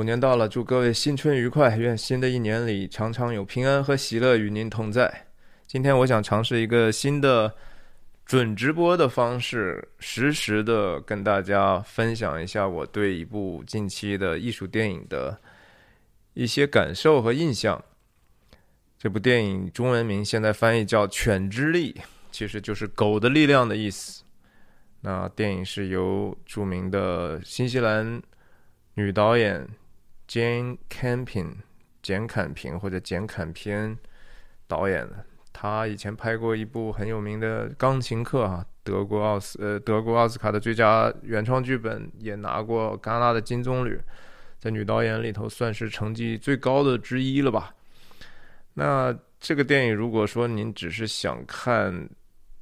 [0.00, 5.26] 虎年到了，祝各位新春愉快，愿新的一年里常常有平安和喜乐与您同在。
[5.66, 7.54] 今天我想尝试一个新的
[8.24, 15.38] 准直播的方式，实时的跟大家分享一下我对一部近期的艺术电影的
[16.32, 17.84] 一些感受和印象。
[18.96, 21.92] 这部电影中文名现在翻译叫《犬之力》，
[22.32, 24.24] 其实就是狗的力量的意思。
[25.02, 28.22] 那电影是由著名的新西兰
[28.94, 29.68] 女导演
[30.30, 31.54] Jane Campion
[32.00, 33.98] 简坎平或者简坎片
[34.68, 35.24] 导演的。
[35.52, 43.98] 他以前拍过一部很有名的《钢琴课》啊，德国奥斯呃德国奥斯卡的最佳原创剧本，也拿过戛纳的金棕榈，
[44.60, 47.74] 在女导演里头算是成绩最高的之一了吧。
[48.74, 52.08] 那这个电影，如果说您只是想看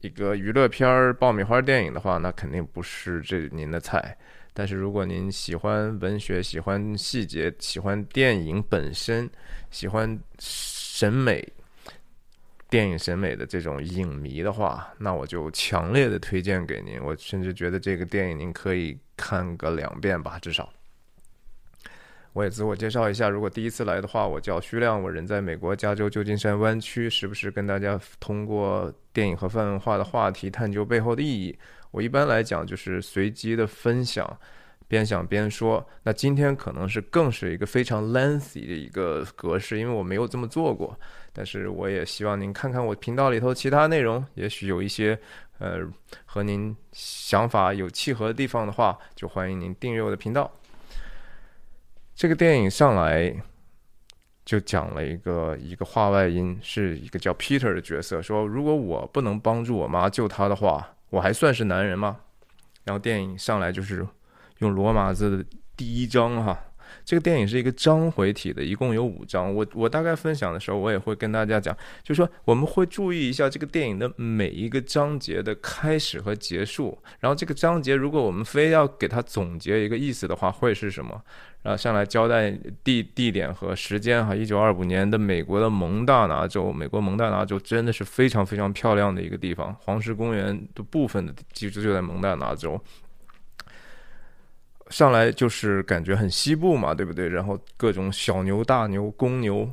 [0.00, 4.16] 一个娱乐片儿、爆米花电影的话，那肯定不是这您的菜。
[4.58, 9.30] 但是如果您喜欢文学、喜欢细节、喜欢电影本身、
[9.70, 11.48] 喜欢审美，
[12.68, 17.00] 电影审美的这种影迷的话，那我就强烈的推荐给您。
[17.00, 20.68] 我甚至觉得这个电影您可以看个两遍吧，至少。
[22.32, 31.56] 我也自我介绍一下，如果第一次来的话，我叫徐亮，我人在美国加州旧金山湾区，时不时跟大家通过电影和泛文化的话题探究背后的意义。
[31.90, 34.38] 我一般来讲就是随机的分享，
[34.86, 35.86] 边想边说。
[36.02, 40.98] 那今天可能是更是一个非常 lengthy 的一个格式，因为我没有这么做过。
[41.32, 45.18] 但是我也希望您看看我频道里头其他内容，也许有一些
[45.58, 45.80] 呃
[46.24, 50.50] 和您想法有契合的地方的话，就欢迎您订阅我的频道。
[52.14, 53.32] 这个电影上来
[54.44, 62.20] 就讲了一个一个话外音，是一个叫 Peter 的角色，说如果我不能帮助我妈救她的话，我还算是男人吗？
[62.84, 64.06] 然后电影上来就是
[64.58, 65.44] 用罗马字的
[65.76, 66.58] 第一章哈。
[67.04, 69.54] 这个电影是一个章回体的，一共有五章。
[69.54, 76.96] 我我大概分享的时候，我也会跟大家讲，就是说我们会注意一下这个电影的每一个章节的开始和结束。
[77.20, 81.20] 然后这个章节，如果我们非要给它总结一个意思的话，会是什么？
[81.62, 92.80] 然后上来交代地地点和时间哈，一九二五年的美国的蒙大拿州，美国蒙大拿州真的是非常非常漂亮的一个地方，黄石公园的部分的其实就在蒙大拿州。
[94.90, 97.28] 上来就是感觉很西部嘛，对不对？
[97.28, 99.70] 然后各种小牛、大牛、公牛。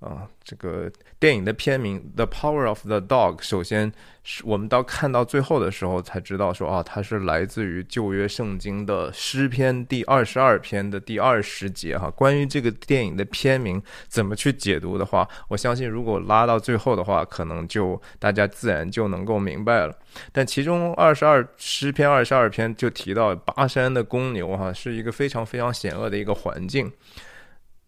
[0.00, 0.88] 啊，这个
[1.18, 3.92] 电影的片名《The Power of the Dog》，首先
[4.22, 12.08] 是我们到看到最后的时候才知道说啊，它是来自于旧约圣经的诗篇第二十二篇的第二十节哈。
[12.10, 19.92] 关于这个电影的片名怎么去解读的话，我相信如果拉到最后的话，可能就大家自然就能够明白了。
[20.30, 26.88] 但其中二十二诗篇二十二篇就提到巴山的公牛哈，是一个非常非常险恶的一个环境。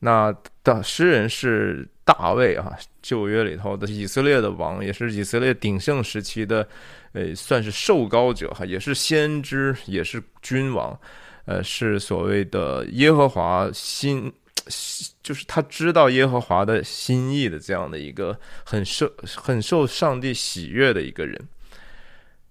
[0.00, 0.34] 那
[0.64, 1.88] 的诗人是。
[2.12, 6.66] 大卫啊，旧约里头的以色列的王，也是以色列鼎盛时期的，
[7.12, 10.98] 呃，算是受高者哈，也是先知，也是君王，
[11.44, 14.32] 呃，是所谓的耶和华心，
[15.22, 21.38] 就是他知道耶和华的心意的这样的一个很受很受上帝喜悦的一个人。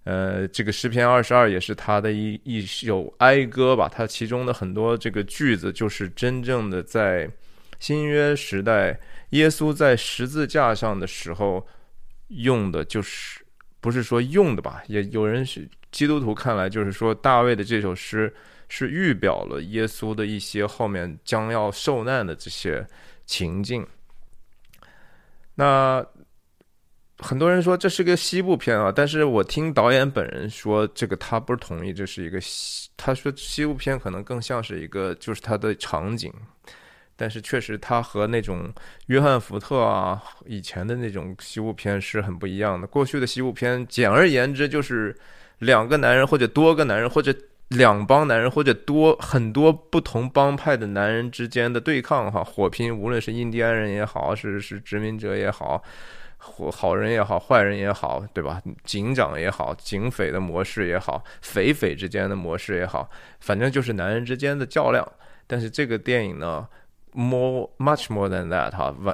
[0.05, 7.29] 呃，这个诗篇二十二也是他的一一首哀歌吧，他其中的很多这个句子就是真正的在
[7.77, 8.97] 新约时代。
[9.29, 11.65] 耶稣在十字架上的时候
[12.29, 13.45] 用的就是
[13.79, 14.83] 不是说用的吧？
[14.87, 18.33] 也有人是基督徒看来就是说大卫的这首诗
[18.67, 22.85] 是预表了耶稣的一些后面将要受难的这些
[23.25, 23.85] 情境。
[25.55, 26.05] 那
[27.19, 36.33] 很多人说这是个西部片啊，但是我听导演本人说这个他不是同意这是一个西，他说西部片可能更像是一个就是它的场景。
[37.21, 38.73] 但是确实，它和那种
[39.07, 42.87] 约翰福特啊以前的那种西部片是很不一样的。
[42.87, 45.13] 过去的西部片，简而言之就是
[45.57, 47.35] 两个男人或者多个男人，或者
[47.67, 52.97] 两帮男人或者多很多不同帮派的男人之间的对抗，哈，火拼。
[52.97, 55.83] 无论是印第安人也好，是是殖民者也好，
[56.37, 58.61] 或好人也好，坏人也好，对吧？
[58.85, 63.09] 警长也好，警匪的模式也好，匪匪之间的模式也好，
[63.41, 65.05] 反正就是男人之间的较量。
[65.45, 66.65] 但是这个电影呢
[67.19, 69.13] ？More, much more than that，哈，完，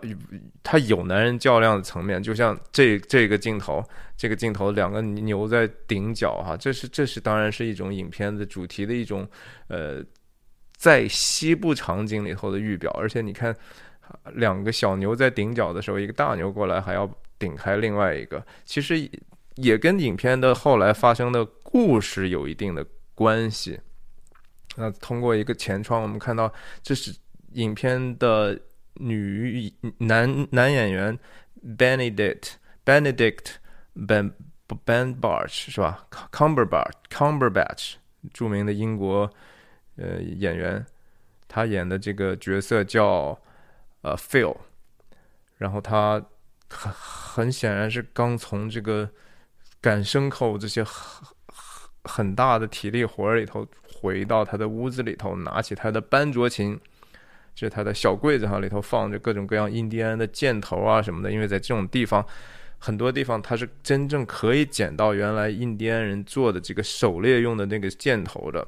[0.61, 3.83] 它有男人较量的层面，就像这这个镜头，
[4.15, 9.27] 这个镜头两个牛在顶角，哈，这是这是当然是一种影片的主题的一种，
[9.69, 10.03] 呃，
[10.77, 13.55] 在西部场景里头的预表，而且你看，
[14.35, 17.09] 两个小牛在顶角的时候，一个大牛过来还要
[17.39, 19.09] 顶开另外一个，其实
[19.55, 22.85] 也跟影片的后来发生的故事有一定的
[23.15, 23.79] 关系。
[24.75, 26.53] 那通过一个前窗，我们看到
[26.83, 27.11] 这是。
[27.55, 28.59] 影片的
[28.95, 31.17] 女男男演员
[31.77, 32.53] Benedict
[32.85, 33.55] Benedict
[33.93, 34.33] Ben
[34.85, 37.95] Ben Barch 是吧？Cumberbatch Cumberbatch
[38.33, 39.29] 著名的英国
[39.95, 40.85] 呃演员，
[41.47, 43.39] 他演的这个角色叫
[44.01, 44.57] 呃 Phil，
[45.57, 46.21] 然后他
[46.69, 49.09] 很很显然是刚从这个
[49.79, 51.27] 赶牲口这些很
[52.03, 56.79] 很大的体力活里头回到他的屋子里头，拿起他的班卓琴。
[57.55, 62.23] 这他的小柜子哈里头放着各种各样印第安的箭头啊什么的，因为在这种地方，
[62.77, 68.67] 很多地方它是真正可以捡到原来印第安人做的这个狩猎用的那个箭头的，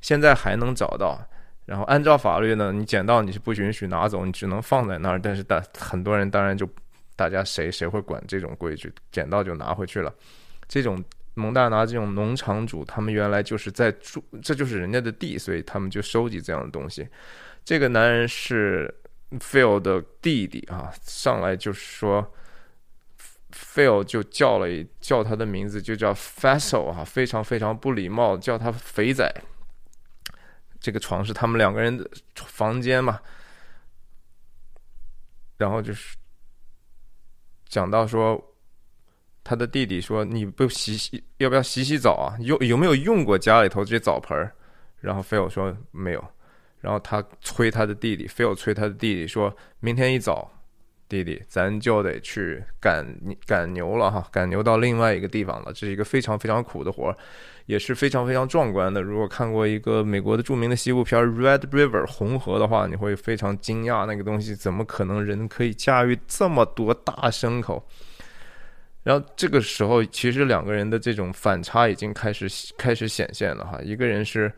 [0.00, 1.20] 现在还能找到。
[1.66, 5.20] 然后按照法律呢，你捡到你是不允许拿走，你只能放在那儿。
[5.20, 6.66] 但是大很多人当然就
[7.14, 10.10] 大家谁谁会管这种规矩，捡到就拿回去了。
[10.66, 11.04] 这种
[11.34, 17.06] 蒙大拿这种农场主，他们原来就是在住，这就是人家的地，所以他们就收集这样的东西。
[17.68, 22.34] 这个男人是 Phil 的弟弟啊，上来就是说
[23.52, 29.30] ，Phil 就叫了一叫他的名字，就叫 Fassel 啊，非常非常不礼貌，叫他肥仔。
[30.80, 33.20] 这个床是他们两个人的房间嘛，
[35.58, 36.16] 然后就是
[37.66, 38.42] 讲到说，
[39.44, 42.32] 他的弟弟说：“你不洗洗，要不要洗洗澡啊？
[42.40, 44.50] 有有没有用过家里头这澡盆？”
[45.02, 46.24] 然后 Phil 说：“没有。”
[46.80, 50.48] 然后他催他的弟弟非要催他的弟弟，说明天一早，
[51.08, 53.04] 弟弟，咱就得去赶
[53.46, 55.72] 赶牛了哈，赶牛到另外一个地方了。
[55.72, 57.16] 这是一个非常非常苦的活儿，
[57.66, 59.02] 也是非常非常壮观的。
[59.02, 67.84] 如果看过一个美国的著名的西部片《Red River》红河的话，你会非常惊讶，那个东西怎么可能人可以驾驭这么多大牲口？
[69.02, 72.46] 然后这个时候，其实两个人的这种反差已经开始
[72.76, 74.52] 开始显现了哈，一个人是。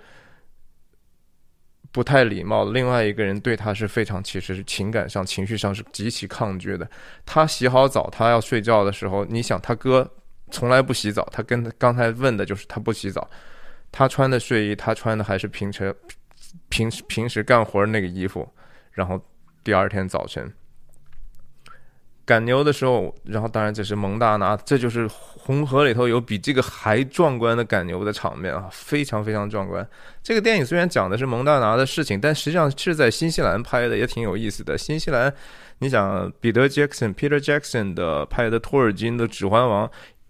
[1.92, 6.88] 不太礼貌，另外一个人对他是非常，其实是情感上、情绪上是极其抗拒的。
[7.26, 10.08] 他洗好澡，他要睡觉的时候，你想他哥
[10.50, 13.28] 从来不洗澡，他跟刚才问的就是他不洗澡，
[13.90, 15.94] 他穿的睡衣，他穿的还是平时
[16.68, 18.48] 平平时干活那个衣服，
[18.92, 19.20] 然后
[19.64, 20.52] 第二天早晨。
[22.30, 29.84] 赶牛的时候，然后当然这是蒙大拿，这就是红河里头有比这个还壮观的赶牛的场面啊，非常非常壮观。
[30.22, 34.78] 这个电影虽然讲的是蒙大拿的事情，但实际上是在新西兰拍的，也挺有意思的。
[34.78, 35.34] 新西兰，
[35.80, 39.88] 你想彼得·杰克逊 （Peter Jackson） 的拍的托尔金的《指环王》，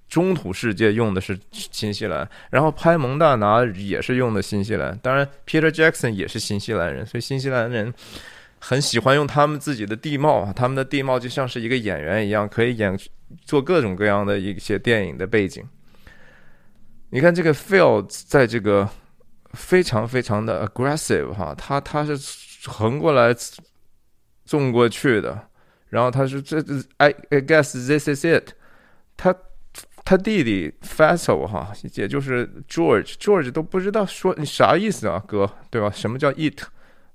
[0.08, 4.99] 中土世界用的是新西兰，然后拍蒙大拿也是用的新西兰。
[5.02, 7.93] 当然，Peter Jackson 也是新西兰人，所以新西兰人。
[8.61, 12.97] 很喜欢用他们自己的地貌啊，他们的地貌就像是一个演员一样，可以演
[13.45, 15.67] 做各种各样的一些电影的背景。
[17.09, 18.89] 你看这个 Phil 在这个
[19.55, 22.17] 非常非常的 aggressive 哈，他他是
[22.69, 23.35] 横过来
[24.45, 25.49] 纵过去的，
[25.89, 26.59] 然后他是这
[26.99, 28.53] I I guess this is it。
[29.17, 29.35] 他
[30.05, 35.91] 他弟弟 Fassel 哈，也就是 George George 都不知道说你啥意思啊，哥，对吧？
[35.91, 36.62] 什么叫 it？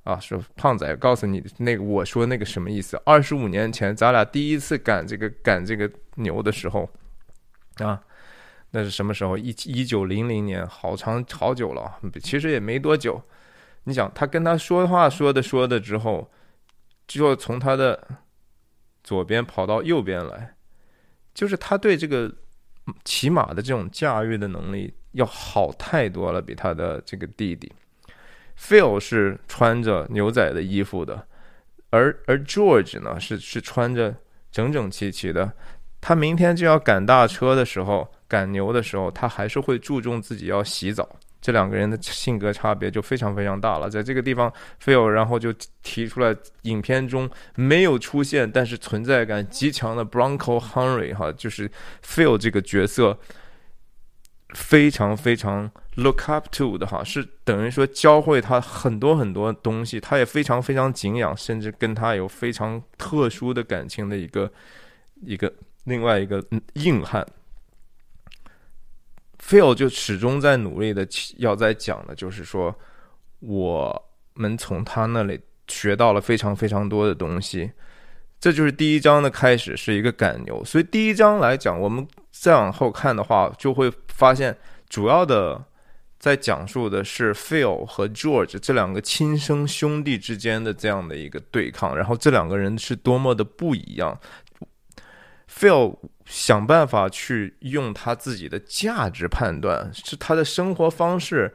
[0.06, 2.96] 啊，说胖仔告诉你那个，我说那个什么意思？
[3.04, 6.88] 二十五年前，咱俩第一次赶这个赶这个牛的时候，
[7.78, 8.00] 啊，
[8.70, 9.36] 那是什么时候？
[9.36, 13.20] 一一九零零年，好长好久了，其实也没多久。
[13.86, 16.32] 你想，他跟他说话说的说的之后，
[17.08, 18.08] 就从他的
[19.04, 20.56] 左边跑到右边来，
[21.34, 22.32] 就是他对这个
[23.04, 27.72] 骑马的这种驾驭的能力要好太多了，比他的这个弟弟。
[28.60, 31.28] Phil 是穿着牛仔的衣服的，
[31.90, 34.16] 而而 George 呢是是穿着
[34.52, 35.52] 整整齐齐的。
[36.02, 41.08] 他明天就要赶大车的时候，赶牛的时候，他还是会注重自己要洗澡。
[41.42, 43.88] 这两个人的性格差别就非常非常大了。
[43.90, 44.52] 在这个地方
[44.84, 51.70] ，Phil 然后就提出来，影片中没有出现，但是存在感极强的 Bronco Henry 哈，就是
[52.04, 53.18] Phil 这个角色。
[54.50, 64.50] 非常非常 look up to 的哈，是等于说教会他很多很多东西，他也非常非常敬仰，甚至跟他有非常特殊的感情的一个
[65.24, 65.52] 一个
[65.86, 66.42] 另外一个
[66.74, 67.26] 硬汉。
[69.40, 72.74] Phil 就始终在努力的要在讲的，就是说
[73.40, 77.72] 我们从他那里学到了非常非常多的东西。
[78.40, 80.64] 这就是第一章的开始，是一个赶牛。
[80.64, 83.92] 所以第一章来讲，我们再往后看的话，就会。
[84.16, 84.58] 发现
[84.88, 85.62] 主要的
[86.18, 94.18] 在讲述的是 Phil 和 George 这两个亲生兄弟之间的这样的一个对抗，然后这两个人是多么的不一样。
[95.48, 101.54] Phil 想办法去用他自己的价值判断，是他的生活方式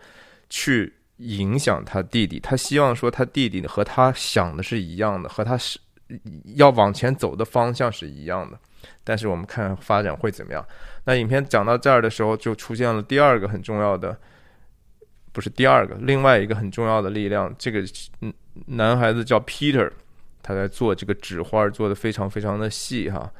[0.49, 5.79] 去影响他弟弟，他希望说他弟弟和他想的是一样的，和他是
[6.55, 8.59] 要往前走的方向是一样的。
[9.04, 10.64] 但是我们看发展会怎么样？
[11.04, 14.16] 那影片讲到这儿的时候，就出现了第二个很重要的，
[15.32, 17.54] 不是第二个，另外一个很重要的力量。
[17.58, 17.82] 这个
[18.20, 18.32] 嗯，
[18.66, 19.90] 男孩子叫 Peter，
[20.42, 23.32] 他在做这个纸花，做的非常非常的细哈。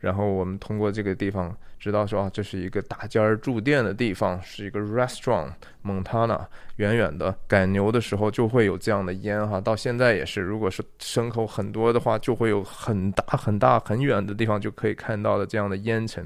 [0.00, 5.52] 然后我们通过这个地方知道说啊，这是一个大间住店的地方，是一个 restaurant。
[5.84, 16.24] Montana 远远的赶牛的时候就会有这样的烟哈，到现在也是，如果是牲口很多的话，就会有很大很大很远的地方就可以看到的这样的烟尘。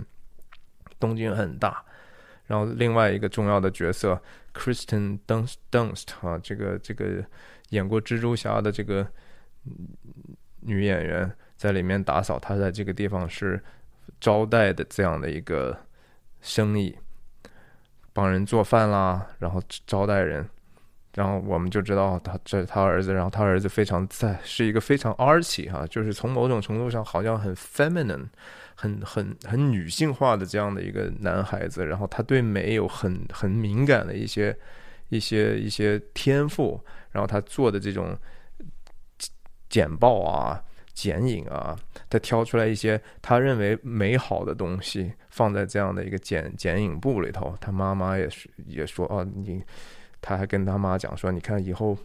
[1.00, 1.84] 东京很大，
[2.46, 4.20] 然后另外一个重要的角色
[4.54, 7.24] Kristen Dunst 啊，这个这个
[7.70, 9.06] 演过蜘蛛侠的这个
[10.60, 11.30] 女演员。
[11.56, 13.62] 在里面打扫，他在这个地方是
[14.20, 15.76] 招待的这样的一个
[16.40, 16.96] 生意，
[18.12, 20.46] 帮人做饭啦，然后招待人，
[21.14, 28.26] 然后我们就知道他这他儿子，然后他儿子非常在是一个非常 arty 哈，就是从某种程度上好像很 feminine，
[28.74, 34.54] 很很很女性化的这样的一个男孩子，然后他对美有很很敏感的一些
[35.08, 36.80] 一些一些天赋，
[37.12, 38.16] 然后他做的这种
[39.68, 40.62] 简报啊。
[40.94, 41.76] 剪影啊，
[42.08, 47.54] 他挑出来一些他认为美好的东西，放在这样的一个剪剪影布里头。
[47.60, 49.62] 他妈妈也是也说啊，你，
[50.20, 51.98] 他还跟他妈讲说，你看以后，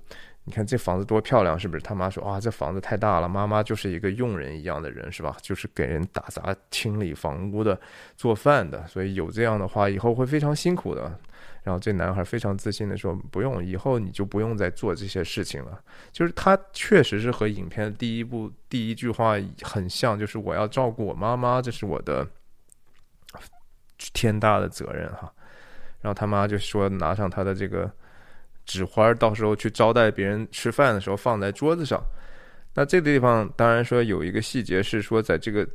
[0.45, 1.83] 你看这房子多漂亮，是不是？
[1.83, 3.29] 他妈说啊，这房子太大了。
[3.29, 5.37] 妈妈就是一个佣人一样的人，是吧？
[5.41, 7.79] 就是给人打杂、清理房屋的、
[8.17, 11.19] 做饭的，所以有这样的话，以后会非常辛苦的。
[11.69, 15.79] 然后这男孩非常自信的说：“不用，以后你就不用再做这些事情了。”
[16.11, 22.27] 就是他确实是和影片第一部第一句话很像，就是我要照顾我妈妈，这是我的
[24.13, 25.31] 天大的责任哈。
[26.01, 27.87] 然后他妈就说：“拿上他的这个
[28.65, 32.03] 纸花，到时候去招待别人吃饭的时候放在桌子上。”
[32.73, 35.69] 那这个地方当然说有一个细节是说，在这个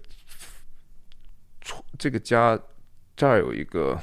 [1.97, 2.59] 这个家
[3.15, 3.97] 这儿有一个。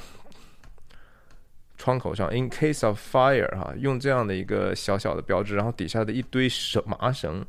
[1.82, 7.44] 窗口上，in case of fire，哈，用这样的一个小小的标志，然后底下的一堆绳麻绳，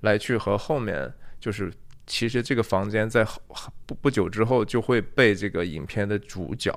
[0.00, 1.70] 来去和后面，就是
[2.06, 3.22] 其实这个房间在
[3.84, 6.74] 不不久之后就会被这个影片的主角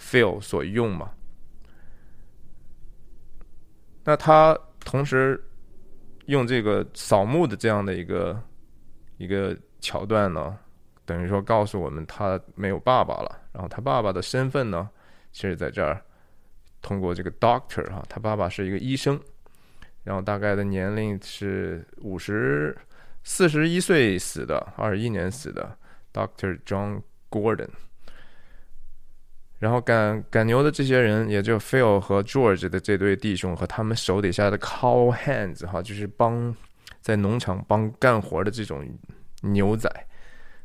[0.00, 1.12] Phil 所用嘛。
[4.02, 5.40] 那他同时
[6.26, 8.42] 用这个扫墓的这样的一个
[9.18, 10.58] 一个桥段呢，
[11.04, 14.90] 等于说告诉我们他没有爸爸了，然后他爸爸的身份呢，
[15.30, 16.02] 其实在这儿。
[16.80, 19.20] 通过这个 doctor 哈，他爸爸是一个医生，
[20.04, 22.76] 然后大概的年龄是五十
[23.24, 25.76] 四十一岁死的，二十一年死的
[26.12, 27.68] Doctor John Gordon。
[29.58, 36.54] 然后赶赶牛的这些人，也就 Phil 和 George 的这对弟兄和他们手底下的 cow hands 哈，就是帮
[37.00, 38.88] 在农场帮干活的这种
[39.42, 39.90] 牛仔，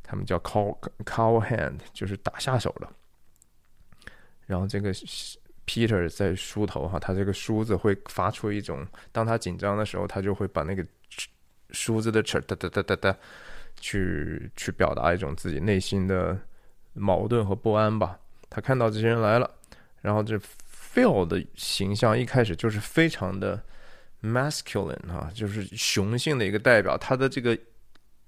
[0.04, 2.92] 他们叫 cow cow hand，就是打下手了。
[4.46, 4.94] 然后这个。
[5.66, 10.86] Peter 在梳头哈，他这个梳子会发出一种，当他紧张的时候，他就会把那个
[11.70, 13.18] 梳子的齿哒哒哒哒哒，
[13.80, 16.38] 去去表达一种自己内心的
[16.94, 18.20] 矛盾和不安吧。
[18.50, 19.50] 他看到这些人来了，
[20.02, 20.38] 然后这
[20.94, 23.60] Phil 的形象一开始就是非常的
[24.22, 26.98] masculine 哈，就是雄性的一个代表。
[26.98, 27.58] 他的这个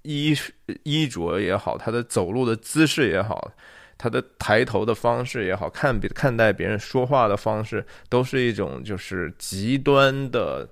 [0.01, 0.35] 衣
[0.83, 3.51] 衣着也好，他的走路的姿势也好。
[3.97, 10.69] 他的抬头的方式也好看，比看待别人说话的方式，都是一种就是极端的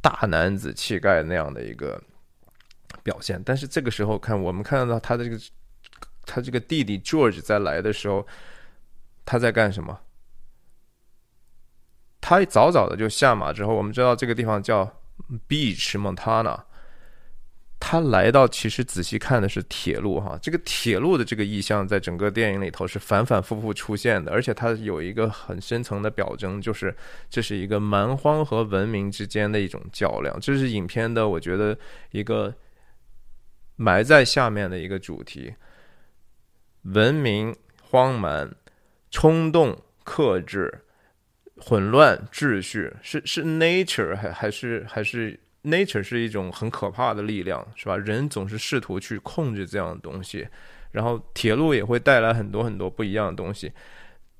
[0.00, 2.02] 大男子气概那样的一个
[3.02, 3.40] 表现。
[3.44, 5.38] 但是这个时候看，我们看到他的这个
[6.26, 8.26] 他这个弟弟 George 在来的时候，
[9.24, 10.00] 他在干什么？
[12.20, 14.84] 他早早的就下马之后，我们知道这个地方叫
[15.48, 16.64] Beach Montana。
[17.84, 26.96] 他来到，其实仔细看的是铁路哈，这个铁路的这个意象在整个电影里头是反反复复出现的，而且它有一个很深层的表征，就是
[27.28, 31.76] 这是一个蛮荒和文明之间的一种较量，这是影片的我觉得
[32.12, 32.54] 一个
[33.74, 35.52] 埋在下面的一个主题：
[36.82, 38.48] 文明、荒蛮、
[39.10, 40.84] 冲动、克制、
[41.56, 47.96] 混乱、秩序，是是 nature 还还是还是？Nature 是一种很可怕的力量，是吧？
[47.96, 50.48] 人总是试图去控制这样的东西，
[50.90, 53.72] 然后铁路也会带来很多很多不一样的东西。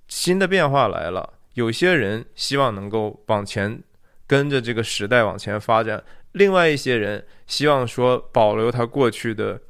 [0.08, 3.80] 新的变化来了，有些人希望能够往前
[4.26, 6.02] 跟着这个时代往前发展，
[6.32, 9.60] 另外一些人希望说保留他过去的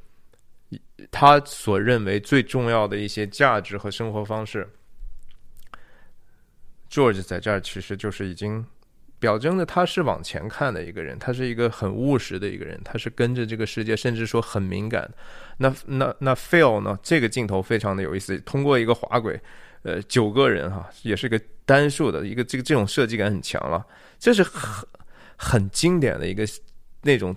[1.11, 4.67] 他所认为最重要的一些价值和生活方式。
[6.89, 8.65] George 在这儿其实就是已经。
[9.23, 15.09] 表征的他是往前看的一个人，他是一个很务实的一个人，他是跟着这个世界，甚至说很敏感。
[15.55, 16.99] 那那那 fail 呢？
[17.01, 19.39] 这个镜头非常的有意思，通过一个滑轨，
[19.83, 23.81] 呃，九个人哈，也是一个单数的一个这个这种设计感很强了，
[24.19, 24.85] 这是很
[25.37, 26.45] 很经典的一个
[27.01, 27.33] 那种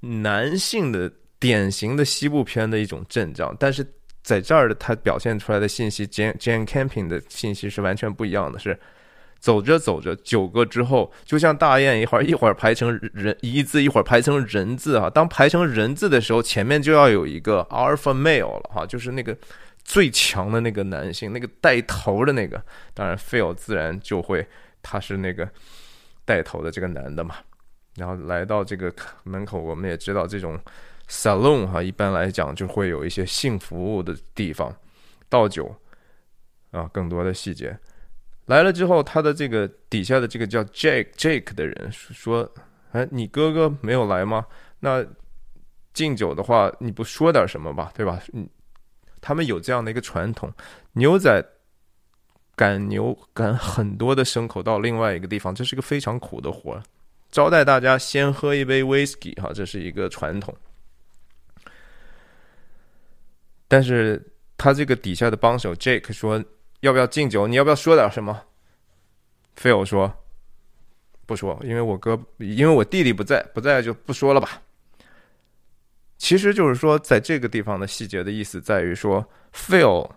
[0.00, 3.86] 男性的典型的西部片的一种阵仗，但是
[4.24, 8.76] 在这儿的他表现出来的信息，Jane Jane Camping 的信息是完全不一样的，是。
[9.44, 15.10] 走着走着，九个之后，就像大雁一会儿一会儿排成人一字，一会儿排成人字啊。
[15.10, 19.36] 当排成人字的时候，前面就要有一个 alpha male 了哈，就是那个
[19.82, 22.58] 最强的那个男性，那个带头的那个。
[22.94, 24.46] 当然，Phil 自然就会
[24.80, 25.46] 他是那个
[26.24, 27.34] 带头的这个男的嘛。
[27.96, 28.90] 然后来到这个
[29.24, 30.58] 门口，我们也知道这种
[31.10, 34.74] salon 哈，一般来讲就会有一些性服务的地方，
[35.28, 35.76] 倒酒
[36.70, 37.78] 啊，更多的细节。
[38.46, 42.46] 来了之后，他的这个底下的这个叫 Jake Jake 的人说
[42.92, 44.44] ：“哎，你哥哥没有来吗？
[44.80, 45.02] 那
[45.94, 48.20] 敬酒的话，你不说点什么吧，对吧？
[48.34, 48.46] 嗯，
[49.22, 50.52] 他们有这样的一个传统，
[50.92, 51.42] 牛仔
[52.54, 56.78] 赶牛赶很多的牲口到另外一个地方，这是个非常苦的活。
[57.30, 60.54] 招待大家先喝一杯 whisky 哈，这是一个传统。
[63.66, 64.22] 但是
[64.58, 66.44] 他这个底下的帮手 Jake 说。”
[66.84, 67.46] 要不要敬酒？
[67.46, 68.42] 你要不要说点什么？
[69.56, 70.12] 菲欧说
[71.24, 74.60] ：“不说，因为我哥，因为我弟弟不在，不在就不说了吧。”
[76.18, 80.14] 其实就是说，在这个地方的细节的意思在于说，菲欧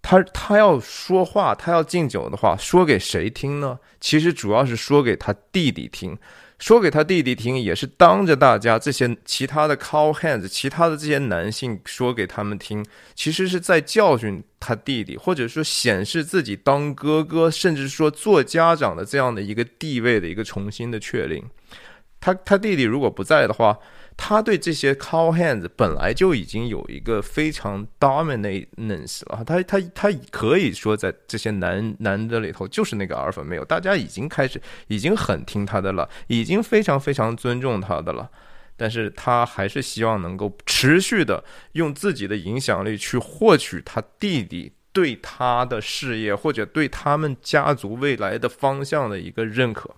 [0.00, 3.78] 他他要说话，他要敬酒的话，说给谁听呢？
[4.00, 6.16] 其实主要是说给他弟弟听。
[6.60, 12.86] 说给他弟弟听，也是当着大家这些其他的 cow hands，其他的这些男性说给他们听，
[13.16, 21.42] 其实是在教训他弟弟，或者说显示自己当哥哥，甚至说做家长的这样的一个地位的一个重新的确定。
[22.20, 23.76] 他他弟弟如果不在的话。
[24.22, 38.30] 他对这些 cow hands 本来就已经有一个非常 dominance 了，他他他可以说在这些男男的里头就是那个阿尔法没有，大家已经开始已经很听他的了，已经非常非常尊重他的了，
[38.76, 49.94] 但是他还是希望能够持续的用自己的影响力去获取他弟弟对他的事业或者对他们家族未来的方向的一个认可。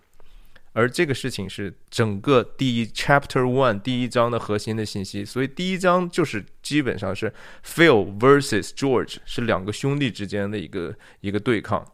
[0.74, 7.30] 而这个事情是整个第一 chapter one 第一章的核心的信息，所以第一章就是基本上是
[7.62, 11.86] Phil versus George，是两个兄弟之间的一个一个对抗。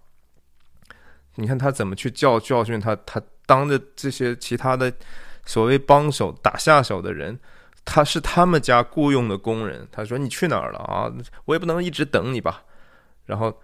[1.34, 4.92] 你看他怎么去教教训他，他当着这些其他的
[5.44, 7.38] 所谓帮手打下手的人，
[7.84, 9.88] 他是他们家雇佣的工人。
[9.90, 11.12] 他说：“你去哪儿了啊？
[11.46, 12.62] 我也不能一直等你吧。”
[13.26, 13.60] 然后。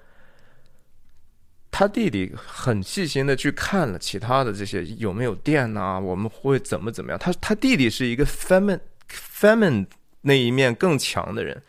[1.77, 5.99] 他弟弟很细心的去看了其他的这些有没有电呐？
[5.99, 7.19] 我们会怎么怎么样？
[7.19, 8.79] 他他弟弟是一个 femin
[9.11, 9.85] feminine
[10.21, 11.61] 那一面更强的人，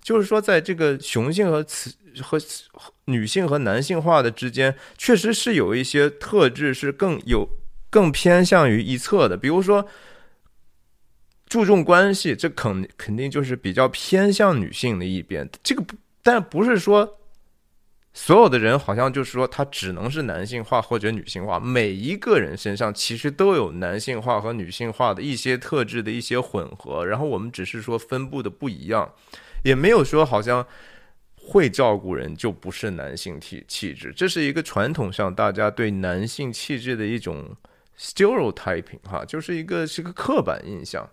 [0.00, 1.92] 就是说，在这个雄性和雌
[2.22, 2.40] 和
[3.06, 7.48] 女性和男性化的之间，确实是有一些特质是更有
[7.90, 9.36] 更偏向于一侧的。
[9.36, 9.84] 比如说，
[11.48, 15.50] 注重关系，这肯肯定就是比较偏向女性的一边。
[15.64, 17.16] 这个不，但不是说。
[18.20, 21.60] 所有的人好像就是说，他只能是男性化或者女性化。
[21.60, 29.14] 每一个人身上其实都有男性化和女性化的一些特质的一些混合，然后我们只是说分布的不一样，
[29.62, 30.66] 也没有说好像
[31.36, 34.12] 会照顾人就不是男性气气质。
[34.12, 37.56] 这是一个传统上大家对男性气质的一种
[37.96, 41.08] stereotyping 哈，就是一个是个刻板印象。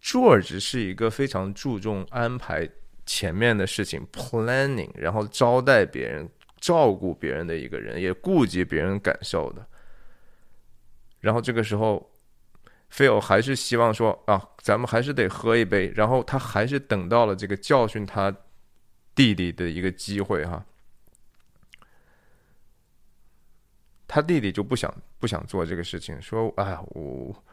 [0.00, 2.70] George 是一个非常注重安排。
[3.06, 6.28] 前面的事情 planning，然后招待别人、
[6.60, 9.64] 照顾别人的一个人，也顾及别人感受的。
[11.20, 12.10] 然后这个时候
[12.92, 15.92] ，Phil 还是希望说啊，咱们还是得喝一杯。
[15.94, 18.34] 然后他还是等到了这个教训他
[19.14, 20.66] 弟弟的一个机会哈。
[24.08, 27.44] 他弟弟就不想不想做这个事情，说哎我。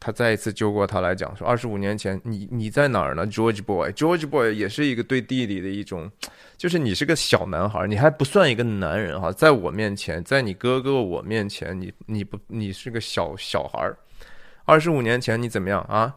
[0.00, 6.10] 他再一次揪过他来讲说，二十五年前你你在哪儿呢？George Boy，George Boy 也是一个对弟弟的一种，
[6.56, 13.98] 就是你是个小男孩，你还不算一个男人哈，在我面前，在你哥哥我面前，你你不你是个小小孩儿。
[14.64, 16.14] 二十五年前你怎么样啊？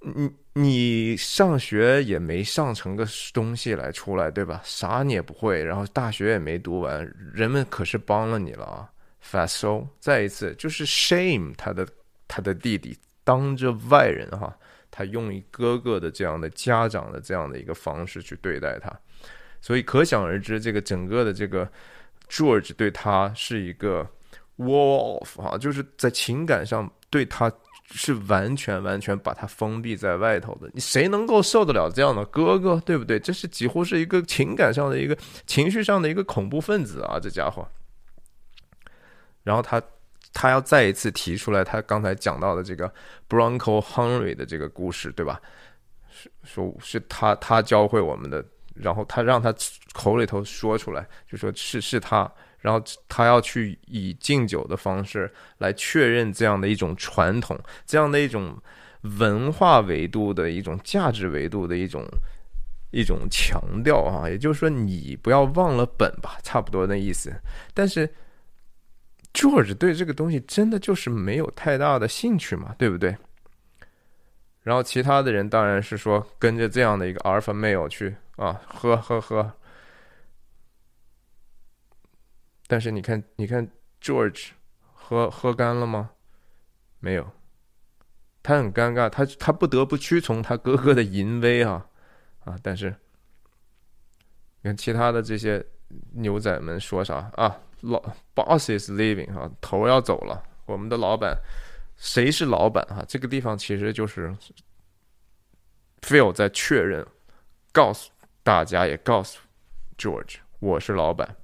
[0.00, 4.60] 你你上学也没上成个东西来出来对吧？
[4.64, 8.90] 啥你也不会，然后大学也没读完，人们可是帮了你了啊。
[9.22, 11.86] Faso，再一次就是 shame 他的
[12.26, 12.96] 他的弟弟。
[13.24, 14.56] 当着外人哈，
[14.90, 18.90] 他用一哥哥的这样的家长的这样的一个方式去对待他，
[19.60, 21.70] 所以可想而知，这个整个的这个
[22.28, 24.08] George 对他是一个
[24.56, 27.52] wall off 啊，就是在情感上对他
[27.92, 30.70] 是完全完全把他封闭在外头的。
[30.72, 33.18] 你谁能够受得了这样的哥哥，对不对？
[33.18, 37.66] 这是几乎是一个情感上的一个情绪上的一个恐怖分子啊，这家伙。
[39.42, 39.82] 然后他
[40.32, 42.92] 他要再一次提出来他刚才讲到的这个
[43.28, 45.40] Bronco Henry 的这个故事，对吧？
[46.10, 49.54] 是说是他他教会我们的，然后他让他
[49.92, 52.30] 口里头说出来，就说是是他。
[52.62, 58.54] 然后他要去以敬酒的方式来确认这样的一种传统，这样的一种
[59.18, 62.04] 文化维度的一种价值维度的一种
[62.90, 67.32] 一种强调啊，也就是说你不要忘了本吧，差不多的意思。
[67.72, 68.06] 但是
[69.32, 73.16] George 对这个东西真的就是没有太大的兴趣嘛，对不对？
[74.62, 79.52] 然后其他的人当然是说跟着这样的一个 Alpha Male 去啊，喝喝喝。
[82.66, 83.68] 但是你看，你看
[84.02, 84.50] ，George
[84.92, 86.10] 喝喝干了吗？
[87.00, 87.30] 没有，
[88.42, 91.86] 他很尴尬，他他不得不屈从他哥哥的淫威啊
[92.44, 92.58] 啊！
[92.62, 92.94] 但是，
[94.60, 95.64] 你看其他的这些
[96.12, 97.58] 牛仔们说啥啊？
[97.80, 98.02] 老
[98.34, 101.36] Boss is leaving 啊，头要走了，我们的老板，
[101.96, 103.04] 谁是老板啊？
[103.08, 104.34] 这个地方其实就是
[106.02, 107.06] Phil 在确认，
[107.72, 108.10] 告诉
[108.42, 109.38] 大家，也告诉
[109.96, 111.36] George，我是老板。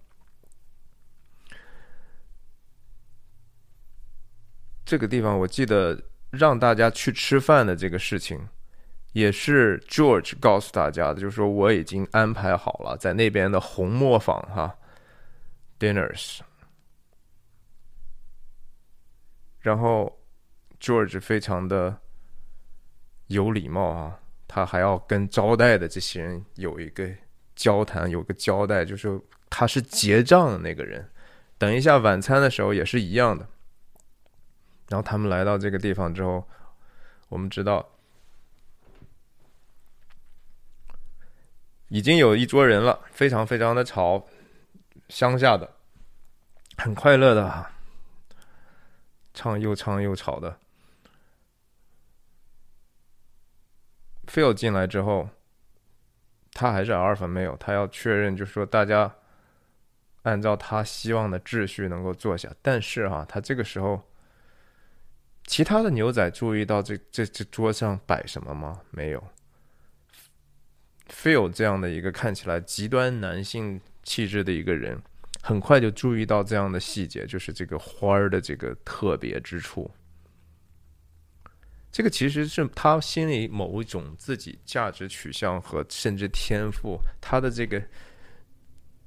[4.85, 8.49] 这个地方，我记得让大家去吃饭的这个事情，
[9.13, 14.77] 也是 George 告诉大家的，就是说我已经安排好了，在那边的红磨坊哈
[15.79, 16.41] ，dinners。
[19.61, 20.21] 然后
[20.81, 21.99] George 非常的
[23.27, 27.11] 有礼貌啊，他还要跟招待的这些人有一个
[27.57, 31.11] 交谈，有个交代，就是他是结账的那个人。
[31.59, 33.49] 等一下晚餐的时候也是一样的。
[34.89, 36.47] 然后他们来到这个地方之后，
[37.29, 37.85] 我们知道
[41.89, 44.25] 已经有一桌人了，非常非常的吵，
[45.09, 45.71] 乡下的，
[46.77, 47.67] 很快乐的，
[49.35, 50.59] 唱又唱又吵的。
[54.27, 55.29] Phil 进来之后，
[56.53, 59.15] 他还是阿尔法没有，他要确认，就是说大家
[60.23, 64.03] 按照他希望的秩序能够坐下，但是哈，他这个时候。
[65.49, 68.81] 其他的牛仔注意到这这这桌上摆什么吗？
[68.91, 69.23] 没有。
[71.09, 74.99] Phil 这样的一个看起来极端男性气质的一个人，
[75.43, 79.91] 很快就注意到这样的细节，就是这个花儿的这个特别之处。
[81.93, 87.83] 这个其实是他心里某一种自己价值取向和甚至天赋，他的这个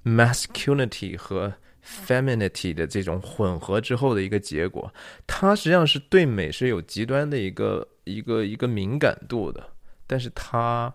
[0.04, 1.52] masculinity 和。
[1.82, 4.94] femininity 的这种混合之后的一个结果，
[5.26, 9.72] 他实际上是对美是有极端的一个一个一个敏感度的，
[10.06, 10.94] 但是他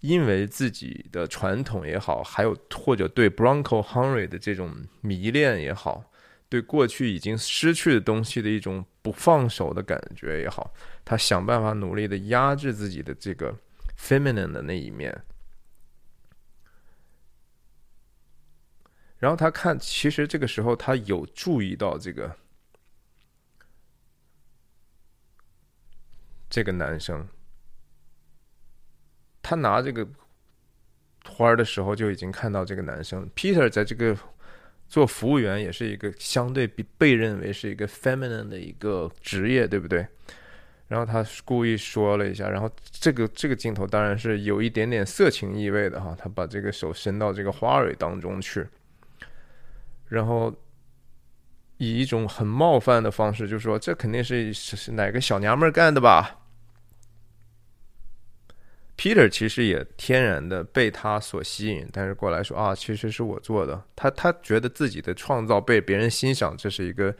[0.00, 6.10] 因为自己的传统也好，还有或者对 Bronco Henry 的这种迷恋也好，
[6.48, 10.72] 对过去已经失去的东西的一种不放手的感觉也好，
[11.04, 13.54] 他想办法努力的压制自己的这个
[13.98, 15.22] feminine 的那一面。
[19.18, 22.34] 然后他看，其实这个时候他有注意到这个
[26.48, 27.28] 这个男生，
[29.42, 30.06] 他拿这个
[31.28, 33.28] 花儿的时候就已经看到这个男生。
[33.34, 34.16] Peter 在这个
[34.88, 40.06] 做服务员也是一个相对被被认为是一个 feminine 的一个职业，对不对？
[40.88, 48.66] 然后他故意说了一下，然后这个这个镜头当然是有一点点色情意味的哈，他把这个手伸到这个花蕊当中去。
[50.08, 50.52] 然后
[51.76, 56.39] 以一种很冒犯的方式，就说这肯定是是哪个小娘们儿干的吧
[59.00, 63.82] ？Peter 其实也天然的被他所吸引，但是过来说啊，其实是我做的。
[63.96, 67.14] 他他觉得自己的创造被别人欣赏，这是一个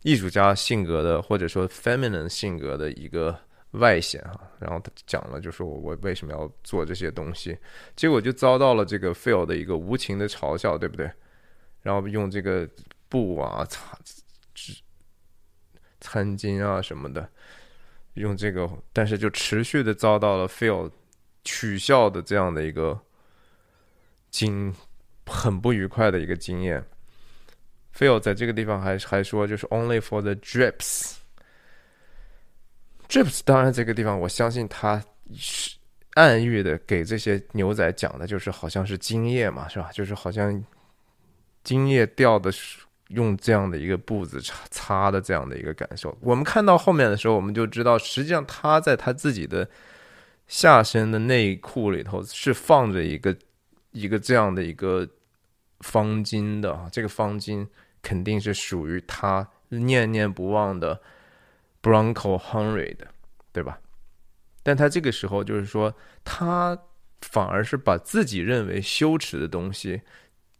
[0.00, 3.38] 艺术家性格的，或者说 feminine 性格的一个
[3.72, 4.50] 外显啊。
[4.58, 7.54] 然后他讲了，就说我我为什么要做这些东西，
[7.94, 11.10] 结果就遭到了这个 Phil 的一个无情的嘲笑，对不对？
[11.82, 12.66] 然后用这个
[13.10, 13.98] 布啊、擦
[14.54, 14.72] 纸、
[16.00, 17.28] 餐巾啊什么的，
[18.14, 20.90] 用这个，但是就持续的遭到了 Phil
[21.50, 22.96] 取笑的这样的一个
[24.30, 24.72] 经
[25.26, 26.84] 很不愉快的一个经验。
[27.96, 31.16] Phil 在这个地方还还说，就是 Only for the drips。
[33.08, 35.02] drips 当然这个地方，我相信他
[35.34, 35.76] 是
[36.14, 39.90] 暗喻的给这些牛仔讲的，就是好像是精液嘛，是吧？
[39.92, 40.64] 就是好像。
[41.62, 42.50] 精液掉的
[43.08, 46.16] 用这样的一个步子擦擦的这样的一个感受。
[46.22, 49.68] 我们看到后面的时候，我们就知道，实际上他在他自己的
[50.50, 53.36] 下身的内裤里头是放着一个
[53.92, 55.08] 一个这样的一个
[55.78, 57.64] 方巾的啊，这个方巾
[58.02, 61.00] 肯定是属于他念念不忘的
[61.80, 63.06] Bronco Henry 的，
[63.52, 63.78] 对吧？
[64.64, 66.76] 但他这个时候就是说，他
[67.20, 70.02] 反而是把自己认为羞耻的东西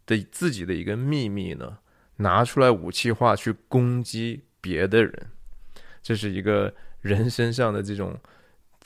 [0.06, 1.78] 的自己的一个秘密呢，
[2.18, 5.30] 拿出来武器化去攻击别的人，
[6.00, 8.16] 这是一个人身上的这种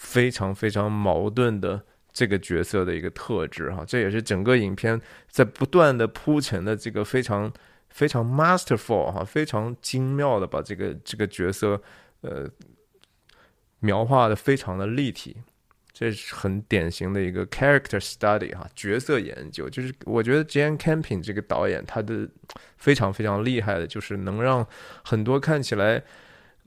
[0.04, 7.52] 非常非常矛盾的这个角色的一个特质哈，这也是整个影片在不断的铺陈的这个非常
[7.88, 11.80] 非常 masterful 哈，非常精妙的把这个这个角色
[12.20, 12.48] 呃。
[13.80, 15.36] 描画的非常的立体，
[15.92, 19.68] 这是很典型的一个 character study 哈，角色研究。
[19.68, 22.26] 就是我觉得 Jane Campion 这个导演，他的
[22.78, 24.66] 非常非常厉害的，就是能让
[25.04, 26.02] 很多看起来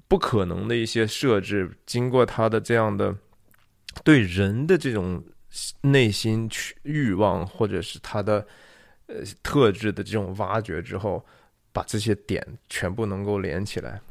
[0.08, 3.16] 不可能的一些设置，经过他的这样的
[4.04, 5.24] 对人的这种
[5.82, 8.46] 内心去欲望，或者是他的
[9.08, 11.26] 呃特质的这种挖掘之后，
[11.72, 14.02] 把这些点全部能够连起来。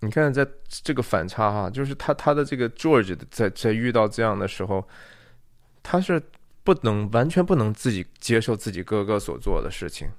[0.00, 4.86] 你看，在这个反差哈，就是他他的这个 George 在在遇到这样的时候，
[5.82, 6.22] 他是
[6.62, 10.10] 不能完全不能自己接受自己哥哥所做的事情，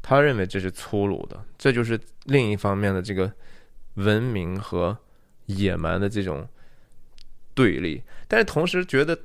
[0.00, 3.30] 他认为这是粗鲁的，这就是另一方面的这个
[3.94, 4.96] 文明和
[5.46, 6.48] 野蛮的这种
[7.54, 8.02] 对立。
[8.28, 9.18] 但是同时觉得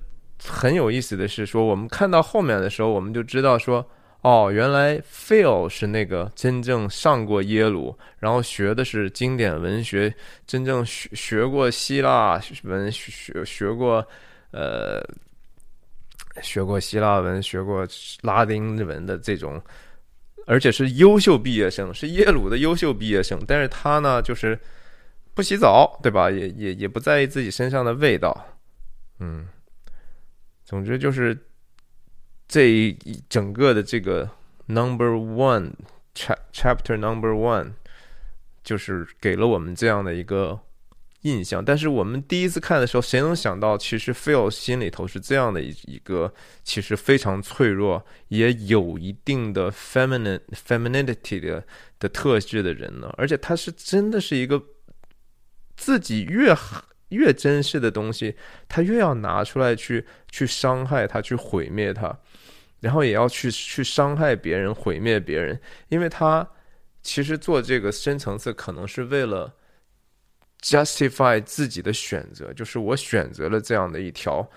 [0.44, 3.90] 很有意思的是，说我们看到后面的时候，我们就知道说。
[4.22, 10.14] 哦，原来 Phil 是那个真正上过耶鲁，然后学的是经典文学，
[10.46, 14.06] 真正学学过希腊文学，学过
[14.52, 15.02] 呃，
[16.42, 17.88] 学过希腊文，学过
[18.24, 19.62] 拉丁文的这种，
[20.50, 23.40] 而且是优秀毕业生，是耶鲁的优秀毕业生。
[23.48, 24.60] 但是他呢，就是
[25.34, 26.30] 不洗澡，对吧？
[26.30, 28.46] 也也也不在意自己身上的味道，
[29.20, 29.48] 嗯，
[30.66, 31.38] 总之就是。
[32.52, 32.98] 这一
[33.30, 34.28] 整个的这个
[34.66, 35.72] number one
[36.16, 37.74] chapter number one，
[38.64, 40.60] 就是给了我们这样的一个
[41.22, 41.64] 印象。
[41.64, 51.64] 但是我们第一次看的时候，谁能想到，其实 Phil 心里头是这样的一一个，其实非常脆弱，也有一定的 feminine femininity 的
[52.00, 53.14] 的特质的人呢？
[53.18, 54.64] 而且他是真的是一个
[55.76, 56.56] 自己越
[57.10, 58.36] 越珍视的东西，
[58.68, 62.18] 他越要拿出来去去伤害他，去毁灭他。
[62.82, 66.48] 然后也要去去伤害别人、毁灭别人，因为他
[67.04, 69.54] 其实做这个深层次可能是为了
[70.62, 74.50] justify 自己的选择，就是我选择了这样的一条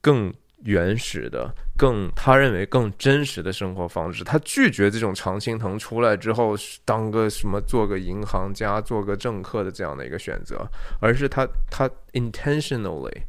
[0.00, 0.32] 更
[0.64, 4.22] 原始的、更他认为更真实的生活方式。
[4.24, 6.54] 他拒绝这种常青藤出来之后
[6.84, 10.66] 当个什么做个银行家、做个政客的这样的一个选择，
[11.00, 13.22] 而是他他 intentionally、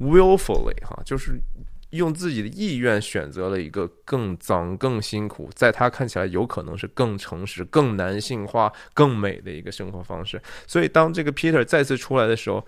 [0.00, 1.40] willfully 哈，就是。
[1.96, 10.40] 用自己的意愿选择了一个更脏、更辛苦，在他看起来有可能是更诚实、更男性化、更美的一个生活方式。
[10.66, 12.64] 所以，当这个 Peter 再次出来的时候，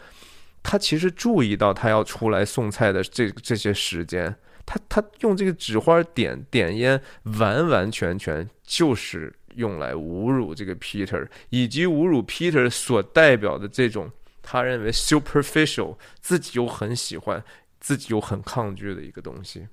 [0.63, 4.35] 他其实注意到他要出来送菜的这这些时间，
[4.67, 7.01] 他他用这个纸花点点烟，
[7.39, 14.11] 完完全全就是用来侮辱这个 Peter，以及侮辱 Peter 所代表的这种
[14.43, 17.43] 他认为 superficial，自己又很喜欢。
[17.81, 19.67] 自己又很抗拒的一个东西，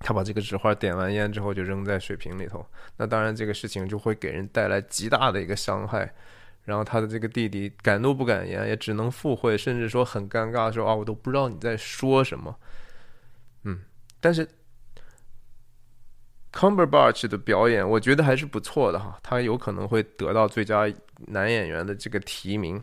[0.00, 2.64] 他把这个纸花点完烟之后就扔在水瓶里头。
[2.96, 6.12] 那当然，这个事情就会给人带来极大的一个伤害。
[6.64, 12.56] 然后他的这个弟弟敢怒不敢言，也只能附会，甚至说很尴尬，说啊，我都不知道你在说什么。
[13.64, 13.80] 嗯，
[14.20, 14.46] 但是
[16.52, 20.86] Cumberbatch 的表演，我觉得还是不错的哈，他有可能会得到最佳
[21.26, 22.80] 男演员的这个提名。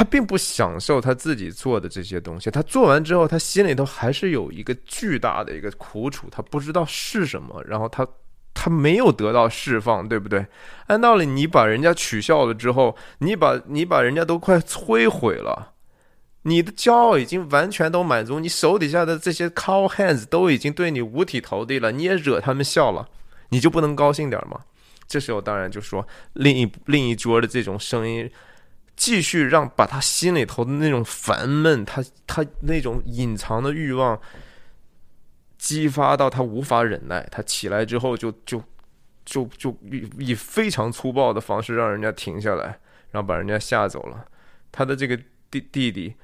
[0.00, 8.08] 他并不享受他自己做的这些东西，他做完之后，他心里头还是有一个巨大的一个苦楚，他不知道是什么，然后他
[8.54, 10.46] 他没有得到释放，对不对？
[10.86, 15.74] 按道理，你把人家取笑了之后，你把你把人家都快摧毁了，
[16.44, 23.06] 你的骄傲已经完全都满足，你手底下的这些 cow hands 都已经对你五体投地了，你也惹他们笑了，
[23.50, 24.60] 你就不能高兴点吗？
[25.06, 28.30] 这时候当然就说另一另一桌的这种声音。
[29.00, 34.20] 继续让把他心里头的那种烦闷，他他那种隐藏的欲望
[35.56, 38.62] 激发到他无法忍耐，他起来之后就就
[39.24, 42.78] 就就以以非常粗暴的方式让人家停下来，
[43.10, 44.26] 然后把人家吓走了。
[44.70, 45.18] 他的这个
[45.50, 46.14] 弟弟弟，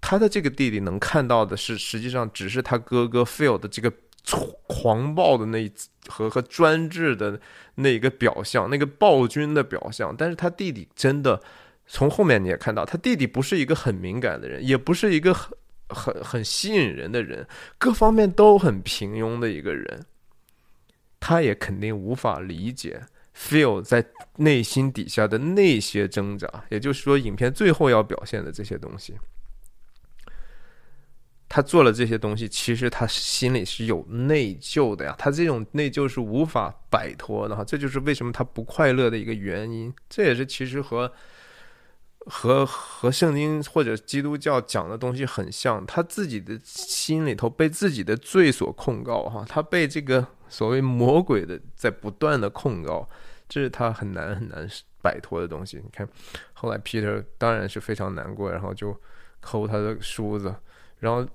[0.00, 3.92] 他的这个弟弟能看到的是，实际上只是他哥哥 Phil 的这个
[4.66, 5.70] 狂暴的那
[6.08, 7.40] 和和专制的
[7.76, 10.12] 那一个表象，那个暴君的表象。
[10.18, 11.40] 但是他弟弟真的，
[11.86, 15.56] 从后面你也看到，他弟弟不是一个很敏感的人，也不是一个很
[15.88, 17.46] 很很吸引人的人，
[17.78, 20.04] 各方面都很平庸的一个人。
[21.20, 23.02] 他也肯定无法理解
[23.34, 24.04] Phil 在
[24.36, 29.14] 内心底下的那些挣扎，也就是说，影片最后要表现的这些东西。
[31.48, 35.14] 他做了这些东西，其实他心里是有内疚的呀。
[35.16, 39.94] 他这种内疚是无法摆脱的哈，这就是为什么他不快乐的一个原因。
[40.08, 41.10] 这也是其实和
[42.26, 45.84] 和和圣经或者基督教讲的东西很像。
[45.86, 53.08] 他自己的心里头被自己的罪所控告哈，他被这个所谓魔鬼的在不断的控告，
[53.48, 54.68] 这是他很难很难
[55.02, 55.76] 摆脱的东西。
[55.76, 56.08] 你看，
[56.52, 58.94] 后来 Peter 当然是非常难过，然后就
[59.40, 60.54] 抠他的梳子，
[60.98, 61.26] 然后。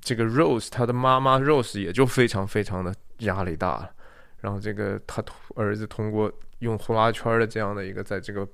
[0.00, 3.90] 这个 Rose 他的妈妈 Rose 也就非常非常的压力大了，
[4.40, 5.22] 然后这个他
[5.54, 8.44] 儿子通过用呼啦圈的这样的一个在这个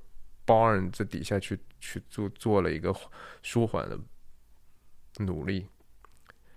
[0.49, 2.95] barn 这底下去去做做了一个
[3.43, 3.99] 舒缓的
[5.19, 5.67] 努力，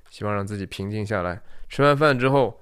[0.09, 1.41] 希望让自己平静下来。
[1.67, 2.61] 吃完饭之后，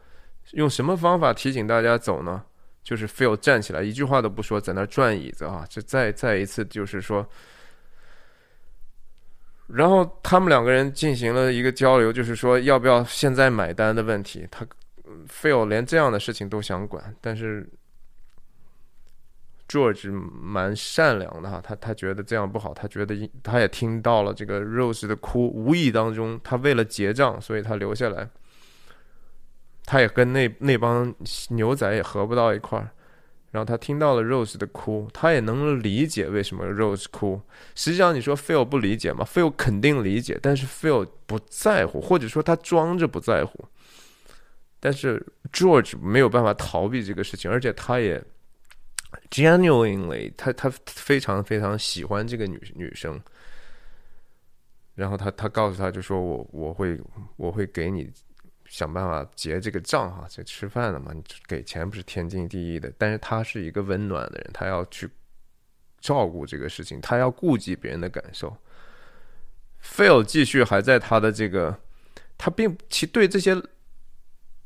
[0.53, 2.43] 用什么方法提醒大家走呢？
[2.81, 7.27] 就是 Phil 站起来，一句话都不说，在那转椅子啊，这再再一次就是说。
[9.67, 14.47] 然后他们两个人进行了一个交流，就是说要不要现在买单的问题。
[14.49, 14.65] 他
[15.27, 17.69] Phil 连这样的事情都想管，但是
[19.69, 28.27] George 蛮善良的哈，他他觉得这样不好，他觉得他也听到了这个 Rose 的哭，无意当中他为了结账，所以他留下来。
[29.85, 31.13] 他也跟那那帮
[31.49, 32.89] 牛仔也合不到一块儿。
[33.51, 37.41] 然后他听到了 Rose 的哭，他也能理解为什么 Rose 哭。
[37.73, 43.65] 实际上，你说 Phil 不理解吗？Phil 肯定理解，但是 Phil 不在乎，或者说他装着不在乎。
[44.79, 48.23] 但是 George 没有办法逃避这个事情，而且他也
[49.29, 53.21] genuinely，他他非常非常喜欢这个女女生。
[54.95, 56.99] 然后他他告诉他就说我我会
[57.37, 58.11] 我会给你。
[58.71, 61.11] 想办法结这个账哈，这吃饭了嘛？
[61.11, 62.93] 你给钱不是天经地义的。
[62.99, 65.09] 但是他是一个温暖的人，他要去
[65.99, 68.55] 照顾这个事情，他要顾及别人的感受。
[69.83, 71.79] Phil 继续还在他的这个，
[72.37, 73.59] 他并其对这些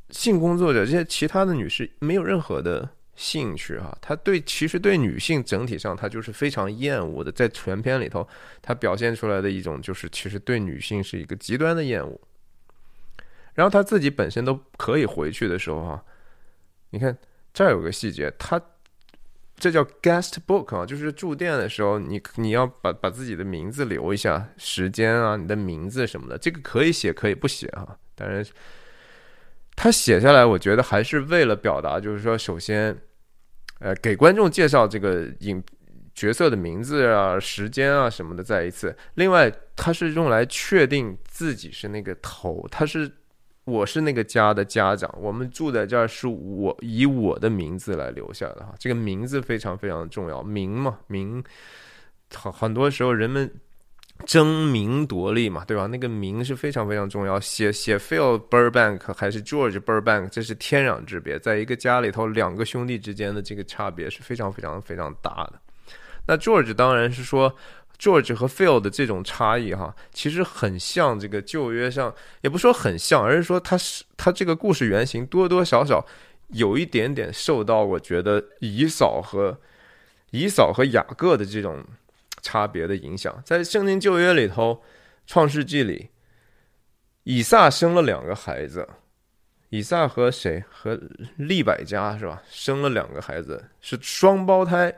[0.09, 3.97] 性工作者、这些其他的女士没有任何的兴趣哈。
[4.01, 8.27] 他对其实对女性整体上他就是非常厌恶的，在全片里头
[8.61, 12.19] 他表现出来的一种就是其实对女性是一个极端的厌恶。
[13.53, 16.03] 然后他自己本身都可以回去的时候哈，
[16.89, 17.15] 你看
[17.53, 18.59] 这儿有个细节，他
[19.55, 27.97] 这叫 guest book 啊，就是住店的时候，你你要把把自己的名字留一下，时间啊，你的名字什么的，这个可以写可以不写哈。
[28.15, 28.43] 当然，
[29.83, 32.97] 他写下来，我觉得还是为了表达，就是说，首先，
[33.79, 35.61] 呃，给观众介绍这个影
[36.15, 38.95] 角色的名字啊、时间啊什么的，再一次。
[39.15, 43.11] 另外，他是用来确定自己是那个头，他是。
[43.65, 48.73] 我是那个家的家长，我们住在这儿，是我以我的名字来留下的哈。
[48.77, 51.41] 这个名字非常非常重要，名嘛名，
[52.33, 53.49] 很很多时候人们
[54.25, 55.87] 争名夺利嘛，对吧？
[55.87, 57.39] 那个名是非常非常重要。
[57.39, 61.37] 写写 Phil Burbank 还是 George Burbank，这是天壤之别。
[61.39, 65.53] 在一个家里头，两个兄弟之间的这个差别是非常非常非常大的。
[66.27, 67.55] 那 George 当然是说。
[67.99, 76.05] George 和 Phil 的这种差异，哈，其实很像这个旧约上，也不说很像，而是说他是他这个故事原型多多少少
[76.49, 79.57] 有一点点受到，我觉得以扫和
[80.31, 81.81] 以扫和雅各的这种
[82.43, 83.41] 差别的影响。
[83.43, 84.83] 在圣经旧约里头，
[85.25, 86.09] 创世纪里，
[87.23, 88.87] 以撒生了两个孩子，
[89.69, 91.01] 以撒和谁和
[91.37, 92.43] 利百加是吧？
[92.47, 94.93] 生了两个孩子，是双胞胎。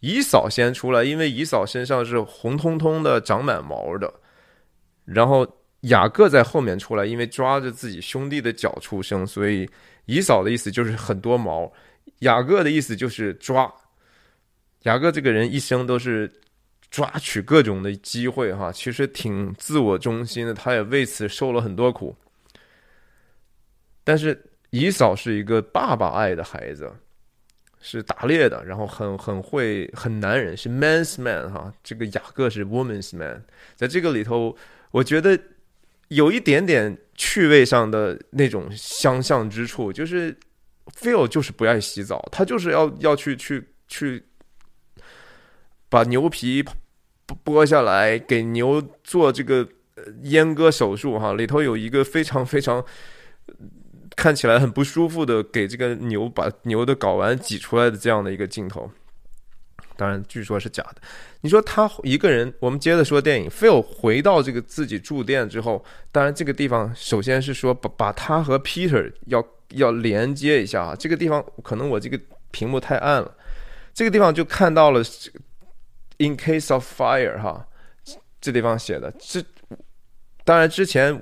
[0.00, 4.12] 以扫先出来，因为以扫身上是红彤彤的，长满毛的。
[5.06, 5.46] 然后
[5.80, 9.68] 雅各在后面出来，因为抓着自己兄弟的脚出生，所以
[10.04, 11.72] 以扫的意思就是很多毛，
[12.18, 13.72] 雅各的意思就是抓。
[14.82, 16.30] 雅各这个人一生都是
[16.94, 22.14] 抓取各种的机会，哈，其实挺自我中心的，他也为此受了很多苦。
[24.04, 24.40] 但是
[24.70, 26.92] 以嫂是一个爸爸爱的孩子。
[27.86, 31.70] 是打猎的，然后很很会很男人，是 man's man 哈。
[31.82, 34.56] 这个雅各是 woman's man，在这个里头，
[34.90, 35.38] 我觉得
[36.08, 40.34] 有一点点趣味上的那种相像之处，就是
[40.98, 44.24] Phil 就是不爱洗澡，他就是要要去去去
[45.90, 46.64] 把牛皮
[47.44, 49.66] 剥下来，给牛做这个
[50.24, 51.34] 阉割手术哈。
[51.34, 52.84] 里头有一个非常非常
[54.16, 58.90] 看起来很不舒服的给这个牛把牛的睾丸挤出来的这样的一个镜头。
[59.96, 60.96] 当然，据说是假的。
[61.40, 63.48] 你说他一个人，我们接着说电影。
[63.48, 70.96] Phil 回到这个自己住店之后，当然这个地方首先是说把把他和 Peter 要要连接一下啊。
[70.98, 72.18] 这个地方可能我这个
[72.50, 73.32] 屏幕太暗了，
[73.92, 75.00] 这个地方就看到了
[76.18, 77.66] In case of fire 哈，
[78.40, 79.12] 这地方写的。
[79.18, 79.42] 这
[80.44, 81.20] 当然之前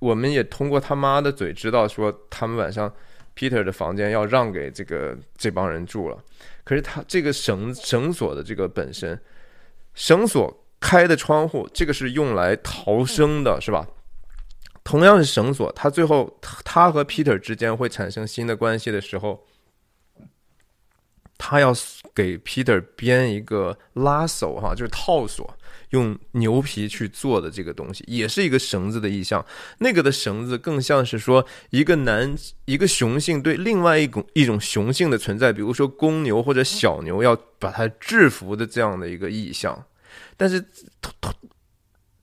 [0.00, 2.92] 我们也通过他妈的嘴知道说，他们晚上
[3.36, 6.18] Peter 的房间要让给这个这帮人住了。
[6.64, 9.16] 可是他这个绳绳索的这个本身，
[9.94, 13.86] 绳索开的窗户，这个是用来逃生的，是吧？
[14.82, 19.46] 同样是绳索，他最后他和 Peter 之间会产生新的关系的时候。
[21.38, 21.74] 他要
[22.14, 25.56] 给 Peter 编一个拉手哈，就是套索，
[25.90, 29.44] 用牛皮去做的这个东西，也是一个绳子的意象。
[29.78, 32.34] 那个的绳子更像是说一个男
[32.64, 39.84] 一个雄性对另外一种一种雄性的存在，比如说公牛或者小牛要把它制服的这样的一个意象。
[40.38, 40.64] 但是，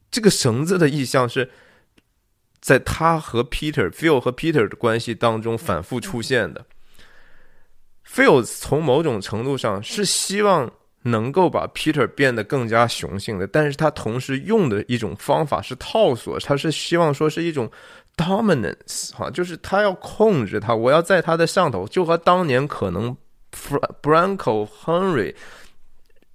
[0.09, 1.51] 这个绳子的意象是
[2.59, 6.66] 在他和 Peter、Phil 和 Peter 的关系当中反复出现的。
[8.07, 10.71] Phil 从某种程度上是希望
[11.03, 17.69] 能够把 Peter 变得更加雄性的，但是他同时用的一种方法是套索，他是希望说是一种
[18.15, 23.15] dominance 哈，就是他要控制他，我要在他的上头，就和当年可能
[24.01, 25.33] Branco Henry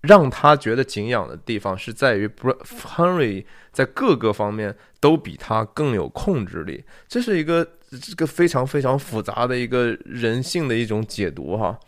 [0.00, 7.66] 让他觉得敬仰的地方是在于 Henry 在各个方面都比他更有控制力，这是一个。
[7.90, 11.78] 这个非常非常复杂的一个人性的一种解读哈，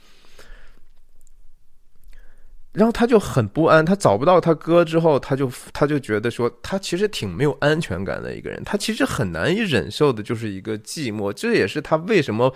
[2.73, 12.55] 然后他就很不安，他找不到他哥之后，他就他就觉得说，他其实挺没有安全感的一个人，他其实很难以忍受的就是一个寂寞，这也是他为什么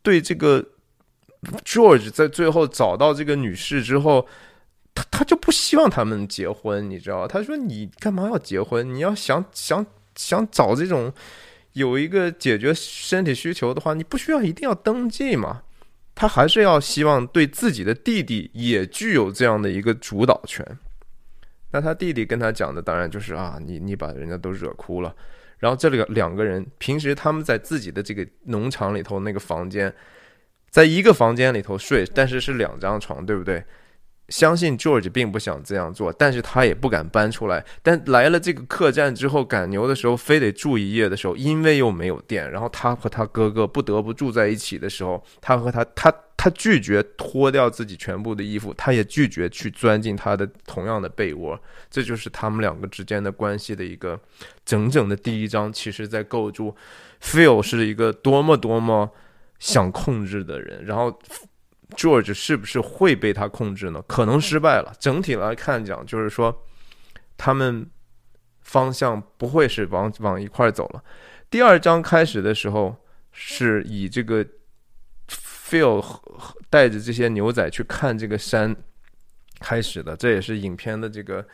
[0.00, 0.64] 对这个
[1.66, 4.26] George 在最后找到这个女士之后，
[4.94, 7.28] 他他就不希望他们结婚，你知道？
[7.28, 8.94] 他说你干嘛要结婚？
[8.94, 9.84] 你要想想
[10.14, 11.12] 想找这种。
[11.76, 15.62] 有一个解决身体需求的话，你不需要一定要登记嘛？
[16.14, 20.66] 他还是要希望对自己的弟弟也具有这样的一个主导权。
[21.72, 25.14] 那他弟弟跟他讲的当然就是啊，你你把人家都惹哭了。
[25.58, 29.92] 然后这里两个人平时他们在自己的这个农场里头那个房间，
[30.70, 33.62] 在一个房间里头睡，但是是两张床，对不对？
[34.28, 37.64] 相信 George 并不想这样做，但是他也不敢搬出来。
[37.82, 51.56] 但来了这个客栈之后，赶牛的时候非得住一夜的时候，因为又没有电，然后他和他哥哥不得不住在一起的时候，他和他他他拒绝脱掉自己全部的衣服，他也拒绝去钻进他的同样的被窝。
[51.88, 54.18] 这就是他们两个之间的关系的一个
[54.64, 56.74] 整整的第一章，其实在构筑
[57.22, 59.10] Phil 是一个多么多么
[59.60, 61.16] 想控制的人，然后。
[61.94, 64.02] George 是不是会被他控制呢？
[64.08, 64.92] 可能失败了。
[64.98, 66.64] 整体来看讲，就是说，
[67.36, 67.88] 他们
[68.60, 71.02] 方向不会是往往一块走了。
[71.48, 72.96] 第二章开始的时候，
[73.30, 74.44] 是以这个
[75.28, 76.04] Phil
[76.68, 78.74] 带着这些牛仔去看这个山
[79.60, 80.16] 开始的。
[80.16, 81.40] 这也是影片的这个《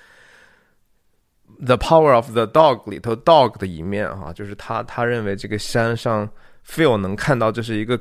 [1.66, 6.26] The Power of the Dog》里头 Dog 的一面哈，就是他他认为这个山上
[6.66, 8.00] Phil 能看到这是一个。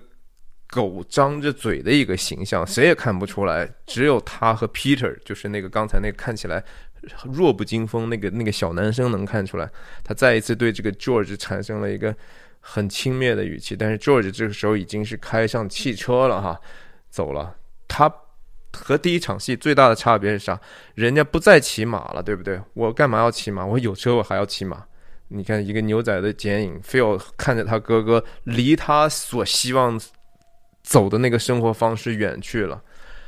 [0.71, 6.63] 狗张着嘴的一个形象，谁也看不出来，只有他和 Peter，就是那个刚才那个看起来
[7.25, 9.69] 弱不禁风那个那个小男生能看出来。
[10.01, 12.15] 他再一次对这个 George 产生了一个
[12.61, 16.57] 很轻蔑的语气，但是 George 这个时候已经是开上汽车了哈，
[17.09, 17.53] 走了。
[17.89, 18.09] 他
[18.71, 20.57] 和第一场戏最大的差别是啥？
[20.95, 22.57] 人家不再骑马了，对不对？
[22.75, 23.65] 我干嘛要骑马？
[23.65, 24.85] 我有车我还要骑马。
[25.27, 29.99] 你看一个牛仔的剪影，Phil 看着他哥哥离他所希望。
[30.91, 32.83] 走的那个生活方式远去了，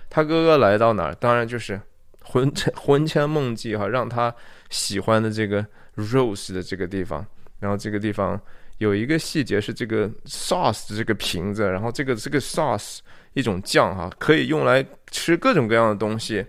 [0.10, 1.16] 他哥哥来到哪儿？
[1.16, 1.80] 当然就是
[2.22, 4.36] 魂魂牵梦系哈，让他
[4.70, 7.26] 喜欢的这个 Rose 的这个地方。
[7.62, 8.38] 然后这个地方
[8.80, 13.00] 有一个细节是这个 sauce 的这个瓶子，然后这个这个 sauce
[13.32, 16.46] 一种酱哈，可以用来吃各种各样的东西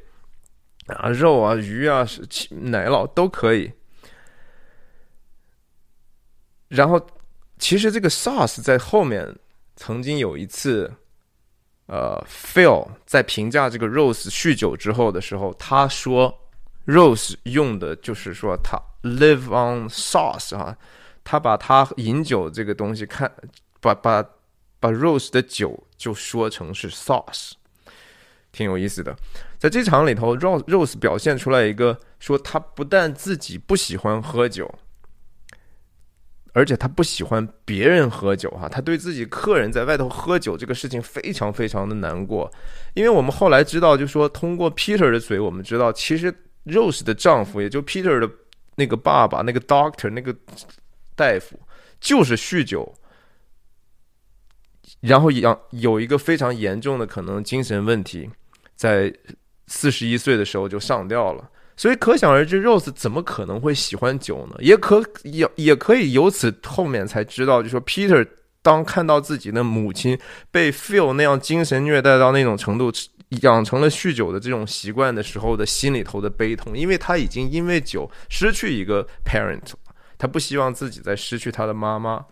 [0.89, 2.05] 啊，肉啊、鱼啊、
[2.51, 3.71] 奶酪都可以。
[6.71, 7.01] 然后
[7.57, 9.33] 其实这个 sauce 在后面。
[9.77, 10.89] 曾经有一次，
[11.87, 16.35] 呃，Phil 在评价这个 Rose 酗酒之后的时候，他说
[16.87, 20.77] ，Rose 用的就是说他 live on sauce 啊，
[21.23, 23.31] 他把他饮酒这个东西看，
[23.81, 24.25] 把把
[24.81, 27.53] 把 Rose 的酒就说成是 sauce，
[28.51, 29.15] 挺有意思的。
[29.59, 34.75] 在这场里头，Rose Rose 表现出来一个说，他不但自己不喜欢喝酒。
[36.55, 42.49] 而且他不喜欢别人喝酒哈，他对自己客人在外头喝酒这个事情非常非常的难过，
[42.95, 46.33] 因为我们后来知道，就说通过 Peter 的嘴，我们知道其实
[46.65, 48.31] Rose 的丈夫，也就 Peter 的
[48.77, 50.33] 那个爸爸，那个 Doctor 那个
[51.17, 51.59] 大夫，
[51.99, 52.95] 就是酗酒，
[55.01, 58.31] 然后有有一个非常严重的可能精神问题，
[58.77, 59.13] 在
[59.67, 61.51] 四十一岁的时候就上吊了。
[61.77, 64.57] 所以可想而知，Rose 怎么可能会喜欢酒呢？
[64.61, 68.25] 也可也也可以由此后面才知道，就说 Peter
[68.63, 70.17] 当看到自己的母亲
[70.53, 72.93] 被 Phil 那样精神虐待到那种程度，
[73.43, 79.73] 养成了酗酒的这种习惯的时候的心里头的悲痛，因为他已经因为酒失去一个 parent，
[80.17, 82.25] 他不希望自己再失去他的妈妈。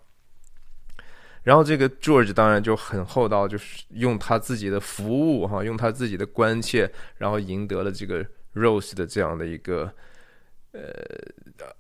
[1.43, 6.89] 然后这个 George 当然就很厚道，就是用他自己的服务哈，用他自己的关切，
[7.19, 8.25] 然后赢得了这个。
[8.55, 9.93] Rose 的这样的一个
[10.73, 10.81] 呃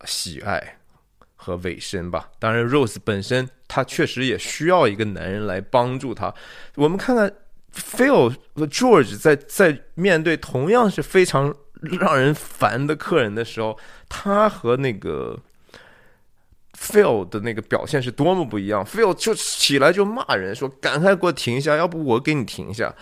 [0.06, 0.78] 喜爱
[1.36, 2.30] 和尾声吧。
[2.38, 6.32] 当然，Rose 本身她确实也需要一个男人来帮助她。
[6.76, 7.30] 我们看看
[7.74, 15.38] Phil 和 George 在在面对同样是非常让人烦的客人的时候，他和那个
[16.78, 18.84] Phil 的那个表现是多么不一样。
[18.84, 22.94] Phil 就起来就骂人，说：“赶快给我停下，要不我给你停下。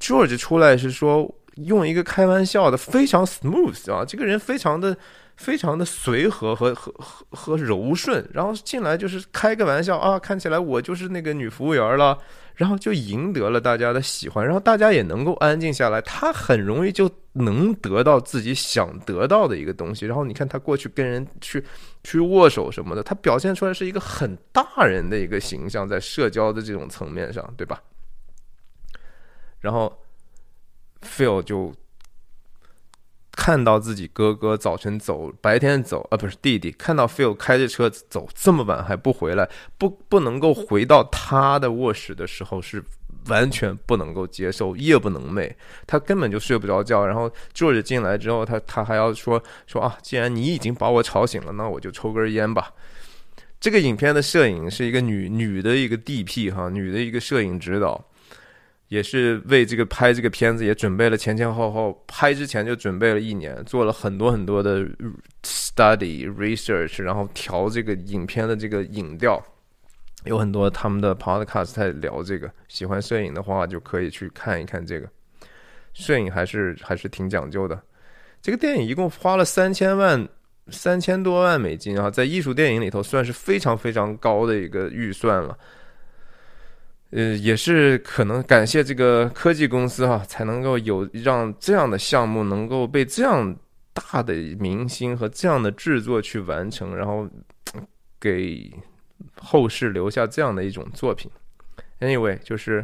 [0.00, 1.32] ”George 出来是说。
[1.56, 4.96] 用一个开玩笑的，非常 smooth 啊，这个人非常的、
[5.36, 12.18] 非常的随和和和和和柔顺，然后进来就是开个玩笑啊，看起来我就是那个女服务员了，
[12.54, 20.06] 然后就赢得了大家的喜欢，然后大家也能够安静下来，他很容易就能得到自己想得到的一个东西。
[20.06, 21.62] 然后你看他过去跟人去
[22.02, 27.82] 去握手什么的，他表现出来是一个很大人的一个形象，在社交的这种层面上，对吧？
[29.60, 29.98] 然后。
[31.02, 31.74] Phil 就
[33.32, 39.48] 看到自己哥哥早晨走，白天走啊，不是弟弟看到 Phil 开着车走这么晚还不回来，
[39.78, 42.84] 不不能够回到他的卧室的时候，是
[43.26, 45.50] 完全不能够接受，夜不能寐，
[45.86, 47.06] 他根本就睡不着觉。
[47.06, 52.72] 然后 George 进来之后，他他还要说说啊，既然你已经把我吵醒了，那我就抽根烟吧。
[53.58, 58.04] 这个影片的摄影是一个女女的一个 DP 哈，女的一个摄影指导。
[58.92, 64.86] 也是为这个拍这个片子也准备了前前后后，拍之前就准备了一年，做了很多很多的
[65.42, 69.42] study research，然后调这个影片的这个影调，
[70.26, 72.52] 有很多他们的 podcast 在聊这个。
[72.68, 75.08] 喜欢摄影的话，就可以去看一看这个。
[75.94, 77.80] 摄影还是还是挺讲究的。
[78.42, 80.28] 这个电影一共花了三千万，
[80.68, 85.56] 三千多万美金啊，在艺术电影里头算是非常非常高的一个预算了。
[87.12, 93.54] 呃，也是可能感谢这个科技公司哈，才能够有让这样的项目能够被这样
[93.92, 97.28] 大的明星和这样的制作去完成，然后
[98.18, 98.72] 给
[99.38, 101.30] 后世留下这样的一种作品。
[102.00, 102.82] Anyway，就是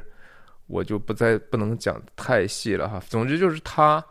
[0.66, 3.00] 我就不再不能讲太细了哈。
[3.08, 4.04] 总之就是他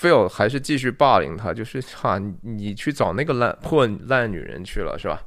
[0.00, 5.20] ，Phil 还是继续霸凌他，就是哈，你去找那个烂破烂女人去了是吧？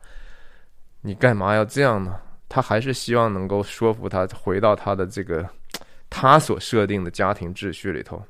[1.01, 2.17] 你干嘛要这样呢？
[2.53, 5.49] 他还是希望能够说服他回到他的这个
[6.11, 8.21] 他所设定的家庭秩序里头，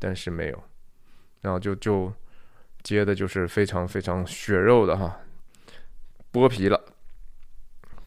[0.00, 0.64] 但是没有，
[1.40, 2.12] 然后就就
[2.82, 5.20] 接的就是非常非常血肉的哈，
[6.32, 6.82] 剥皮了。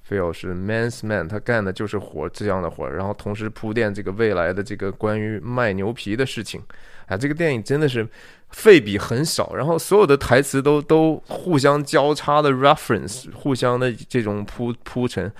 [0.05, 6.61] Phil 是 man's man，他干的就是活这样的活，然后同时铺垫这个未来的这个关于卖牛皮的事情。
[7.05, 8.05] 啊，这个电影真的是
[8.51, 15.31] 费比很少，然后所有的台词都都互相交叉的 reference，互相的这种铺铺陈。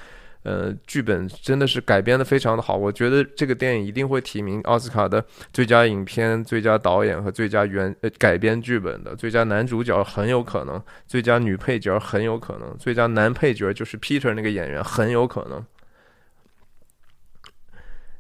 [0.44, 15.64] 呃，剧本真的是改编的非常的好，我觉得这个电影一定会提名奥斯卡的最佳影片、最佳导演和最佳原呃改编剧本的最佳男主角很有可能，最佳女配角很有可能，最佳男配角就是 Peter 那个演员很有可能。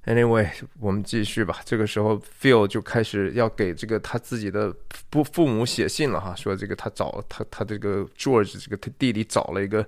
[0.06, 1.60] Anyway，我们继续吧。
[1.66, 4.74] 这个时候，Phil 就开始要给这个他自己的
[5.10, 9.86] 不父母写信了哈，说这个他找他他这个 George 这个他弟弟找了一个。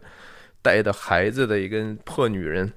[0.64, 2.72] 带的孩子的一个破女人，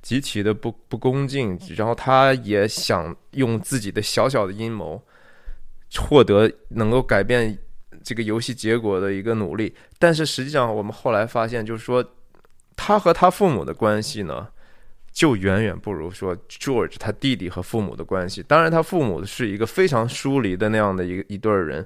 [0.00, 5.02] 极其的不不恭敬，然后他也想用自己的小小的阴谋，
[5.96, 7.58] 获得能够改变
[8.04, 9.74] 这个游戏结果的一个努力。
[9.98, 12.08] 但是实际上，我们后来发现，就是说，
[12.76, 14.46] 他和他父母的关系呢，
[15.18, 18.40] 就远远不如说 George 他弟弟和父母的关系。
[18.40, 21.84] 当然，他父母是一个非常疏离的那样的一个一对人，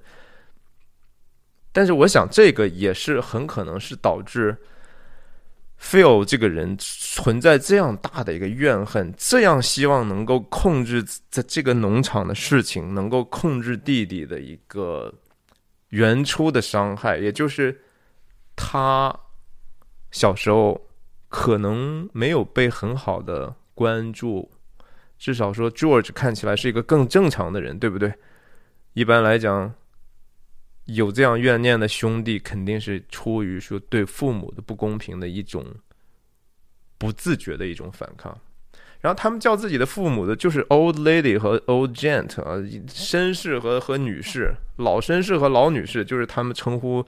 [1.72, 4.55] 但是我想，这个也是很可能是导致。
[5.80, 15.12] Phil 这个人存在这样大的一个怨恨，这样希望能够控制在这个农场的事情，能够控制弟弟的一个
[15.89, 17.80] 原初的伤害，也就是
[18.55, 19.12] 他
[20.11, 20.78] 小时候
[21.33, 24.51] 可能没有被很好的关注，
[25.16, 28.12] 至少说 George 看起来是一个更正常的人，对不对？
[28.93, 29.72] 一般来讲，
[30.85, 35.64] 有这样怨念的兄弟，肯定是出于说对父母的不公平的一种
[36.99, 38.39] 不自觉的一种反抗。
[39.01, 42.57] 然后他们叫自己的父母的，就是 old lady 和 old gent 啊，
[42.87, 47.03] 绅士和和女士，老绅士和老女士，就是他们称呼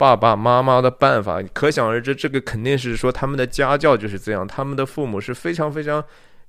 [0.00, 1.42] 爸爸妈妈的办法。
[1.52, 6.02] 可想而知，这个肯定是说他们的家教就是这样，他们的父母是非常非常。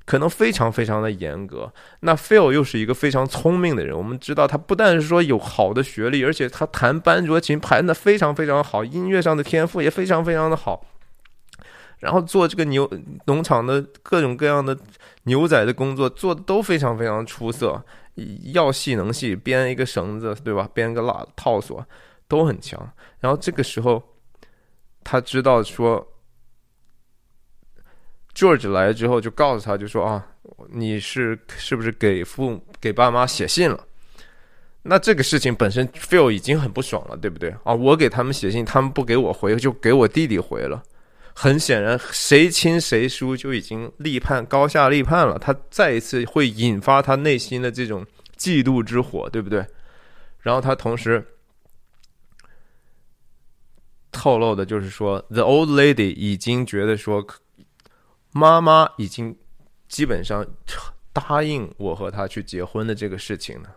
[0.04, 1.72] 可能非常非常的严格。
[2.00, 10.84] 那 Phil 又是一个非常聪明的人，我们知道他不但是说有好的学历，而且他弹班卓琴弹的非常非常好，音乐上的天赋也非常非常的好。
[12.00, 12.90] 然后做这个牛
[13.28, 14.76] 农场的各种各样的
[15.26, 17.82] 牛仔的工作做的都非常非常出色，
[18.54, 20.68] 要细能细，编一个绳子对吧？
[20.74, 21.86] 编个拉套索
[22.32, 22.80] 都很强。
[23.20, 24.02] 然后这个时候
[25.04, 26.08] 他知道说。
[28.34, 30.26] George 来了之后，就告诉他，就说啊，
[30.70, 33.86] 你是是不是给父给爸妈写信了？
[34.84, 37.54] 那这个事情本身，Phil 已经很不爽了，对不对？
[37.66, 40.82] 啊，我给他们写信，他们不给我回，就给我弟弟回了。
[41.36, 45.38] 很显然，谁亲谁疏就已经立判，高下立判了。
[45.38, 48.06] 他再一次会引发他内心的这种
[48.38, 49.66] 嫉妒之火，对不对？
[50.40, 51.22] 然后他同时
[54.22, 57.26] 透露的就是说，The old lady 已经觉得说。
[58.34, 59.38] 妈妈已经
[59.90, 60.48] 基本上
[61.12, 63.76] 答应我和他去结婚的这个事情了。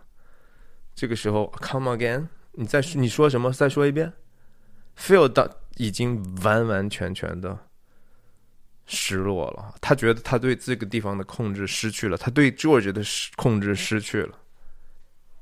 [0.95, 2.27] 这个时候，Come again？
[2.53, 3.51] 你再你说什么？
[3.51, 4.13] 再说一遍。
[4.97, 7.59] Phil 的已经完完全全的
[8.85, 13.03] 失落了，他觉得他对这个地方的控制失去了，他对 George 的
[13.35, 14.39] 控制失去了。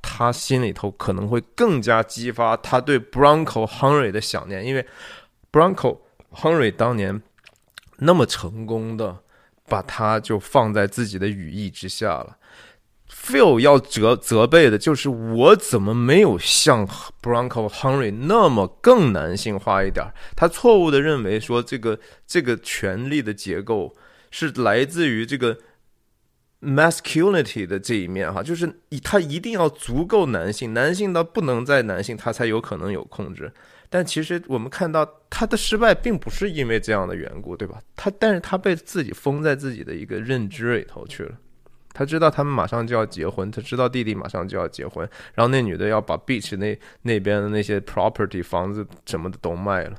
[0.04, 4.86] 他心里头可能会更加激发他对 Bronco Henry 的想念，因为
[5.52, 5.98] Bronco
[6.32, 7.24] Henry 当年。
[8.00, 9.20] 那么成功的
[9.70, 12.38] 把他就放在自己的羽翼之下了。
[13.08, 16.86] Phil 要责责备的就是我怎么没有像
[17.22, 20.12] Bronco Henry 那么更男性化一点？
[20.36, 23.96] 他错误的认为说这个这个权力的结构
[24.32, 25.58] 是来自于这个
[26.64, 28.72] masculinity 的这一面哈，就是
[29.04, 33.52] 他一定要足够男性，男性到不能再男性，他才有可能有控制。
[33.90, 37.80] 但其实我们看到他的失败并不是因为这样的缘故，对吧？
[37.96, 41.38] 他但是他被自己封在自己的一个认知里头去了。
[41.94, 49.96] 他知道他们马上就要结婚，他知道弟弟马上就要结婚，然后那女的要把 beach 那那边的那些 property 房子什么的都卖了。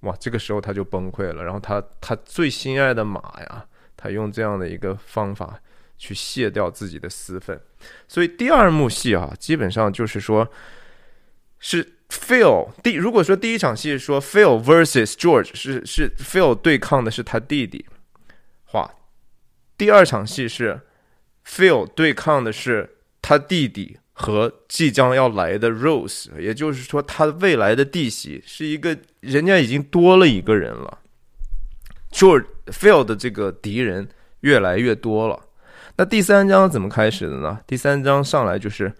[0.00, 1.44] 哇，这个时候他就崩溃了。
[1.44, 3.64] 然后他他最心爱的马呀，
[4.02, 5.60] 他用这样的一个方法
[5.96, 7.60] 去卸掉自己的私愤。
[8.08, 10.50] 所以第二幕戏啊，基本上就是说，
[11.58, 11.94] 是。
[12.12, 17.86] Phil 第如果说第一场戏说 Phil versus George 是是 Phil 对抗的是他弟弟，
[18.66, 18.96] 话，
[19.78, 20.82] 第二场戏是
[21.46, 30.98] Phil 对抗的是他弟弟和即将要来的 Rose，也就是说他未来的弟媳是一个人家已经多了一个人了
[32.12, 34.08] ，George Field 的这个敌人
[34.40, 35.42] 越来越多了。
[35.96, 37.60] 那第三章怎么开始的呢？
[37.66, 38.92] 第三章上来就是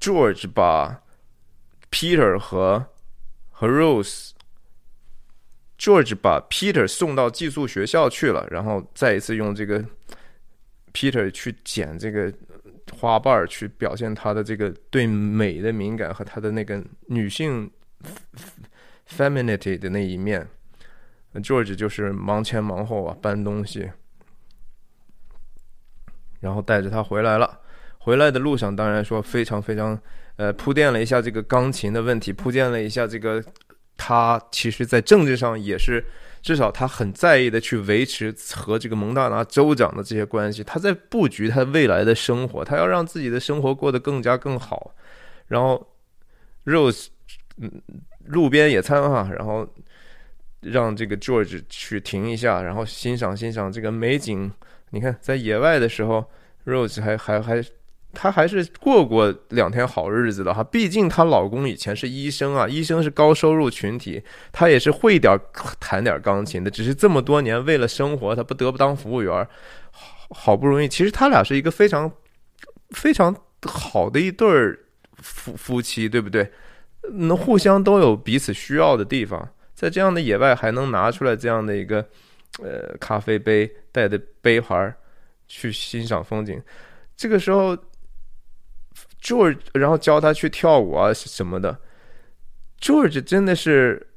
[0.00, 1.00] George 把
[1.90, 2.84] Peter 和
[3.50, 4.14] 和 Rose，George
[6.16, 9.84] 把 Peter 送到寄宿学校去了，然后再一次用这个
[10.92, 12.32] Peter 去剪这个
[12.92, 17.70] 花瓣儿去表现他的这个对美的敏感和他的那个女性
[19.08, 20.46] femininity 的那一面。
[21.34, 23.90] George 就是忙前忙后啊，搬东西，
[26.40, 27.60] 然后带着他回来了。
[27.98, 30.00] 回来的路上，当然说非常非常。
[30.36, 33.44] 呃，铺垫了一下这个钢琴的问题，铺垫了一下这个，
[33.98, 36.02] 他其实，在政治上也是，
[36.40, 44.94] 至少他很在意的去维持和这个蒙大拿州长的这些关系，他在布局他未来的生活，他要让自己的生活过得更加更好。
[45.48, 45.86] 然后
[46.64, 47.08] ，Rose，
[47.58, 47.70] 嗯，
[48.24, 49.68] 路边野餐哈，然后
[50.60, 54.50] 让这个 George 去停一下，然后欣赏欣赏这个美景。
[54.90, 56.24] 你看，在野外的时候
[56.64, 57.64] ，Rose 还还还。
[58.12, 65.38] 她还是过过两天好日子的哈，毕竟她老公以前是医生啊，医生是高收入群体，她也是会点
[65.78, 69.32] 弹点钢琴的，只是这么多年为了生活，她不得不当服务员，
[69.92, 72.10] 好好不容易，其实他俩是一个非常
[72.88, 73.32] 非常
[73.62, 74.76] 好的一对
[75.18, 76.50] 夫夫妻，对不对？
[77.12, 79.48] 能互相都有彼此需要的地方，
[79.80, 82.06] 在这样的野外还能拿出来这样的一个
[82.62, 84.94] 呃咖啡杯带的杯盘
[85.48, 86.62] 去欣赏风景，
[87.16, 87.76] 这个时候。
[89.22, 91.78] George，然后教他去跳舞啊什么的。
[92.80, 94.08] George 真的是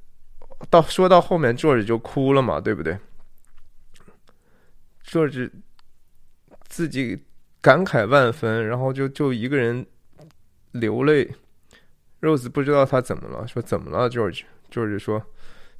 [0.70, 2.98] 到说到后面，George 就哭了嘛，对不对
[5.06, 5.52] ？George
[6.70, 7.26] 自己
[7.62, 9.86] 感慨万分，然后就就一个人
[10.72, 11.30] 流泪。
[12.22, 15.22] Rose 不知道他怎么了，说怎么了？George，George 说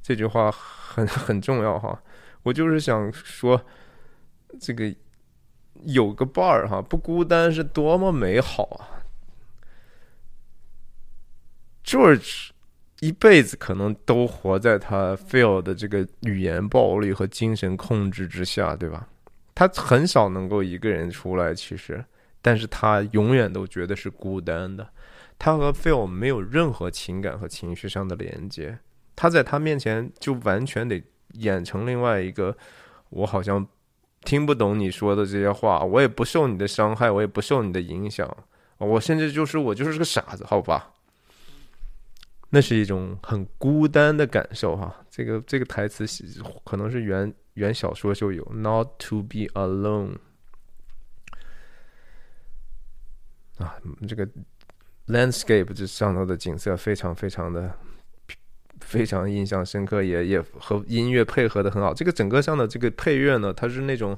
[0.04, 1.98] 这句话很 很重要哈，
[2.42, 3.58] 我就是想说
[4.60, 4.94] 这个
[5.84, 9.00] 有个伴儿哈，不孤单是多么美好啊
[11.82, 12.50] ！George。
[13.00, 19.06] 一辈子可能都活在他 feel 的这个语言暴力和精神控制之下，对吧？
[19.54, 22.02] 他很少能够一个人出来，其实，
[22.40, 24.88] 但是他永远都觉得是孤单的。
[25.38, 28.78] 他和 feel 没有任何情感和情绪上的连接，
[29.14, 31.02] 他在他面前就完全得
[31.34, 32.56] 演成另外一个。
[33.10, 33.64] 我好像
[34.22, 38.28] 听不懂你说的这些话，我也不受你的伤害，我也不受你的影响，
[38.78, 40.90] 我甚至就是我就是个傻子，好吧？
[42.50, 46.04] 那是一种很孤单的感受哈，这个这个台词
[46.64, 50.16] 可能是原原小说就有，Not to be alone。
[53.58, 53.76] 啊，
[54.08, 54.28] 这个
[55.06, 57.76] landscape 这上头的景色非常非常的
[58.86, 61.92] 非常印象深刻，也也和音乐配合的很好。
[61.94, 64.16] 这个整个上的这个配乐呢，它是那种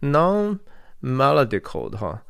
[0.00, 0.58] non
[1.00, 2.22] melodical 的哈，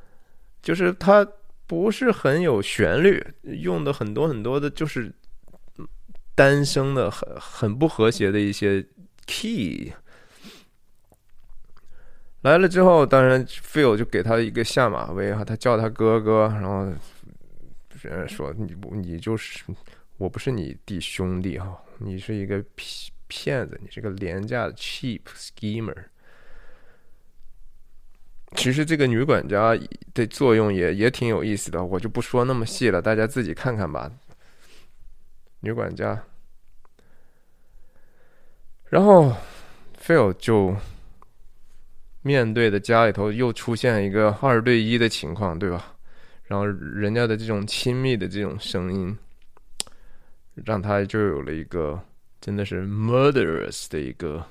[0.60, 1.26] 就是它
[1.66, 5.12] 不是很有旋律，用的很多很多的就是。
[6.34, 8.82] 单声的很很不和谐的一些
[9.26, 9.92] key
[12.40, 16.90] 来了之后，当然 Phil 就给他一个下马威哈，他叫他哥哥，然后
[18.00, 19.62] 别人说你不你就是
[20.16, 26.04] 我不是你弟兄弟哈，你是一个骗骗子，你是个廉价的 cheap schemer。
[28.54, 29.76] 其实这个女管家
[30.12, 34.12] 的作用也也挺有意思的，我就不说那么细了，大家自己看看吧。
[35.60, 36.22] 女管家，
[38.90, 39.34] 然后
[39.98, 40.76] Phil 就
[42.20, 45.96] 面对的家里头又出现一个二对一的情况，对吧？
[46.44, 49.16] 然后人家的这种亲密的这种声音，
[50.55, 52.00] 让他就有了一个
[52.40, 54.44] 真的是 murderous 的一个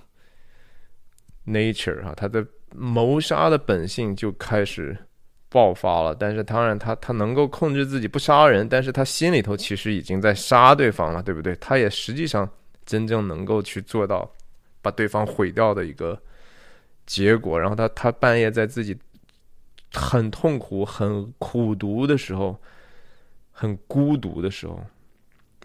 [1.45, 4.97] nature 哈，他的谋杀的本性就开始。
[5.53, 11.53] 爆发了，但是当然他他能够控制自己不杀人，但是他心里头其实已经在杀对方了，对不对？
[11.57, 12.49] 他也实际上
[12.85, 14.33] 真正能够去做到
[14.81, 16.17] 把对方毁掉的一个
[17.05, 17.59] 结果。
[17.59, 18.97] 然后他他半夜在自己
[19.91, 22.57] 很痛苦、很苦读的时候，
[23.51, 24.81] 很孤独的时候，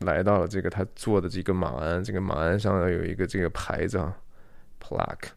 [0.01, 4.17] 来到了这个他坐的这个马鞍，这个马鞍上有一个这个牌子啊
[4.81, 5.31] ，plaque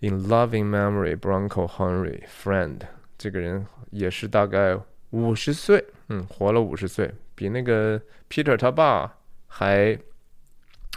[0.00, 2.80] in loving memory Bronco Henry friend。
[3.16, 4.78] 这个人也是大概
[5.10, 8.00] 五十岁，嗯，活了五十岁，比那个
[8.30, 9.98] Peter 他爸还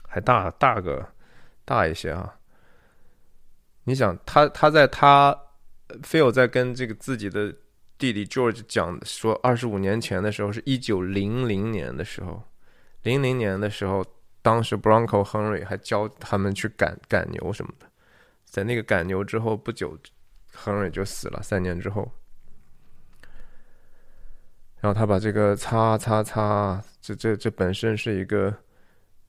[0.08, 1.08] 还大大个
[1.66, 2.36] 大一些啊。
[3.86, 5.36] 你想，他他在他
[6.04, 7.52] Phil 在跟这个自己的
[7.98, 12.44] 弟弟 George 讲说，二十五年前的时候，是一九零零年的时候，
[13.04, 14.06] 零零年的时候，
[14.42, 17.86] 当时 Bronco Henry 还教他们去赶赶牛什么的，
[18.46, 19.98] 在那个赶牛之后不久。
[20.54, 22.12] 亨瑞就死了，三年之后，
[24.82, 28.54] 然后他把这个擦擦擦，这这这本身是一个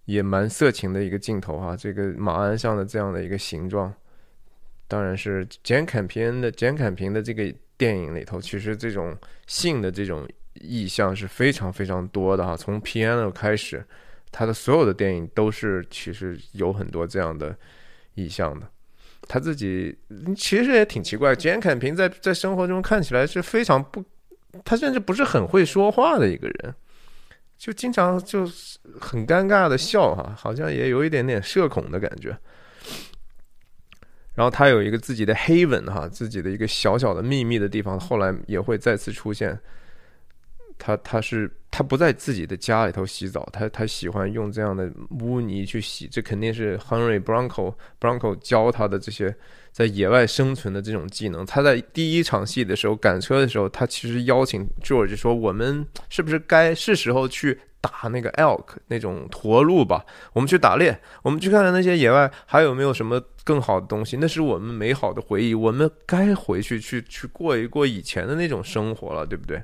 [0.04, 3.94] 也蛮色情的一个镜头哈，这个马鞍上的这样的一个形状，
[4.88, 9.16] 当然是简坎平的简坎平的这个电影里头，其实这种
[9.46, 13.84] 性的这种意象是非常非常多的哈，从 Piano 开始，
[14.30, 17.56] 他的所有的电影都是其实有很多这样的
[18.14, 18.68] 意象的。
[19.28, 19.96] 他自己
[20.36, 24.04] 其实也挺奇怪，简凯平在在生活中看起来是非常不，
[24.64, 26.74] 他甚至不是很会说话的一个人，
[27.56, 28.44] 就经常就
[29.00, 32.36] 很尴尬的笑哈，好像也有一点点社恐的感觉。
[34.34, 39.58] 然后他有一个自己的黑文哈，自己的一个小小的秘密的地方，后来也会再次出现。
[40.84, 49.32] 他他是他不在自己的家里头洗澡，他他喜欢用这样的污泥去洗，这肯定是 Henry Bronco Bronco 教他的这些
[49.70, 51.46] 在野外生存的这种技能。
[51.46, 60.06] 他在第一场戏的时候赶车的时候，他其实邀请 George 说：“我们是不是该是时候去打那个 elk 那种驼鹿吧？
[60.32, 64.16] 我们去打猎，我们去看看那些野外还有没有什么更好的东西。
[64.18, 69.62] 那是我们美好的回忆，我们该回去去去过一过以前的那种生活了，对不对？”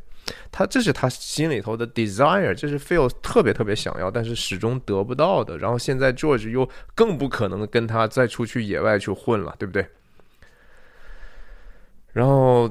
[0.52, 5.56] 他这是他心里头的 desire，这是 feel 特别特别想要，但是始终得不到的。
[5.56, 9.86] 然后现在 George 又更不可能跟他再出去野外去混了，对不对？
[12.12, 12.68] 然后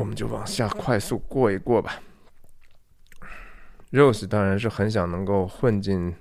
[0.00, 2.00] 我们就往下快速过一过吧。
[3.92, 6.16] Rose 当然是很想能够混进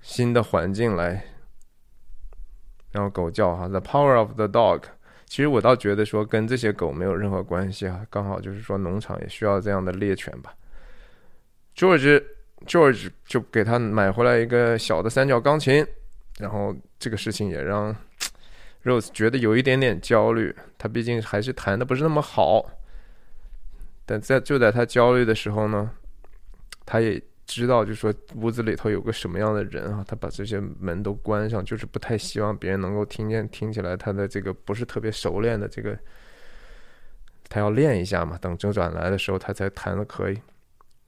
[0.00, 1.24] 新的环境来，
[2.90, 4.82] 然后狗叫哈，The Power of the Dog。
[5.26, 10.54] 其实我倒觉得说跟这些狗没有任何关系啊，刚好就是说农场也需要这样的猎犬吧。
[11.76, 12.24] George
[12.66, 15.86] George 就给他买回来一个小的三角钢琴，
[16.38, 17.94] 然后这个事情也让
[18.84, 20.54] Rose 觉得有一点点焦虑。
[20.78, 22.64] 他毕竟还是弹的不是那么好，
[24.06, 25.90] 但在就在他焦虑的时候呢，
[26.86, 27.22] 他也。
[27.48, 30.04] 知道，就说屋子里头有个什么样的人啊？
[30.04, 33.48] 他把这些门都关上，就是不太希望别人能够听见。
[33.50, 35.96] 听起来他的这个不是特别熟练的这个，
[37.48, 38.36] 他要练一下嘛。
[38.36, 40.40] 等周转来的时候，他才弹的可以。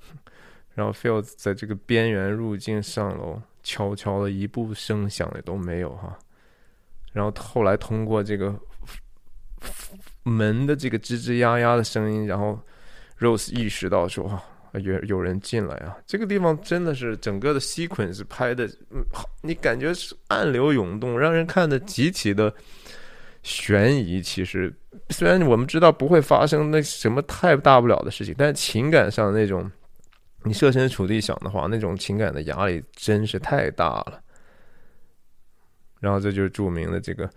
[0.77, 6.17] 然后 Phil 在这个边缘入境上楼，悄悄的一步声响也都没有哈。
[7.15, 8.55] 然后后来通过这个
[10.23, 12.63] 门的这个吱吱呀呀的声音，然后
[13.19, 14.41] Rose 意识到说。
[14.75, 15.97] 有有人进来啊！
[16.07, 22.53] 这个地方真的是整个的 sequence 拍的，嗯，好，你感觉是暗流涌动，让人看的极其的
[23.43, 24.21] 悬疑。
[24.21, 24.73] 其实
[25.09, 29.69] 虽然我们知道不会发生那什么太大不了的事情，但情感上那种，
[30.45, 34.23] 你设身处地想的话，那种情感的压力真是太大了。
[35.99, 37.29] 然后这就是著名的这个，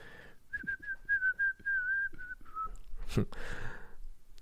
[3.15, 3.25] 哼。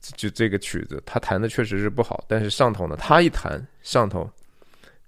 [0.02, 4.30] 就这个曲子，他弹的确实是不好，但是上头呢，他一弹，上头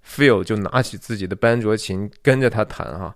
[0.06, 3.14] ，Phil 就拿起自己的班卓琴跟着他弹哈，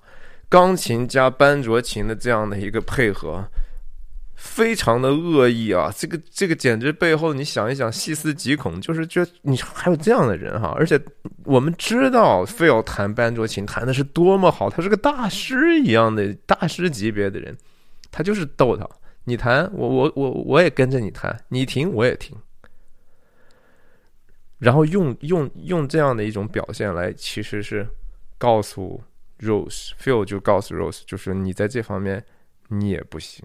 [0.49, 3.45] 钢琴加班卓琴的这样的一个配合，
[4.37, 5.93] 非常的恶意啊！
[5.97, 10.74] 这个这个简直背后你想一想，细思极恐，就是觉得你还有这样的人哈！
[10.77, 11.01] 而且
[11.45, 17.57] 我们知道 Phil 弹班卓琴弹的是多么好，他是个大师一样的大师级别的人，
[18.11, 18.89] 他就是逗他。
[19.29, 22.39] 你弹，我我我我也跟着你弹，你停我也停，
[24.59, 27.89] 然后用用用这样的一种表现来，其实是
[28.39, 29.03] 告诉
[29.41, 32.24] Rose，Phil 就告诉 Rose，就是你在这方面
[32.68, 33.45] 你也不行，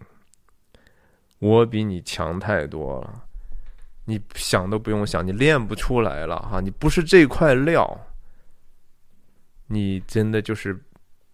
[1.40, 3.24] 我比你强太多了，
[4.06, 8.08] 你想都不用想，你练不出来了哈，你不是这块料，
[9.66, 10.80] 你真的就是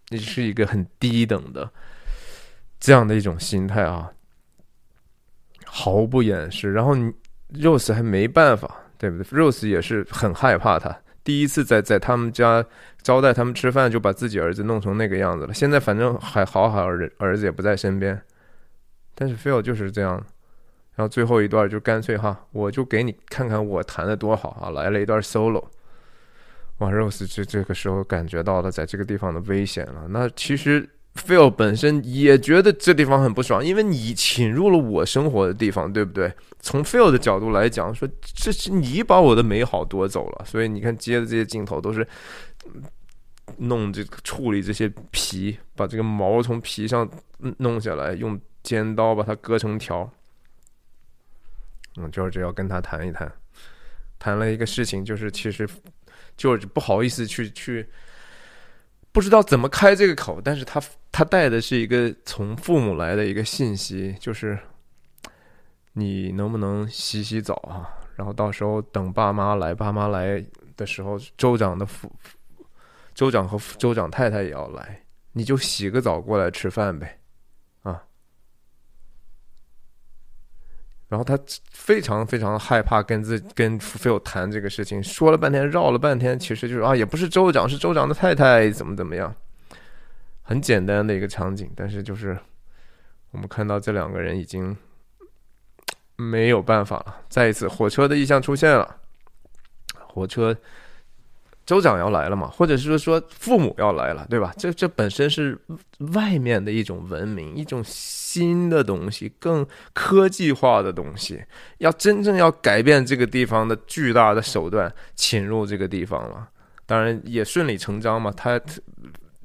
[0.08, 1.70] 你是一个很低等的
[2.80, 4.14] 这样的一种心态啊。
[5.70, 7.14] 毫不掩饰，然后你
[7.54, 10.98] Rose 还没办法，对不对？Rose 也是很害怕他。
[11.24, 12.66] 第一次在在他们家
[13.02, 15.54] 招待他们吃饭，就把自己儿子弄成那个样子了。
[15.54, 18.20] 现在反正还好好儿儿子也不在身边，
[19.14, 20.14] 但是 Phil 就是这样。
[20.96, 24.70] 然后最后一段就干脆哈，我就给你看看我弹的多好啊！
[24.70, 25.64] 来了一段 solo。
[26.78, 30.08] 哇，Rose 这这个时候感觉到了在这个地方的危险了。
[30.10, 30.90] 那其实。
[31.18, 36.32] Phil 本身也觉得这地方很不爽，因为你侵入了我生活的地方，对不对？
[36.60, 42.08] 从 Phil 的角度来讲，说这是你把我的美好夺走了，所以你看接的这些镜头都是
[43.58, 47.10] 弄这个处理这些皮，把这个毛从皮上
[47.58, 50.10] 弄下来，用尖刀把它割成条。
[51.98, 53.32] 嗯，George 要跟他谈一谈，
[54.20, 55.68] 谈了一个事情，就是其实
[56.38, 57.88] George 不好意思去去。
[59.12, 60.82] 不知道怎么开这个口，但是他
[61.12, 64.58] 他带的是一个从父母来的一个信息，就是
[65.94, 67.90] 你能不能洗洗澡啊？
[68.16, 70.44] 然后到时候等爸妈来，爸妈来
[70.76, 72.12] 的时候，州长的父
[73.16, 75.02] 州长和州长太太也要来，
[75.32, 77.20] 你就洗个澡过来吃饭呗。
[81.10, 81.40] 然后他
[81.72, 89.34] 非常非常害怕跟自跟 Phil 谈这个事情，说了半天，绕了半天，其实就是啊，也不是州长，是州长的太太，怎么怎么样，
[90.42, 92.38] 很简单的一个场景，但是就是
[93.32, 94.76] 我们看到这两个人已经
[96.16, 98.98] 没有办法了，再一次火车的意象出现了，
[100.08, 100.56] 火车。
[101.68, 104.54] 州长要来了嘛，或者是说说父母要来了，对吧？
[104.58, 105.60] 这这本身是
[106.14, 111.44] 外面的一种文明，一种新的东西，更科技化的东西，
[111.80, 116.48] 要真正要改变这个地方的巨大的手段侵入这个地方了。
[116.86, 118.58] 当然也顺理成章嘛，他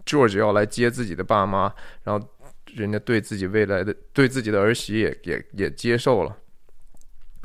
[0.07, 2.25] George 要来接自己的爸妈，然后
[2.73, 6.37] 人家对自己未来的对自己的儿媳也也也接受了，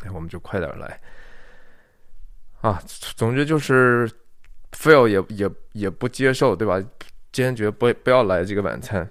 [0.06, 1.02] 那我们就快点来
[2.62, 2.80] 啊！
[3.16, 4.08] 总之就是。
[4.78, 6.80] Phil 也也也不接受，对吧？
[7.32, 9.10] 坚决不不要来这个晚餐。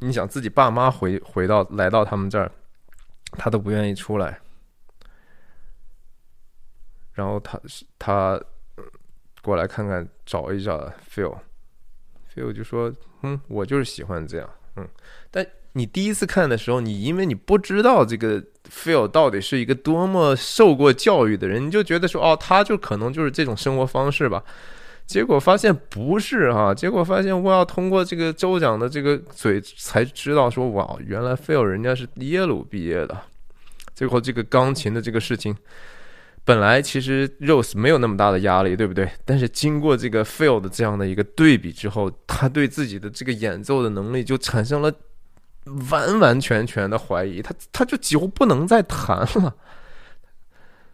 [0.00, 2.50] 你想自己爸妈回回到来到他们这儿，
[3.32, 4.40] 他都不愿意出来。
[7.14, 7.60] 然后他
[7.98, 8.40] 他
[9.42, 11.36] 过来看看，找一找 Phil。
[12.32, 12.92] Phil 就说
[13.22, 14.88] ：“嗯，我就是喜欢这样。”嗯，
[15.30, 18.40] 但你第一次看的时候，你因为你不知道这个
[18.70, 24.44] Phil 到底是一个多么受过教育的人，你就觉得说，哦，他就可能就是这种生活方式吧。
[25.08, 33.18] 结果发现不是哈，结果发现我要通过这个州长的这个嘴才知道说，哇，原来 Phil 人家是耶鲁毕业的。
[33.94, 35.56] 最后这个钢琴的这个事情。
[36.44, 39.10] 本来其实 Rose 没有那么大的压力，对不对？
[39.24, 44.92] 但是经过这个 Phil 的这样的一个对比之后，他对自己的这个演奏的能力就产生了
[45.90, 49.54] 完完全全的怀疑，他他就几乎不能再弹了，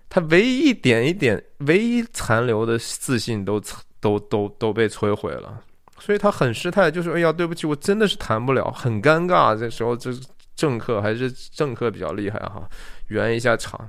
[0.08, 3.60] 他唯一一点一点、唯一残留的自信都
[4.04, 5.64] 都都都被摧毁了，
[5.98, 10.10] 所以他很失态，就说：“哎呀，对不起，我真的是弹不了，很尴尬。”这时候，这
[10.54, 12.68] 政客还是政客比较厉害哈，
[13.06, 13.88] 圆一下场。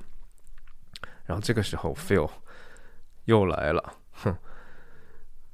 [1.26, 2.32] 然后这个时候 f e e l
[3.26, 4.34] 又来了，哼，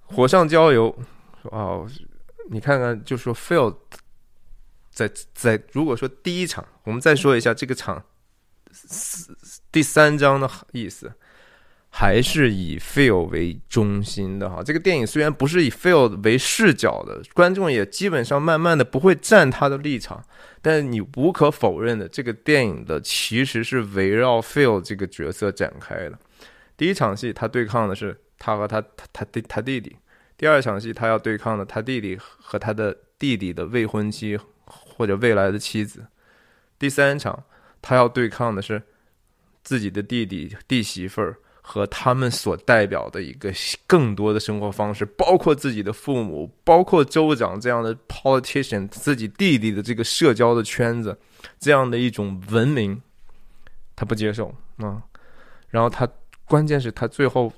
[0.04, 0.96] 火上浇油，
[1.42, 1.90] 说哦，
[2.52, 3.76] 你看看，就说 f e e l
[4.92, 8.04] 在在，如果说第一场，我们再说一下这个场
[9.72, 11.12] 第三章的意思。
[11.94, 20.24] 还是以 Phil 为中心的哈，这个电影虽然不是以 Phil 为视角的，观众也基本上慢慢的不会站他的立场，
[20.62, 26.18] 但你无可否认的，这个电影的其实是围绕 Phil 这个角色展开的。
[26.78, 29.94] 第一场戏他对抗的是他和他他他弟他弟弟，
[30.38, 36.06] 第二场戏他要对抗的他弟弟和他的弟弟的未婚妻或者未来的妻子，
[36.80, 37.44] 第三场
[37.82, 38.82] 他要对抗的是
[39.62, 41.36] 自己的弟弟弟媳妇儿。
[41.62, 43.54] 和他们所代表的一个
[43.86, 51.18] 更多的生活方式，包括自己的父母，包括州长这样的 politician，自己弟弟的这个社交的圈子，
[51.60, 53.02] 这样的一种文明，
[53.96, 55.02] 他不接受啊。
[55.70, 56.08] 然后他
[56.46, 57.54] 关键是他最后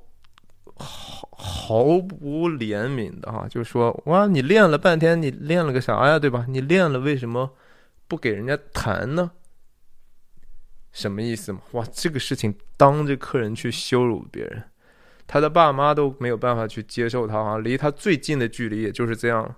[0.76, 1.84] 毫毫
[2.22, 6.46] 无怜悯的哈，就说哇，你练了半天，你练了个啥呀，对吧？
[6.48, 7.50] 你练了为什么
[8.08, 9.32] 不给人家弹呢？
[10.94, 11.60] 什么意思嘛？
[11.72, 14.64] 哇，这个事情当着客人去羞辱别人，
[15.28, 17.58] 他的爸妈都没有办法去接受他啊！
[17.58, 19.56] 离他最近的距离也就是这样，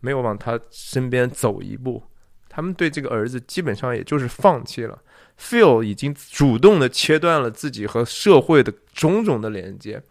[0.00, 2.02] 没有往他身边走一步。
[2.48, 5.02] 他们对这个儿子基本上也就是放弃了。
[5.38, 10.02] Phil 已经主动的切断了自己和社会的种种的连接。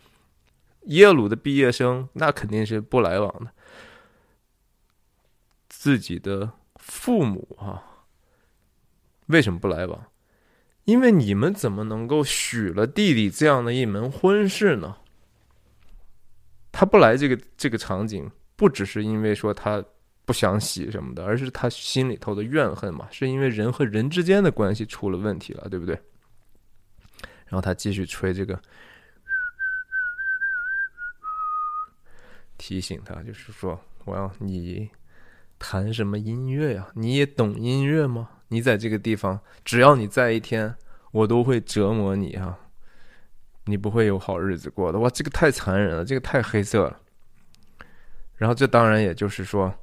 [0.85, 3.51] 耶鲁的毕业生那肯定是不来往的。
[5.69, 8.07] 自己的父母啊，
[9.27, 10.05] 为什么不来往？
[10.85, 14.97] 因为你们怎么能够许了弟弟这样的一门婚事呢？
[16.71, 19.83] 他不来这个这个场景，不只是因为说他
[20.25, 25.93] 不想洗什么的，而是他心里头的怨恨嘛，是因为人和人之间的关系出了问题了，对不对？
[27.45, 28.59] 然后他继续吹这个，
[32.57, 34.89] 提醒他，就是说，我要你
[35.59, 36.89] 弹什么音乐呀？
[36.95, 38.29] 你也懂音乐吗？
[38.53, 40.75] 你在这个地方，只要你在一天，
[41.11, 42.59] 我都会折磨你啊！
[43.63, 44.99] 你不会有好日子过的。
[44.99, 46.99] 哇，这个太残忍了，这个太黑色了。
[48.35, 49.73] 然后，这当然也就是说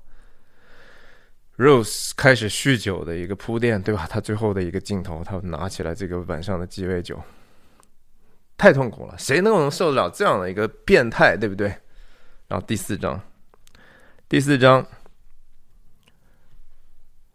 [1.56, 4.06] ，Rose 开始酗酒的一个铺垫，对吧？
[4.06, 7.18] 他最后的一个镜头，他拿起来这个晚上的鸡尾酒，
[8.58, 11.68] 太痛苦了，谁能够受得了这样的一个变态，对不对？
[12.48, 13.18] 然后第四章，
[14.28, 14.86] 第四章。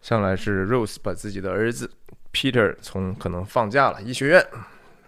[0.04, 1.90] 上来是 Rose 把自己的儿子
[2.30, 4.46] Peter 从可能放假了医学院，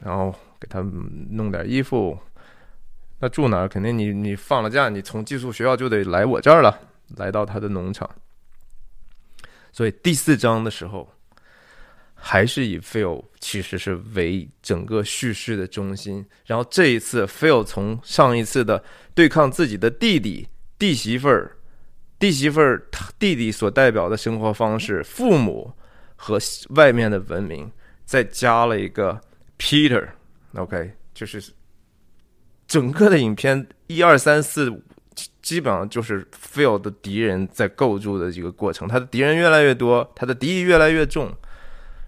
[0.00, 2.18] 然后给他弄点衣服。
[3.18, 3.68] 那住哪儿？
[3.68, 6.80] 肯定你你放了假，你从寄宿学校就得来我这儿了，
[7.18, 8.08] 来到他的农场。
[9.70, 11.06] 所以第四章的时候，
[12.14, 16.24] 还是以 Phil 其实是为整个叙事的中心。
[16.46, 18.82] 然后这一次 Phil 从上一次的
[19.14, 21.55] 对抗自己的弟弟弟媳妇儿。
[22.18, 25.72] 弟媳妇儿，他弟弟所代表的生活方式，父母
[26.16, 26.38] 和
[26.70, 27.70] 外面的文明，
[28.06, 29.20] 再加了一个
[29.58, 31.52] Peter，OK，就是
[32.66, 34.82] 整个的影片一二三四，
[35.42, 41.30] 基本上就是 Phil 的敌人在构筑的这个过程，他的敌人越来越多，他的敌意越来越重，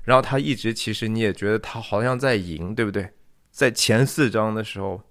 [0.04, 3.10] 然后他一直其实你也觉得他好像在赢，对不对？
[3.50, 5.02] 在前四章的时候。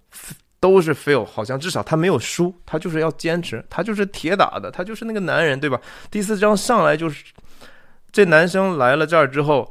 [0.60, 5.80] 都是 fail，好像至少他没有输，他就是要坚持，他就是铁打的，他就是那个男人，对吧？
[6.10, 7.24] 第四章上来就是
[8.10, 9.70] 这男生来了这儿之后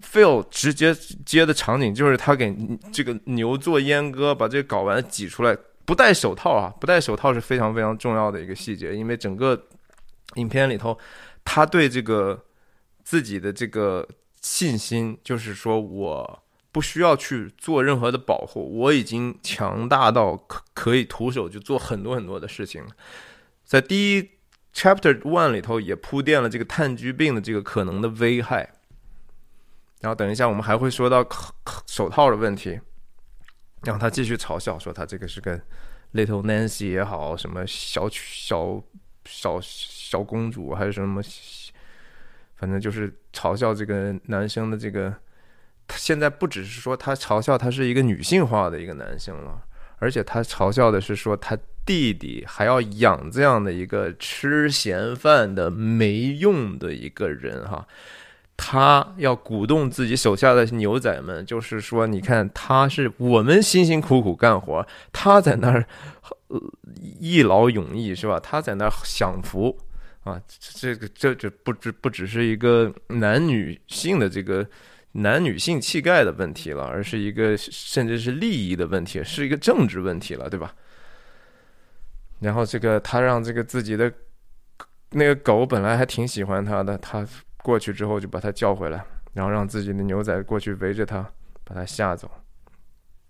[0.00, 0.94] ，fail 直接
[1.26, 2.56] 接的场景就是他给
[2.90, 5.54] 这个牛做阉割，把这个睾丸挤出来，
[5.84, 9.60] 不戴手套啊，不戴手套是非常非常重要的一个细节，因为整个
[10.36, 10.98] 影片里头，
[11.44, 12.42] 他对这个
[13.04, 14.08] 自己的这个
[14.40, 16.41] 信心，就是说我。
[16.72, 22.82] 不需要去做任何的保护，我已经强大到可可以徒手就做很多很多的事情。
[23.62, 24.30] 在第一
[24.74, 28.72] Chapter One 里头也铺垫了这个炭疽病的这个可能的危害。
[30.00, 31.22] 然后等一下我们还会说到
[31.86, 32.80] 手套的问题。
[33.82, 35.60] 然后他继续嘲笑说他这个是个
[36.14, 38.82] Little Nancy 也好，什么小小
[39.26, 41.22] 小小公主还是什么，
[42.56, 45.14] 反正就是嘲笑这个男生的这个。
[45.90, 49.62] 现在不只是说他嘲笑他是一个女性化的一个男性了，
[49.98, 57.86] 而且他嘲笑的是说他弟弟还要养这样的一个吃闲饭的没用的一个人哈。
[58.54, 65.84] 他要鼓动自己手下的牛仔们，就是说，你看，他是我们辛辛苦苦干活，他在那儿
[67.18, 68.38] 一劳永逸，是吧？
[68.38, 69.76] 他在那儿享福
[70.22, 70.40] 啊！
[70.60, 74.64] 这个这这不只不只是一个男女性的这个
[75.12, 80.74] 男女性气概的问题了，而是一个甚至是利益的问题，是一个政治问题了，对吧？
[82.40, 84.12] 然后这个他让这个自己的
[85.10, 87.26] 那个狗本来还挺喜欢他的，他。
[87.64, 89.04] 过去之后就把他叫回来，
[89.34, 91.24] 然后让自己的牛仔过去围着他，
[91.62, 92.28] 把他吓走。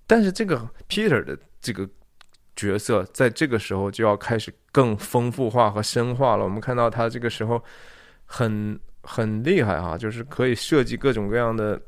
[0.07, 1.87] 但是这个 Peter 的这个
[2.57, 6.45] 角色在这个时候就要开始更丰富化和深化了。
[6.45, 7.63] 我们看到他这个时候
[8.25, 11.81] 很很厉害哈，就是可以设计各种各样的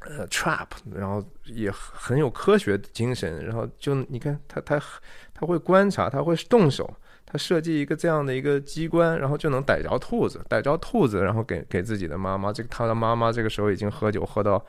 [0.00, 3.44] 呃 trap，然后也很有科学精神。
[3.44, 4.80] 然后就你看他他
[5.34, 6.92] 他会观察，他会动手。
[7.24, 12.52] 他设计一个这样的一个机关，然后就能逮着兔子，逮着兔子，然后给给自己的妈妈。
[12.52, 14.64] 这个他的妈妈这个时候已经喝酒喝到。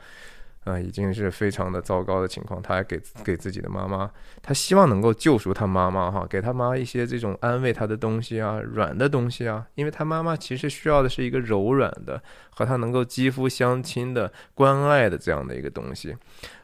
[0.64, 2.60] 啊，已经是非常的糟糕的情况。
[2.60, 4.10] 他还给给自己的妈妈，
[4.42, 16.14] 他希望能够救赎他妈妈哈，给他妈一些这种安慰他的东西啊，软的东西啊，因为他妈妈其实需要的是一个柔软的，和他能够肌肤相亲的关爱的这样的一个东西。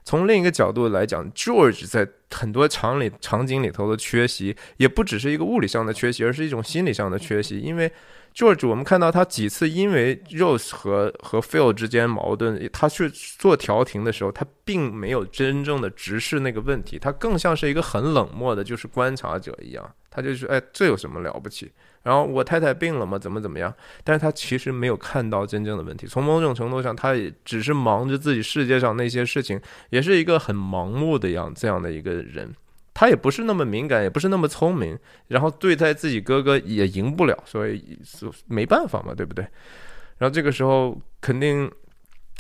[0.05, 7.91] 从另一个角度来讲，George 在很多场里场景里头的缺席，也不只是一个物理上的缺席，而是一种心理上的缺席，因为。
[8.37, 19.91] George，我们看到他几次因为 Rose 和和 Phil 之间矛盾，他去做调停的时候，他并没有真正的直视那个问题，他更像是一个很冷漠的，就是观察者一样。
[20.11, 21.73] 他就说：“哎，这有什么了不起？”
[22.05, 23.19] 然后我太太病了吗？
[23.19, 23.73] 怎么怎么样？
[24.05, 26.07] 但是他其实没有看到真正的问题。
[26.07, 29.59] 从某种程度上，他也只是忙着自己世界上那些事情，
[29.89, 32.55] 也是一个很盲目的样这样的一个人。
[32.99, 37.99] 他也不是那么敏感，也不是那么聪明，然后对待自己哥哥也赢不了，所以
[38.47, 39.45] 没办法嘛，对不对？
[40.17, 41.71] 然后这个时候肯定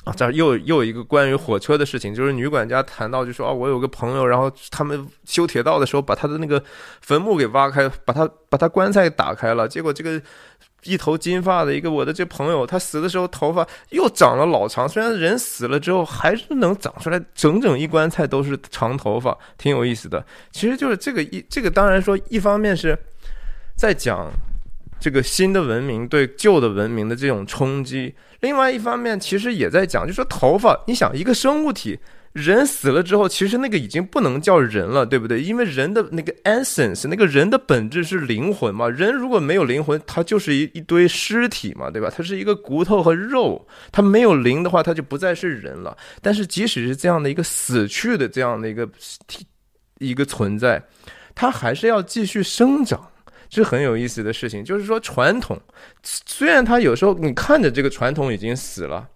[0.04, 6.64] 啊，这又又有一个关于火车的事情，就是女管家谈到就说啊，我有个朋友，然后他们修铁道的时候把他的那个
[7.02, 10.22] 坟墓给挖开，把他把他棺材打开了，结果这个。
[10.84, 14.88] 一头金发的一个我的这朋友，他死的时候头发又长了老长。
[14.88, 20.24] 虽然人死了之后还是能长出来，整整一棺材都是长头发，挺有意思的。
[20.52, 22.96] 其实就是这个一这个，当然说一方面是
[23.74, 24.30] 在讲
[25.00, 31.98] 这个新的文明对旧的文明的这种冲击，另外一方面其实也在讲，就说头发，你想一个生物体。
[32.36, 35.40] 人死了之后，其实那个已经不能叫人了，对不对？
[35.40, 38.86] 因为人的那个 essence，那个人的本质是灵魂嘛。
[38.90, 42.12] 人如果没有灵魂，他就是一一堆尸体嘛，对吧？
[42.14, 45.96] 他是一个骨头和肉，他没有灵的话，他就不再是人了。
[46.20, 48.86] 但是即使是这样的一个死去的这样的一个
[49.26, 49.46] 体
[49.98, 50.82] 一个存在，
[51.34, 53.00] 它还是要继续生长，
[53.48, 54.62] 这很有意思的事情。
[54.62, 55.58] 就是说，传统
[56.02, 59.08] 虽然它有时候你看着这个传统已经死了。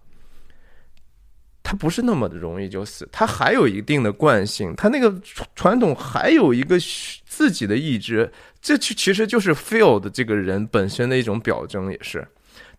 [1.71, 5.15] 它不是那么的容易就死，它还有一定的惯性，它那个
[5.55, 6.77] 传统还有一个
[7.25, 8.29] 自己的意志，
[8.61, 12.27] 这其其实就是 Phil 的这个人本身的一种表征，也是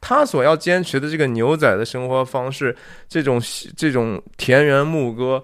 [0.02, 2.76] 他所要坚持的这个牛仔的生活方式，
[3.08, 3.42] 这种
[3.78, 5.42] 这种田园牧歌，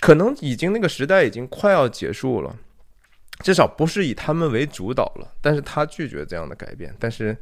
[0.00, 2.54] 可能已经那个时代已经快要结束了，
[3.38, 7.34] 至少不是以他们为主导了，但是他拒绝这样的改变，但是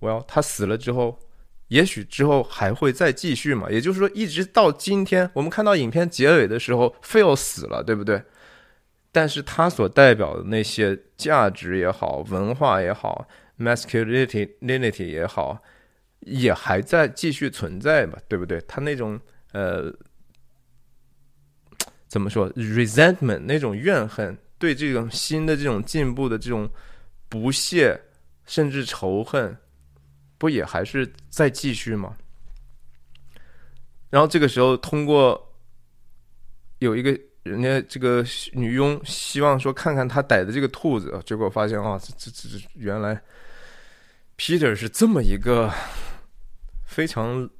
[0.00, 1.18] 我要他死了之后。
[1.70, 3.70] 也许之后还会再继续嘛？
[3.70, 8.20] 也就是说，一直到今天，我们看到影片结尾的时候，Phil 死了，对不对？
[9.12, 15.62] 但是他所代表的那些价值也好，文化也好，masculinity 也好，
[16.20, 18.18] 也还在继续存在嘛？
[18.26, 18.60] 对不对？
[18.66, 19.18] 他那种
[19.52, 19.92] 呃，
[22.08, 26.68] 怎么说？resentment 那种怨恨，对这种新的这种进步的这种
[27.28, 28.00] 不屑，
[28.44, 29.56] 甚至仇恨。
[30.40, 32.16] 不也还是在继续吗？
[34.08, 35.54] 然后这个时候，通过
[36.78, 37.10] 有一个
[37.42, 43.20] 人家这个女佣希望说看看他逮的这个兔子，结果发现啊，这这这原来
[44.38, 45.70] Peter 是这么一个
[46.86, 47.50] 非常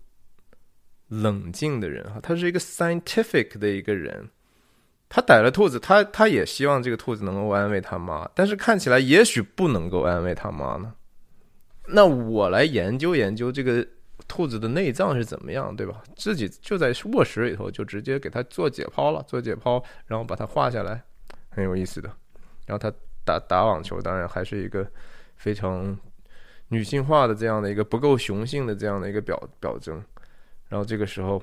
[1.09, 4.31] 冷静的人啊，他是一个 scientific 的一个人，
[5.11, 10.95] 他逮了兔子，他他也希望这个兔子能够安慰他妈，但是看起来也许不能够安慰他妈呢。
[11.93, 13.87] 那我来研究研究这个
[14.29, 16.03] 兔子的内脏是怎么样，对吧？
[16.17, 21.03] 自己就在卧室里头就直接给它做解剖了，做解剖，然后把它画下来，
[21.49, 22.09] 很有意思的。
[22.67, 22.93] 然后他
[23.25, 24.87] 打打网球，当然还是一个
[25.37, 25.99] 非常
[26.69, 30.03] 女性化的这样的一个不够雄性的这样的一个表表征。
[30.69, 31.43] 然后这个时候，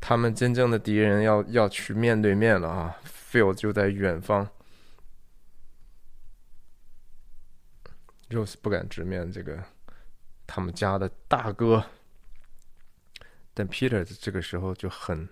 [0.00, 2.96] 他们真正的敌人要要去面对面了啊
[3.30, 4.48] ！Phil 就在远方
[8.30, 9.62] ，Rose 不敢直面这个
[10.46, 11.84] 他们家的大哥，
[13.52, 15.28] 但 Peter 这个时候就很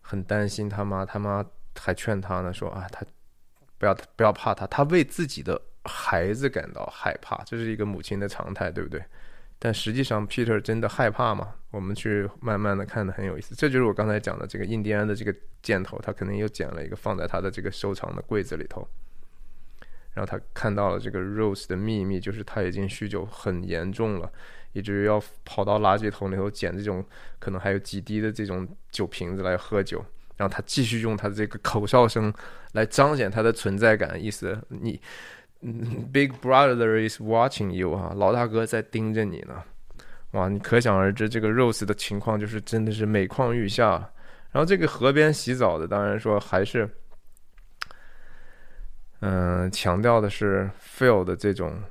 [0.00, 1.44] 很担心他妈，他妈
[1.78, 3.04] 还劝他呢，说啊，他
[3.78, 9.04] 不要不要怕他，他为自己的孩子感到害怕，这是一个母亲的常态，对不对？
[9.62, 11.54] 但实际上，Peter 真的害怕吗？
[11.70, 13.54] 我们去慢慢的看的很有意思。
[13.54, 18.88] 这就是我刚才讲的这个印第安的这个箭头，他肯定又捡了一个放在他的这个收藏的柜子里头。
[20.14, 24.30] 然后他看到了这个 Rose 的秘密，就是他已经酗酒很严重了，
[24.72, 27.04] 以至于要跑到垃圾桶里头捡这种
[27.38, 30.04] 可能还有几滴的这种酒瓶子来喝酒。
[30.36, 32.32] 然后他继续用他的这个口哨声
[32.72, 35.00] 来彰显他的存在感，意思你。
[36.10, 39.62] Big brother is watching you 啊，老大哥在盯着你呢。
[40.30, 44.10] 哇，你可想而知，这个 Rose 的情况就是真的是每况愈下。
[44.50, 46.88] 然后这个河边洗澡的，当然说还是，
[49.20, 51.82] 嗯，强调的是 Phil 的这种，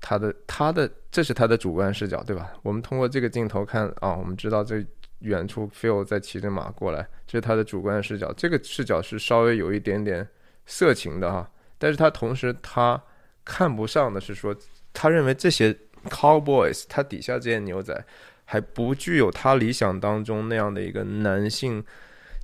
[0.00, 2.52] 他的他的这是他的主观视角，对吧？
[2.62, 4.84] 我们通过这个镜头看啊，我们知道这
[5.20, 8.32] 远处 Phil 在骑着马过来，这是他的主观视角。
[8.34, 10.28] 这个视角是稍微有一点点
[10.66, 11.50] 色情的哈。
[11.78, 13.02] 但是他同时，他
[13.44, 14.54] 看不上的是说，
[14.92, 15.74] 他认为这些
[16.10, 18.04] cowboys，他底下这些牛仔
[18.44, 21.82] 还不具有他理想当中那样的一个男性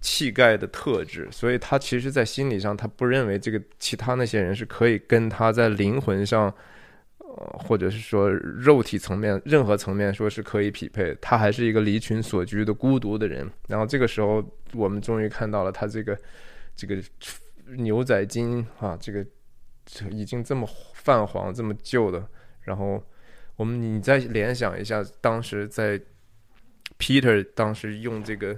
[0.02, 6.54] 气概的特质，所以他其实，在心理上，他不认为这个其他那些人是可以跟他在灵魂上，
[7.16, 11.16] 呃，或者是说肉体层面任何层面说是可以匹配。
[11.22, 13.50] 他还是一个离群所居的孤独的人。
[13.68, 16.18] 然后这个时候，我们终于看到了他这个
[16.76, 17.02] 这个。
[17.78, 19.24] 牛仔金啊，这个
[20.10, 22.22] 已经这么泛黄、这么旧的，
[22.60, 23.02] 然后
[23.56, 25.98] 我们你再联想一下，当时在
[26.98, 28.54] Peter 当时用这个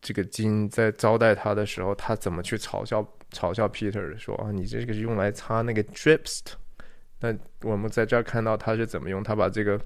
[0.00, 6.52] 这个金在招待他的时候，他怎么去嘲笑嘲笑 Peter 说啊，你这个是用来擦那个 drips 的。
[7.20, 9.80] 那我们在这儿看到他是怎么用，他把这个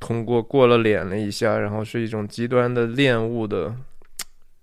[0.00, 3.74] 通过过了脸了一下，然后是一种极端的恋物的。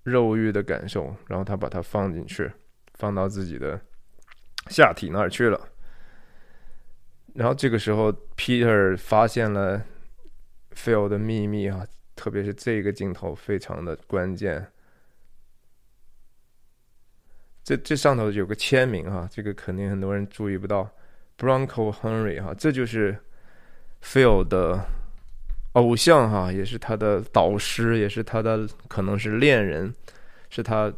[0.06, 2.48] 肉欲的感受，然后他把它放进去，
[2.94, 3.80] 放到自己的
[4.68, 5.60] 下体那儿去了。
[7.34, 9.82] 然后这个时候，Peter 发现了
[10.72, 11.84] Phil 的秘密啊，
[12.16, 14.66] 特别是这个镜头非常的关键。
[17.62, 20.90] 这这上头有个签名哈，这个肯定很多人注意不到
[21.38, 23.16] ，Bronco Henry 哈，这就是
[24.02, 24.84] Phil 的。
[25.72, 29.94] 偶像哈，也是他的导师，也是他的可能是恋人，
[30.48, 30.90] 是他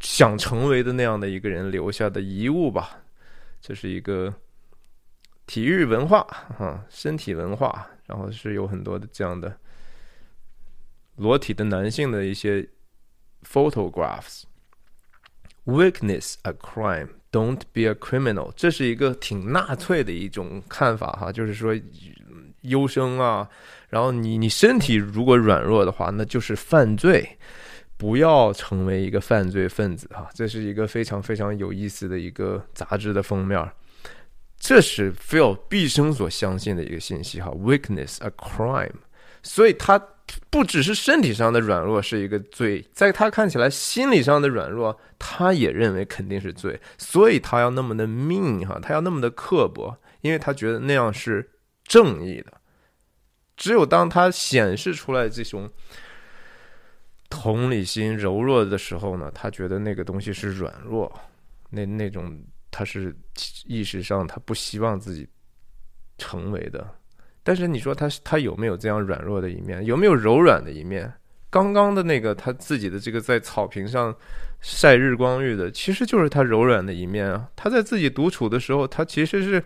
[0.00, 3.02] 想成为的那样的一个人留下的遗物吧。
[3.62, 4.30] 这是一个
[5.46, 6.20] 体育文化
[6.58, 9.56] 哈，身体文化，然后是有很多的这样的
[11.22, 12.68] 裸体的男性的一些
[13.48, 14.42] photographs。
[15.64, 18.52] Weakness a crime, don't be a criminal。
[18.56, 21.72] 这是一个挺纳粹的一种看法哈，就是说
[22.62, 23.48] 优生啊。
[23.88, 27.38] 然后你你身体如果软弱的话，那就是犯罪，
[27.96, 30.28] 不要成为一个犯罪分子哈。
[30.34, 33.70] 这是一个非常非常有意思的一个杂志的封面，
[34.58, 37.50] 这是 Phil 毕生所相信的一个信息哈。
[37.50, 38.96] Weakness a crime，
[39.44, 40.02] 所以他
[40.50, 51.50] 不只是身体上的软弱是一个罪，在他看起来心理上的软弱，他也认为肯定是罪，所以他要那么的命哈，他要那么的刻薄，因为他觉得那样是
[51.84, 52.52] 正义的。
[53.56, 55.70] 只有当他显示出来这种
[57.28, 61.12] 同理心柔弱的时候呢，他觉得那个东西是软弱，
[61.70, 63.14] 那那种他是
[63.64, 65.28] 意识上他不希望自己
[66.18, 66.86] 成为的。
[67.42, 69.84] 但是你说他他有没有这样软弱的一面？
[69.84, 71.12] 有没有柔软的一面？
[71.50, 74.14] 刚刚的那个他自己的这个在草坪上
[74.60, 77.48] 晒日光浴的，其实就是他柔软的一面啊。
[77.54, 79.62] 他在自己独处的时候，他其实是。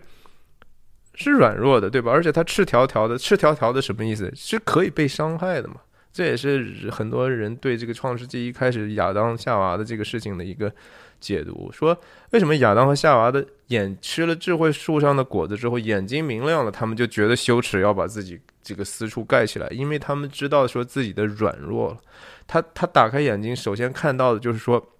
[1.19, 2.11] 是软弱的，对吧？
[2.11, 4.31] 而且他赤条条的，赤条条的什么意思？
[4.35, 5.77] 是可以被伤害的嘛？
[6.13, 10.71] 这也是很多人对这个《创世纪》一开始亚当夏娃的这个事情的一个
[11.19, 11.99] 解读，说
[12.31, 21.97] 为什么亚当和夏娃的眼吃了智慧树上的果子之后眼睛明亮了，他们就觉得羞耻，要把自己这个私处盖起来，因为他们知道说自己的软弱了。
[22.45, 24.93] 他他打开眼睛，首先看到的就是说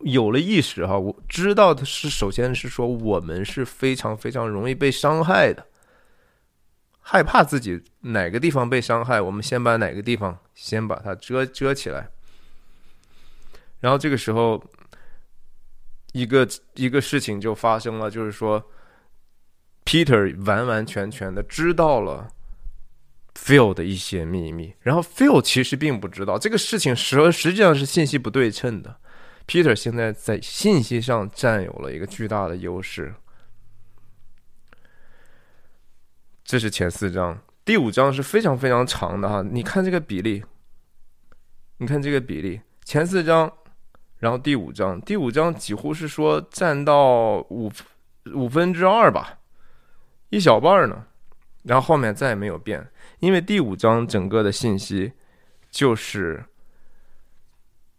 [0.00, 5.66] 有了意识哈，我知道的是，首先是说我们是非常非常容易被伤害的。
[7.04, 12.08] 害怕自己哪个地方被伤害，我们先把哪个地方先把它遮遮起来。
[13.80, 14.62] 然后这个时候，
[16.12, 18.70] 一个一个事情就发生了，就是说
[19.84, 22.28] ，Peter 完完全全的知道了
[23.34, 28.98] Phil 的一些秘密，然后 Phil 其实并不知道这个事情，实实际上是信息不对称的。
[29.46, 33.14] Peter 现在在信息上占有了一个巨大的优势。
[36.44, 39.42] 这是前四章，第五章是非常非常长的哈。
[39.42, 40.44] 你看这个比例，
[41.78, 43.50] 你看这个比例，前四章，
[44.22, 47.68] 然后第五章，第五章几乎是说占到五
[48.32, 49.36] 五分之二吧，
[50.30, 51.04] 一小半呢。
[51.64, 52.88] 然后后面再也没有变，
[53.18, 55.10] 因为第五章整个的信息
[55.72, 56.44] 就是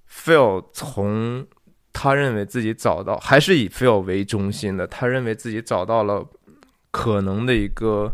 [0.09, 1.45] Phil 从
[1.91, 6.25] 他认为自己找到，还是以 Phil 为中心的，他认为自己找到了
[6.89, 8.13] 可能的一个。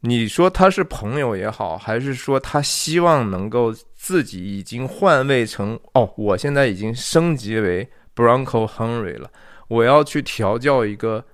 [0.00, 3.74] 你说他是朋友也好，还是说他希望能够
[4.04, 9.30] 自己已经换位成哦，我现在已经升级为 Bronco Henry 了，
[9.68, 11.24] 我要去调教一个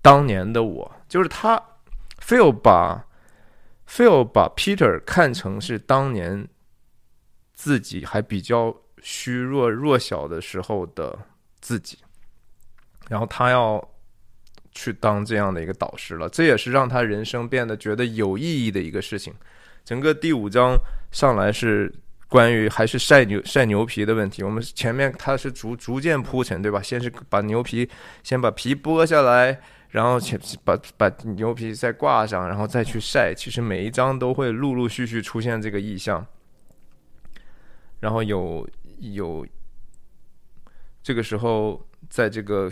[0.00, 1.62] 当年的我，就是他
[2.22, 3.04] Phil 把
[3.86, 6.48] Phil 把 Peter 看成是当年
[7.52, 11.18] 自己还比较虚弱弱小的时候的
[11.60, 11.98] 自己，
[13.10, 13.86] 然后他要。
[14.72, 19.34] 去当这样的一个导师了，这也是让他人生变得觉得有意义的一个事情。
[19.84, 20.78] 整个第五章
[21.10, 21.92] 上来是
[22.28, 24.42] 关于还是晒牛晒牛皮的问题。
[24.42, 26.80] 我们前面它是逐逐渐铺陈，对吧？
[26.80, 27.88] 先是把牛皮
[28.22, 33.34] 先把皮剥下来，然后前把把牛皮再挂上，然后再去晒。
[33.34, 36.24] 其实每一章都会陆陆续续出现这个意象，
[38.00, 39.46] 然后有有
[41.02, 42.70] 这个时候在这个。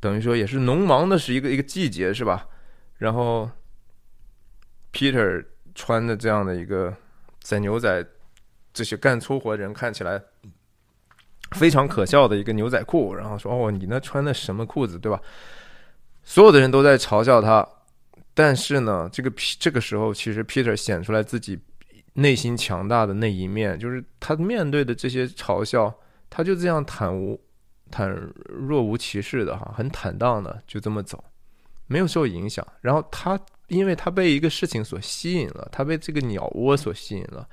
[0.00, 2.46] 等于说也是农忙的是一个一个季节是吧？
[2.98, 3.50] 然后
[4.92, 5.44] ，Peter
[5.74, 6.94] 穿的这样的一个
[7.40, 8.04] 在牛仔
[8.72, 10.20] 这些干粗活的人看起来
[11.52, 15.20] 非常可笑的一个牛仔裤，然后说：“哦，你那穿的什么裤子，对吧？”
[16.22, 17.66] 所有的人都在嘲笑他，
[18.34, 21.58] 但是呢，这个这个时候其实 Peter 显出来自己
[22.14, 25.92] 内心强大的那一面，就是他面对的这些嘲笑，
[26.28, 27.40] 他就这样坦无。
[27.90, 28.14] 坦
[28.50, 31.24] 若无其事的哈，很坦荡的就这么走，
[31.86, 32.62] 没有受影响。
[32.82, 37.48] 然后他，因为他被一个事情所吸引了，他被这个鸟窝所吸引了。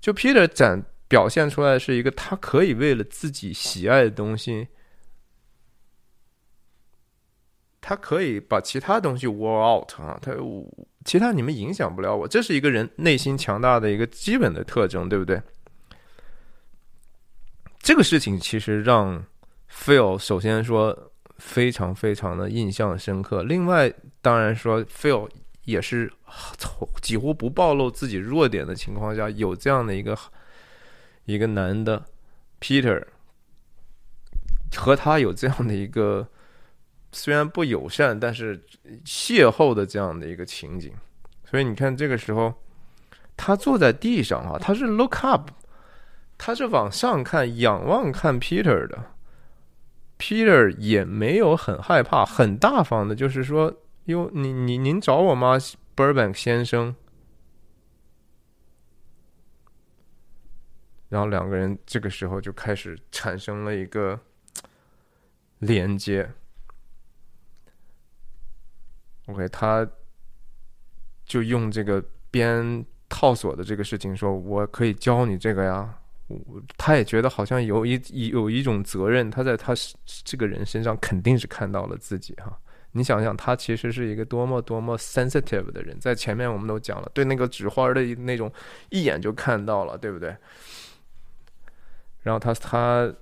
[0.00, 4.68] 就 Peter 展表现出来是一个，他可以为了自己喜爱的东西，
[7.80, 10.32] 他可以把其他东西 war out 啊，他
[11.04, 12.28] 其他你们影响不了我。
[12.28, 15.40] 这是一个人内心强大的一个基本的特征，对不对？
[17.80, 19.24] 这个事情其实让。
[19.74, 23.90] Phil 首先说非常非常的印象深刻，另外
[24.22, 25.28] 当然说 Phil
[25.64, 26.10] 也是
[27.02, 30.16] 几乎不暴露自己弱点的情况下，有这样的一个
[31.26, 32.02] 一个男的
[32.60, 33.04] Peter
[34.74, 36.26] 和他有这样的一个
[37.12, 38.64] 虽然不友善，但是
[39.04, 40.92] 邂逅的这样的一个情景，
[41.44, 42.54] 所以你看这个时候
[43.36, 45.50] 他坐在地上啊，他是 look up，
[46.38, 48.98] 他是往上看仰望看 Peter 的。
[50.18, 53.74] Peter 也没有很害怕，很大方的，就是说，
[54.06, 55.56] 哟，你你您找我吗
[55.94, 56.94] ，Burbank 先生？
[61.08, 64.18] 然后两个人这个时候就开始产生了一个
[65.60, 66.30] 连接。
[69.26, 69.88] OK，他
[71.24, 75.98] 就用这个编套索的这个事情说：“我可以教你这个呀。”
[76.78, 78.00] 他也觉得好像有一
[78.30, 79.74] 有一种责任，他在他
[80.24, 82.58] 这个人身上肯定是看到了自己哈。
[82.92, 88.52] 你想想，他其实是一个多么多么 sensitive 的人，在前面我们都讲了，对那个纸花的那种
[88.90, 90.36] 一眼就看到了，对不对？
[92.22, 93.12] 然后他他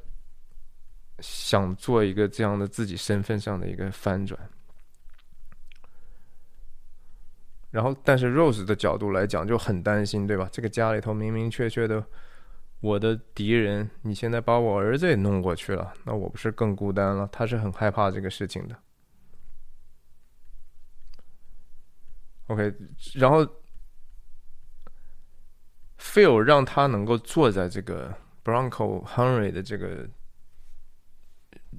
[1.21, 4.39] 想做一个这样的自己身份上的一个翻转，
[7.71, 10.49] 然后但是 Rose 的角度来讲就很担心，对吧？
[10.51, 12.05] 这个家里头明明确确的。
[12.81, 17.29] 我的敌人，你现在把我儿子也弄过去了，那我不是更孤单了？
[17.31, 18.75] 他是很害怕这个事情的。
[22.51, 22.75] OK，
[23.15, 23.47] 然后
[26.01, 28.13] Phil 让他能够坐在这个
[28.43, 30.05] Bronco Henry 的这个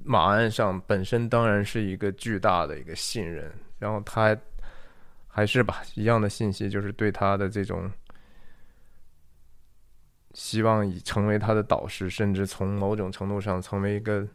[0.05, 3.53] 马鞍上，本身当然是一个巨大的一个信任。
[3.79, 4.37] 然后他
[5.27, 7.91] 还是吧，一样的信息，就是对他的这种
[10.33, 14.25] 希望以成为他的导师，甚至从某种程度上成为一个。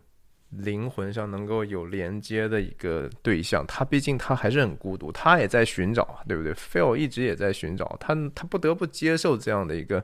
[0.51, 10.03] 灵魂上能够有连接的一个对象，他毕竟他还是很孤独，他也在寻找，对不对？Phil 一直也在寻找，他他不得不接受这样的一个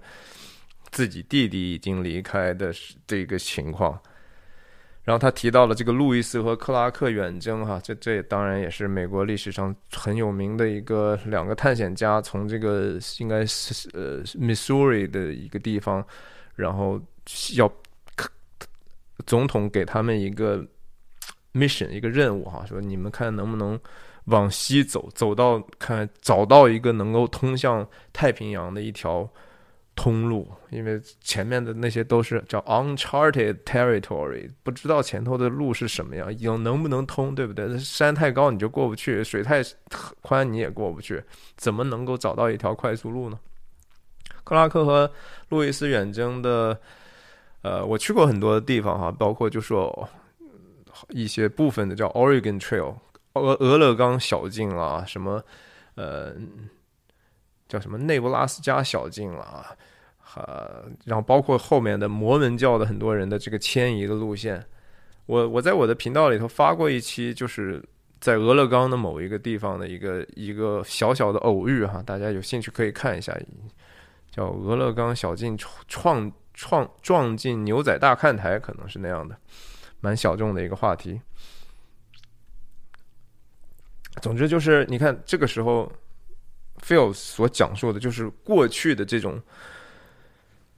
[0.91, 2.73] 自己弟弟已经离开的
[3.07, 3.99] 这个情况。
[5.05, 16.05] 然后他提到了这个路易斯和克拉克远征，哈，这这当然也是美国历史上很有名的一个两个探险家，从这个应该是呃 Missouri 的一个地方，
[16.57, 17.01] 然后
[17.57, 17.73] 要。
[19.27, 20.67] 总统给他们一个
[21.53, 23.79] mission，一个任务哈，说你们看能不能
[24.25, 29.29] 往西走，走到看找到一个能够通向太平洋的一条
[29.95, 37.79] 通路，因为前面的那些都是叫 uncharted territory，不知道前头的路是什么样，有能不能通，对不对？
[37.79, 39.63] 山太高你就过不去，水太
[40.23, 41.23] 宽你也过不去，
[41.57, 43.39] 怎么能够找到一条快速路呢？
[44.43, 45.13] 克拉克和
[45.51, 46.81] 路易斯远征的。
[47.63, 50.09] 呃，我去过很多地方哈，包括就说
[51.11, 52.97] 一些部分的叫 Oregon Trail，
[53.35, 55.41] 俄俄勒冈小径啦，什么
[55.95, 56.35] 呃
[57.69, 59.77] 叫什么内布拉斯加小径啦，
[60.35, 64.65] 呃，然后包括后面的摩门教的很多人的这个迁移的路线，
[65.27, 67.81] 我我在我的频道里头发过一期，就是
[68.21, 73.33] 在俄勒冈的某一个地方的一个一个小小的偶遇哈，大家有兴趣可以看一下，
[74.33, 75.57] 叫俄勒冈小径
[75.87, 76.31] 创。
[76.71, 79.37] 撞撞进牛仔大看台，可能是那样的，
[80.01, 81.21] 蛮小众的一个话题。
[84.21, 85.91] 总之就是，你看这个时候
[86.87, 89.43] ，Phil 所讲述的就是过去的这种。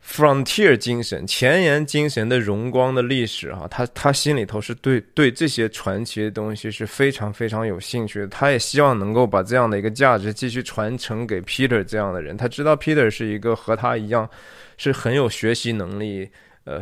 [0.07, 8.27] Frontier 精神、前沿精神的荣光的历史啊，他他心里头是对对这些传奇的东西是非常非常有兴趣的。
[8.27, 12.37] 他也希望能够把这样的一个价值继续传承给 Peter 这样的人。
[12.37, 14.29] 他知道 Peter 是一个和他一样
[14.77, 16.31] 是很有学习能力、
[16.65, 16.81] 呃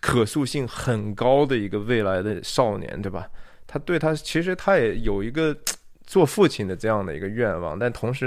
[0.00, 3.28] 可塑性很高的一个未来的少年，对吧？
[3.66, 5.56] 他对他其实他也有一个
[6.04, 8.26] 做父亲的这样的一个愿望，但同时，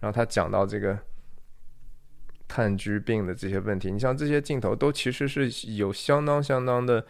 [0.00, 0.98] 然后他讲到这个。
[2.48, 7.02] 炭疽病的这些问题，你像这些镜头都其实是有相当相当的，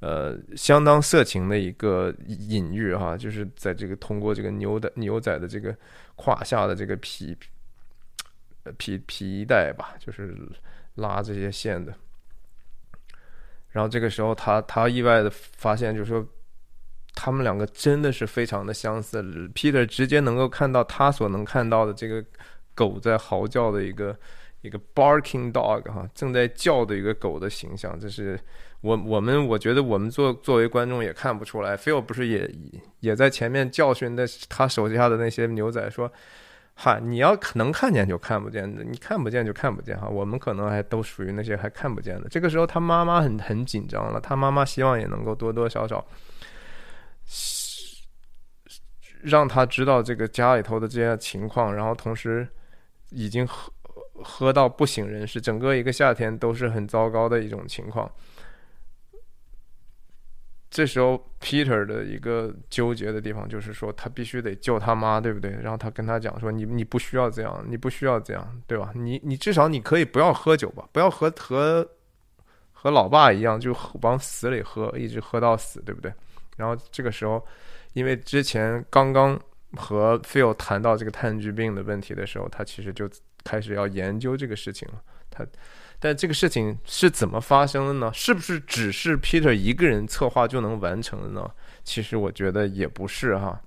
[0.00, 5.74] 呃，相当色情的一个隐喻哈，就是在这个通过这个牛的牛仔的这个
[6.16, 7.34] 胯下的这个皮
[8.78, 10.36] 皮皮带吧，就是
[10.96, 11.94] 拉这些线的。
[13.70, 16.26] 然后这个时候他他意外的发现，就是说
[17.14, 19.22] 他们两个真的是非常的相似。
[19.54, 22.24] Peter 直接能够看到他所能看到的这个
[22.74, 24.16] 狗在嚎叫的一个。
[24.62, 28.38] 一个 barking dog 哈，正在叫的一个狗的形象，这是
[28.82, 31.74] 我我们我觉得我们作作为观众也看不出来。
[31.74, 32.54] Phil 不是也
[32.98, 36.12] 也在前面教训那他手下的那些牛仔说，
[36.82, 40.08] 哈，你要能看见就看不见的，你看不见就看不见哈。
[40.08, 42.28] 我们可能还都属于那些还看不见的。
[42.30, 46.02] 这个时候他妈妈很很紧张了，他妈妈希望也能够多多少少
[49.22, 52.48] 让他知道这个家里头的这些情况，然后同时
[53.10, 53.70] 已经喝。
[54.22, 58.10] 喝到不省人事，整个一个夏天都是很糟糕的一种情况。
[60.70, 65.50] 这时候，Peter 的一个纠结的地方就是说，他必须得救他妈，对不对？
[65.50, 68.92] 然后他跟他讲说：“你你不需要这样，你不需要这样，对吧？
[68.94, 71.86] 你你至少你可以不要喝酒吧，不要和和
[72.72, 76.12] 和老爸一样，就往死里喝，一直喝到死，对不对？”
[76.56, 77.44] 然后这个时候，
[77.94, 79.38] 因为之前刚刚
[79.76, 83.10] 和 Phil 谈到这个炭疽病的问题的时候，他其实就。
[83.42, 85.42] 开始要研究这个事情了，他，
[86.02, 88.10] 但这个事情是怎么发生的呢？
[88.14, 91.48] 是不是只是 Peter 一个人策划就能完成的呢？
[91.84, 93.60] 其实我觉得也不是哈。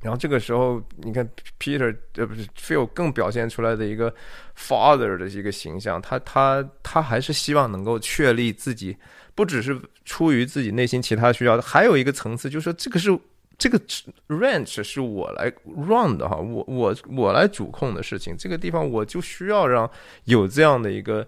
[0.00, 1.28] 然后这个时候，你看
[1.60, 4.12] Peter 呃不是 Phil 更表现出来的一个
[4.58, 8.96] father 的一个形象，他他他还是希望能够确立自己，
[9.34, 13.18] 不只是出于自己内心其他需要，还有一个层次，就是说这个是。
[13.56, 13.78] 这个
[14.28, 18.36] ranch 是我来 run 的哈，我我我来主控的事情。
[18.36, 19.88] 这个地方我就需要让
[20.24, 21.26] 有这样的一个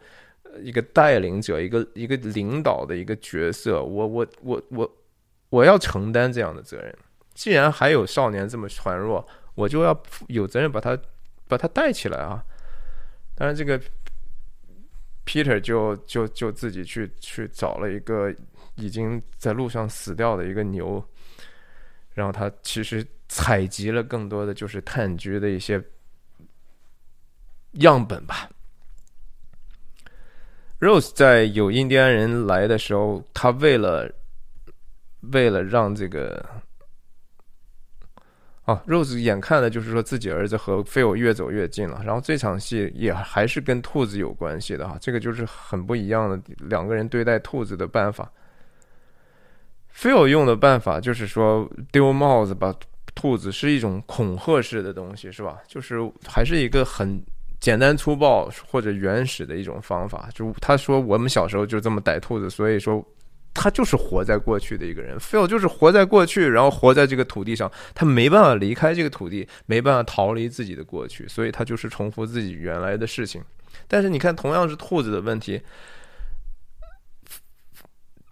[0.60, 3.80] 一个带领者，一个一个领导的一个角色。
[3.82, 4.96] 我我我我
[5.50, 6.94] 我要承担这样的责任。
[7.32, 10.98] 既然还有少年这么孱弱，我就要有责任把他
[11.46, 12.42] 把他带起来啊。
[13.36, 13.80] 当然，这个
[15.24, 18.34] Peter 就就就自己去去找了一个
[18.76, 21.04] 已经在路上死掉的一个牛。
[22.16, 25.82] 然后他其实采集了更多的就是炭疽的一些
[27.72, 28.48] 样本吧
[30.80, 34.10] ，Rose 在有印第安人来的时候，他为了
[35.32, 36.42] 为了让这个
[38.62, 48.32] 啊，Rose 眼看的就是说自己儿子和 Phil 越走越近了，然后这场戏也还是跟兔子有关系的哈，这个就是很不一样的两个人对待兔子的办法。
[49.96, 52.74] Phil 用的办法就是说丢帽子把
[53.14, 55.56] 兔子是一种恐吓式的东西，是吧？
[55.66, 57.18] 就是还是一个很
[57.58, 60.28] 简单粗暴或者原始的一种方法。
[60.34, 63.02] 就他说我们小时候就这么逮兔子，所以说
[63.54, 65.18] 他就是活在过去的一个人。
[65.18, 73.42] Phil 就是活在过去，然后活在这个土地上，他没办法离开这个土地，没办法逃离自己的过去，所以他就是重复自己原来的事情。
[73.88, 75.58] 但是你看，同样是兔子的问题。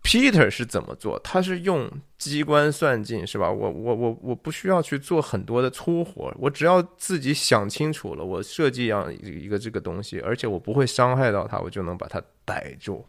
[0.04, 1.18] Peter 是怎么做？
[1.24, 3.50] 他是用机关算尽，是吧？
[3.50, 13.04] 我我我我不需要去做很多的粗活，我只要自己想清楚了，我设计样一个这个东西，而且我不会伤害到他，我就能把它逮住，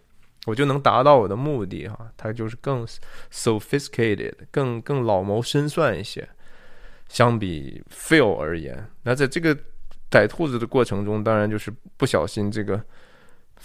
[0.45, 2.09] 我就能达到我的目的哈。
[2.15, 2.88] 他就是更
[3.30, 6.27] sophisticated，更更老谋深算一些，
[7.09, 9.55] 相比 Phil 而言，那在这个
[10.09, 12.81] 逮兔子的过程中，当然就是不小心这个。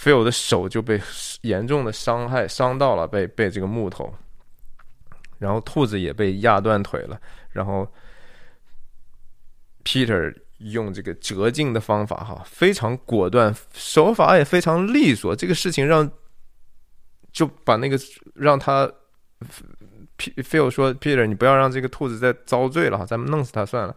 [0.01, 0.99] 菲尔的手就被
[1.43, 4.11] 严重的伤害，伤到了，被被这个木头，
[5.39, 7.21] 然后兔子也被压断腿了，
[7.51, 7.87] 然后
[9.85, 15.37] Peter 用这个折颈的方法，哈，非常果断，手法也非常利索。
[15.37, 16.11] 这个事情让
[17.31, 17.99] 就把那个
[18.33, 18.91] 让他
[20.17, 23.95] Phil 说：“Peter，你不要让这个兔子再遭罪了，哈，咱们弄死它算了。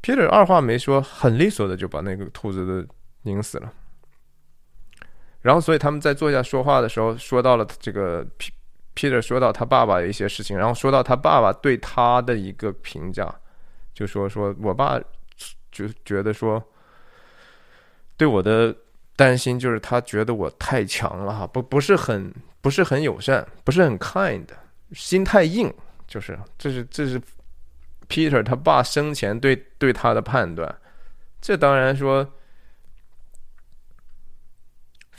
[0.00, 2.88] ”Peter 二话没说，很利索的就把那个兔子的
[3.24, 3.70] 拧死了。
[5.42, 8.26] 然后，所以他们在坐下说话的时候，说到了这个
[8.94, 13.34] Peter 说到他爸爸的一些事情，然后说到他爸爸对他的一个评价，
[13.94, 15.00] 就说说我爸
[15.72, 16.62] 就觉得说
[18.18, 18.74] 对我的
[19.16, 22.30] 担心就是他觉得我太强了哈，不不是很
[22.60, 24.44] 不是很友善，不是很 kind，
[24.92, 25.72] 心太硬，
[26.06, 27.18] 就是这是这是
[28.10, 30.76] Peter 他爸生前对对他的判断，
[31.40, 32.30] 这当然说。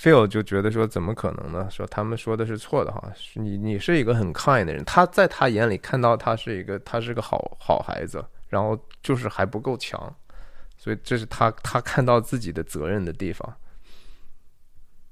[0.02, 1.68] Phil 就觉得说怎么可能呢？
[1.69, 10.11] 说他们说的是错的哈，你你是一个很 kind 的人，他在他眼里看到他是一个他是个好好孩子，然后就是还不够强，
[10.76, 13.53] 所以这是他他看到自己的责任的地方。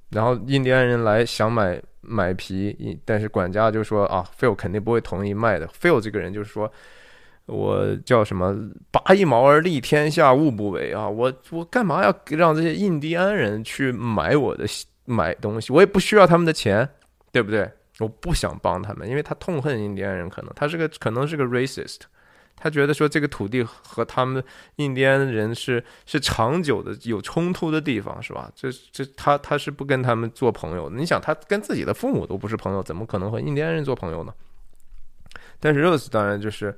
[0.09, 5.67] 然后印第安人来想买买皮，但是管家就说啊，Phil 肯定不会同意卖的。
[5.67, 6.71] Phil 这个人就是说。
[7.49, 8.55] 我叫什么？
[8.91, 11.09] 拔一毛而利天下，物不为啊！
[11.09, 14.65] 我我干嘛要让这些印第安人去买我的
[15.05, 15.73] 买东西？
[15.73, 16.87] 我也不需要他们的钱，
[17.31, 17.69] 对不对？
[17.97, 22.01] 我不想帮他们，因为他痛恨印第安人，可能他是个可能是个 racist，
[22.55, 24.43] 他觉得说这个土地和他们
[24.75, 28.51] 印第安人是是长久的有冲突的地方，是吧？
[28.55, 30.95] 这这他他是不跟他们做朋友的。
[30.95, 34.33] 你想，他跟自己的父母都不是朋友，怎么可能和印第安人做朋友呢？
[35.59, 36.77] 但是 Rose 当然就是。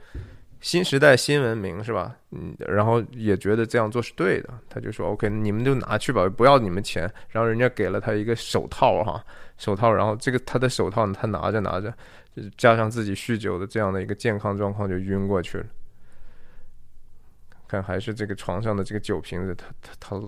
[0.62, 2.16] 新时代新文明是吧？
[2.30, 9.26] 嗯，然后也觉得这样做是对的，他就说：“OK，你们就拿去吧，不要你们钱。”然后人家给了他一个手套哈，
[9.58, 11.92] 手套，然后这个他的手套他拿着拿着，
[12.58, 15.66] 加上自己酗酒的这样的一个健康状况就晕过去了。
[17.68, 20.28] 看还是这个床上的这个酒瓶子，他他他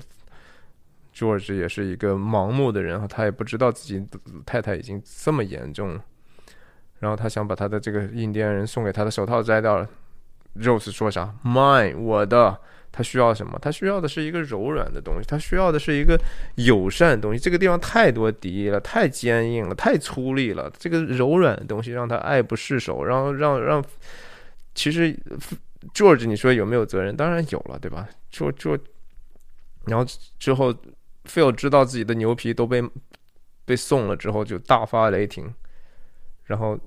[1.13, 4.03] ，George 也是一个盲目的人哈，他也不知道自己
[4.47, 6.03] 太太已经这么严重了，
[6.99, 9.87] 然后他想把他的这个印第安人送给他的手套摘掉了。
[10.55, 12.59] Rose 说啥？Mine，我的。
[12.95, 13.57] 他需要什么？
[13.59, 16.15] 他需要的是一个柔软的东西，他需要的是一个
[16.57, 17.39] 友善的东西。
[17.39, 20.71] 这个地方太多敌意了，太坚硬了，太粗粝了。
[20.77, 23.83] 这个柔软的东西让他爱不释手，然后让让。
[24.75, 25.11] 其实
[25.91, 27.17] George，你说有没有责任？
[27.17, 28.07] 当然有了，对吧？
[28.29, 28.77] 就就，
[29.85, 30.05] 然后
[30.37, 30.71] 之后
[31.25, 32.79] Phil 知道自己的牛皮都被
[33.65, 35.51] 被送了之后，就大发雷霆，
[36.43, 36.79] 然后。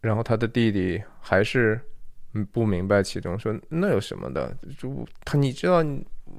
[0.00, 1.80] 然后他的弟弟还是
[2.52, 4.56] 不明白其中，说那有什么的？
[4.78, 5.84] 就他你知道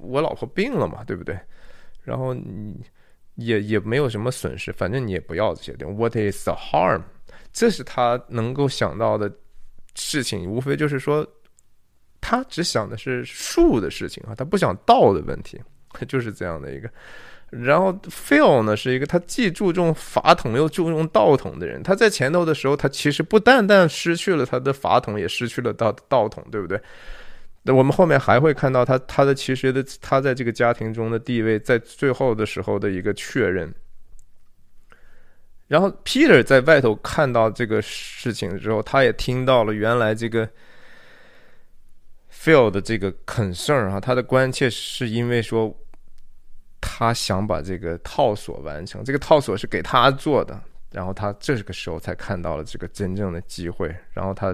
[0.02, 1.38] 我老婆病了嘛，对不对？
[2.04, 2.84] 然后你
[3.36, 5.98] 也也没有什么损失，反正你也不要这些东西。
[5.98, 7.04] What is the harm？
[7.54, 9.32] 这是他能够想到的
[9.96, 11.28] 事情，无非就是说
[12.20, 15.62] 他只想的是术的事情啊，他不想道的问题，
[16.08, 16.90] 就是这样的一个。
[17.52, 21.84] 然后 Phil 呢是一个他既注重法统又注重道统的人。
[21.84, 26.82] 他在前头的时候，他其实不单单失去了他的法统，也失去了道道统，对不对？
[27.64, 33.74] 那我们后面还会看到他他的其实的他在这个家庭中的地位，在最后的时候的一个确认。
[35.68, 40.50] 然后 Peter 在外头看到这个事情之后，他也听到了原来这个
[42.34, 45.78] Phil 的这个 concern 啊，他的关切是因为说
[46.82, 50.60] 他想把这个套索完成，这个套索是给他做的，
[50.92, 54.54] 然后他这个时候才看到了这个真正的机会，然后他，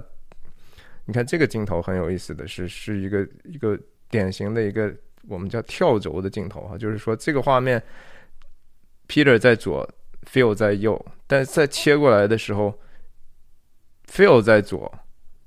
[1.05, 3.79] 你看这个镜头很有意思的是，是一个一个
[4.09, 4.93] 典型的一个
[5.27, 7.81] 我们叫跳轴的镜头啊，就是说这个画面
[9.07, 9.89] ，Peter 在左
[10.29, 12.77] ，Phil 在右，但是在切过来的时候
[14.11, 14.93] ，Phil 在左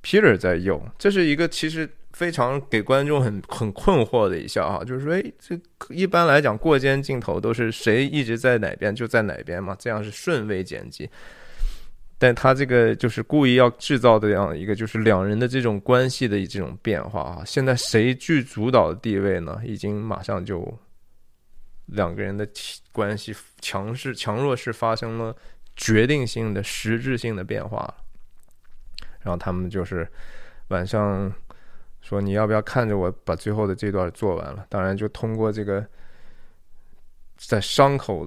[0.02, 1.89] ，Peter 在右，这是一个其实。
[2.20, 11.09] 非常给观众很很困惑的一笑哈，就是说，哎，这一般来讲过肩镜头都是谁一直在哪边就在哪边嘛，这样是顺位剪辑。
[12.18, 17.42] 但他这个就是故意要制造这样一个，就是两人的这种关系的这种变化啊。
[17.47, 19.59] 现在谁居主导的地位呢？
[19.64, 20.78] 已经马上就
[21.86, 22.47] 两个人的
[22.92, 25.34] 关系强势强弱是发生了
[25.74, 27.94] 决定性的实质性的变化。
[29.22, 30.06] 然后他们就是
[30.68, 31.32] 晚上。
[32.11, 34.66] 说你要不要看着我把最后的这段做完了？
[34.69, 35.87] 当然就通过这个，
[37.37, 38.27] 在伤口，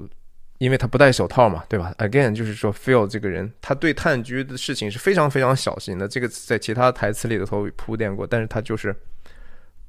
[0.59, 6.07] 因为他不戴手套嘛，对吧？Again，就是说，Phil 这个人，他对炭疽的事情是非常非常小心的。
[6.07, 8.95] 这个在其他台词里头铺垫过，但是他就是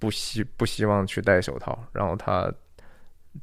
[0.00, 2.52] 不希不希望去戴手套，然后他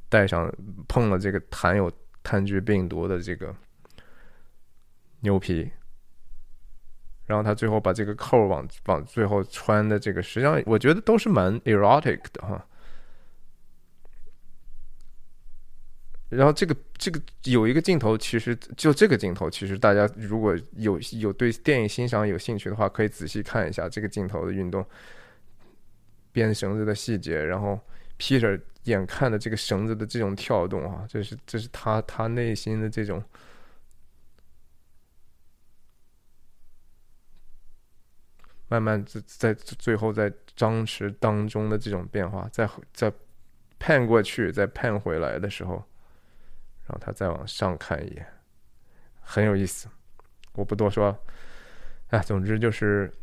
[0.10, 0.54] 戴上
[0.90, 1.90] 碰了这个含有
[2.24, 3.56] 炭疽病毒的这个
[5.22, 5.72] 牛皮。
[7.32, 12.68] 然后他最后把这个扣往往最后穿的这个，实际上我觉得都是蛮 erotic 的哈。
[16.28, 24.86] 然后这个这个有一个镜头，其实就这个镜头，其实大家如果有有对电影欣赏有兴趣的话，可以仔细看一下这个镜头的运动，
[26.34, 27.80] 编绳子的细节，然后
[28.20, 33.24] Peter 眼看的这个绳子的这种跳动啊，这是这是他他内心的这种。
[38.72, 43.12] 慢慢在在最后在张弛当中的这种变化，再再
[43.78, 45.74] 盼过去，再盼回来的时候，
[46.86, 48.26] 然后他再往上看一眼，
[49.20, 49.90] 很有意思。
[50.54, 51.14] 我不多说，
[52.12, 53.14] 哎，总之就是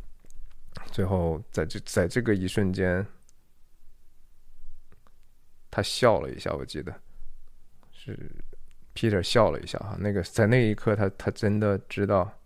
[0.91, 3.03] 最后在这在这个一瞬间，
[5.71, 6.93] 他笑了一下，我记得
[7.91, 8.15] 是
[8.93, 9.97] Peter 笑了一下哈。
[9.99, 12.38] 那个在那一刻，他他真的知道。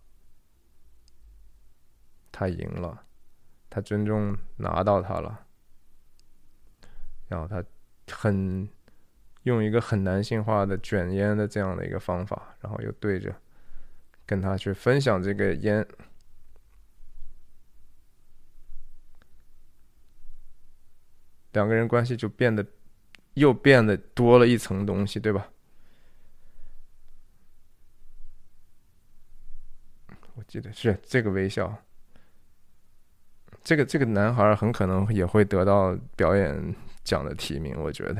[2.34, 3.05] 他赢了，
[3.69, 5.45] 他尊重拿到他了，
[7.27, 7.64] 然后他
[8.11, 8.68] 很
[9.43, 13.34] 用一个很男性化的卷烟的这样的一个方法，然后又对着
[14.26, 15.88] 跟他去分享这个烟，
[21.51, 22.65] 两个人关系就变得
[23.35, 25.51] 又变得多了一层东西，对吧？
[30.34, 31.84] 我记得是这个微笑。
[33.64, 38.15] 这个这个男孩很可能也会得到表演奖的提名，我觉得。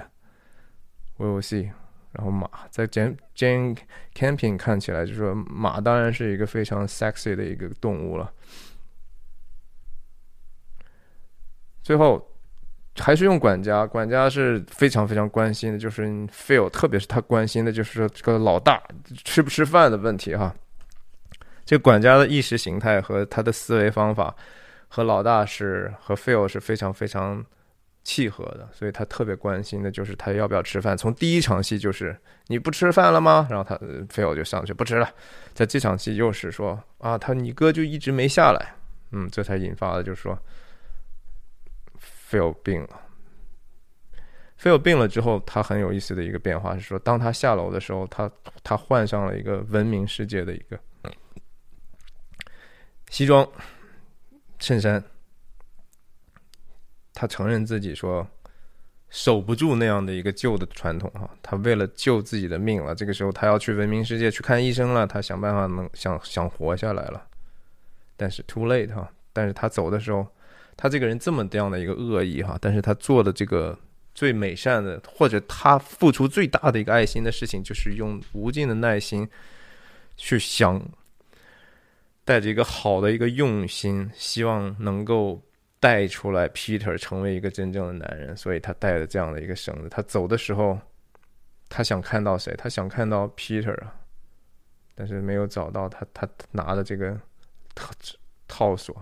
[1.18, 1.70] We will see。
[2.14, 3.78] 然后马在 Jane Jane
[4.14, 8.32] Camping 看起来，就是说马当然是一个非常 sexy 的一个动物了。
[11.82, 12.26] 最后
[12.96, 18.82] 还是用管家，管家是非常非常关心的，就是 Phil，特别是他关心的就是说这个老大
[19.26, 20.56] 吃不吃饭的问题哈。
[21.66, 24.34] 这管家的意识形态和他的思维方法。
[24.96, 27.44] 和老大是和 Phil 是非常非常
[28.04, 30.96] 契合的，所以他特别关心的就是他要不要吃饭。
[30.96, 32.16] 从第一场戏就是
[32.46, 33.48] 你不吃饭了吗？
[33.50, 33.76] 然后他
[34.06, 35.10] Phil 就上去不吃了。
[35.56, 38.76] 在这场戏又是说啊，他你哥就一直没下来，
[39.14, 40.38] 嗯，这才引发的就是说
[42.30, 43.02] Phil 病了。
[44.62, 48.30] Phil 病了之后，他很有意思的一个变化是说，当他下楼的时候，他
[48.62, 50.80] 他换上了一个文明世界的一个
[53.10, 53.44] 西装。
[54.64, 55.04] 衬衫，
[57.14, 58.26] 他承认自己说
[59.10, 67.28] 守不住那样的一个旧的传统哈，他为了救自己的命了，这个时候他要去文明世界去看医生了，他想办法能想想活下来了，
[68.16, 70.26] 但是 too late 哈，但是他走的时候，
[70.78, 73.78] 他这个人这么这样的一个恶意哈，但是他做的这个
[74.16, 79.30] 最美善的，或者他付出最大的一个爱心的事情，就是用无尽的耐心
[80.16, 80.82] 去想。
[82.26, 85.42] 带着一个好的一个用心，希望能够
[85.80, 89.90] 带出来 Peter 成为一个真正的男人，所以他带着这样的一个绳子。
[89.90, 90.80] 他走的时候，
[91.68, 92.56] 他想看到谁？
[92.58, 93.94] 他想看到 Peter 啊，
[94.96, 96.08] 但是没有找到他。
[96.14, 97.20] 他拿的这个
[97.76, 97.92] 套
[98.48, 98.96] 套索，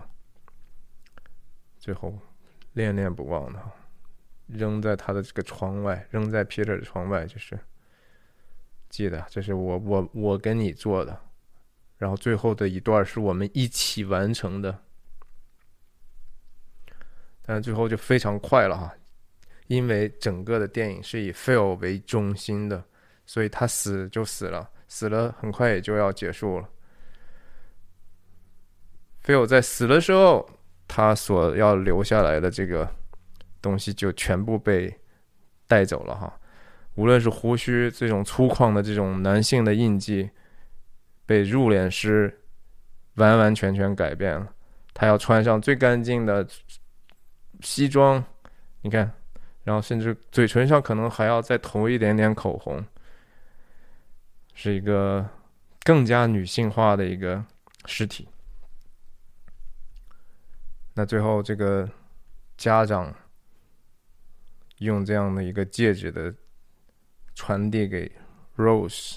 [1.78, 2.18] 最后
[2.72, 3.62] 恋恋不忘的
[4.48, 7.56] 扔在他的这个窗外，扔在 Peter 的窗外，就是
[8.88, 11.20] 记得这是我我我跟你做的。
[12.02, 14.76] 然后最后的一段是我们一起完成的，
[17.42, 18.92] 但最后就非常快了哈，
[19.68, 22.82] 因为整个的电影是以 Phil 为中心的，
[23.24, 26.68] 所以他死就死了，死了很快也就要结束了。
[29.24, 30.50] Phil 在死的时候，
[30.88, 32.92] 他所要留下来的这个
[33.60, 34.92] 东西就全部被
[35.68, 36.40] 带走了哈，
[36.96, 40.28] 无论是胡须这种粗犷的这种男性的印记，
[41.26, 42.40] 被入殓师
[43.14, 44.52] 完完全全改变了。
[44.94, 46.46] 他要穿上最干净的
[47.60, 48.22] 西装，
[48.82, 49.10] 你看，
[49.64, 52.84] 然后甚至嘴唇上可能还要再涂一点点口红，
[54.54, 55.26] 是一个
[55.82, 57.44] 更加女性化的一个
[57.86, 58.28] 尸体。
[60.94, 61.88] 那最后，这个
[62.58, 63.14] 家长
[64.78, 66.34] 用这样的一个戒指的
[67.34, 68.12] 传递给
[68.56, 69.16] Rose，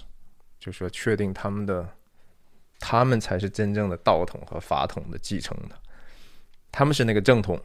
[0.65, 1.87] 就说确定他们的
[2.79, 5.77] 他们才是真正的道统和法统的继承的，
[6.71, 7.61] 他们是那个正统。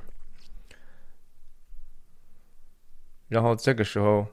[3.28, 4.26] 然后这个时候，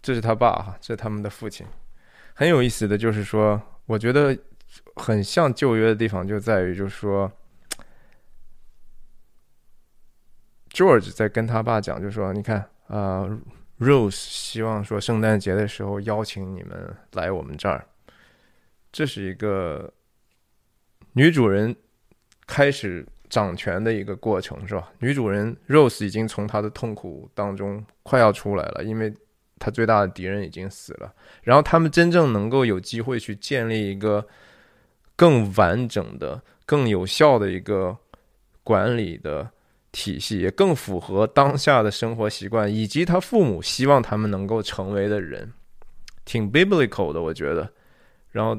[0.00, 1.66] 这是他爸哈，这是他们的父亲。
[2.34, 4.38] 很有意思的就是说，我觉得。
[4.96, 7.32] 很像旧约的地方就在于，就是说
[10.70, 13.26] ，George 在跟他爸讲，就说：“你看啊
[13.78, 17.86] ，Rose 希望说圣诞节的时候邀请你们来我们这儿，
[18.92, 19.92] 这是一个
[21.12, 21.74] 女主人
[22.46, 24.92] 开始掌权的一个过程，是吧？
[24.98, 29.14] 女主人 Rose 已经从她的痛苦当中快要出来了，因为
[29.58, 34.26] 她最大的敌人已经死了，然后他们真正能够有机会去建立一个。”
[35.18, 37.98] 更完整的、更有效的一个
[38.62, 39.50] 管理的
[39.92, 45.52] 体系，也更符合当下的生活习惯，以及他父母希望他们能够成为的人，
[46.24, 47.70] 挺 biblical 的，我觉得。
[48.30, 48.56] 然后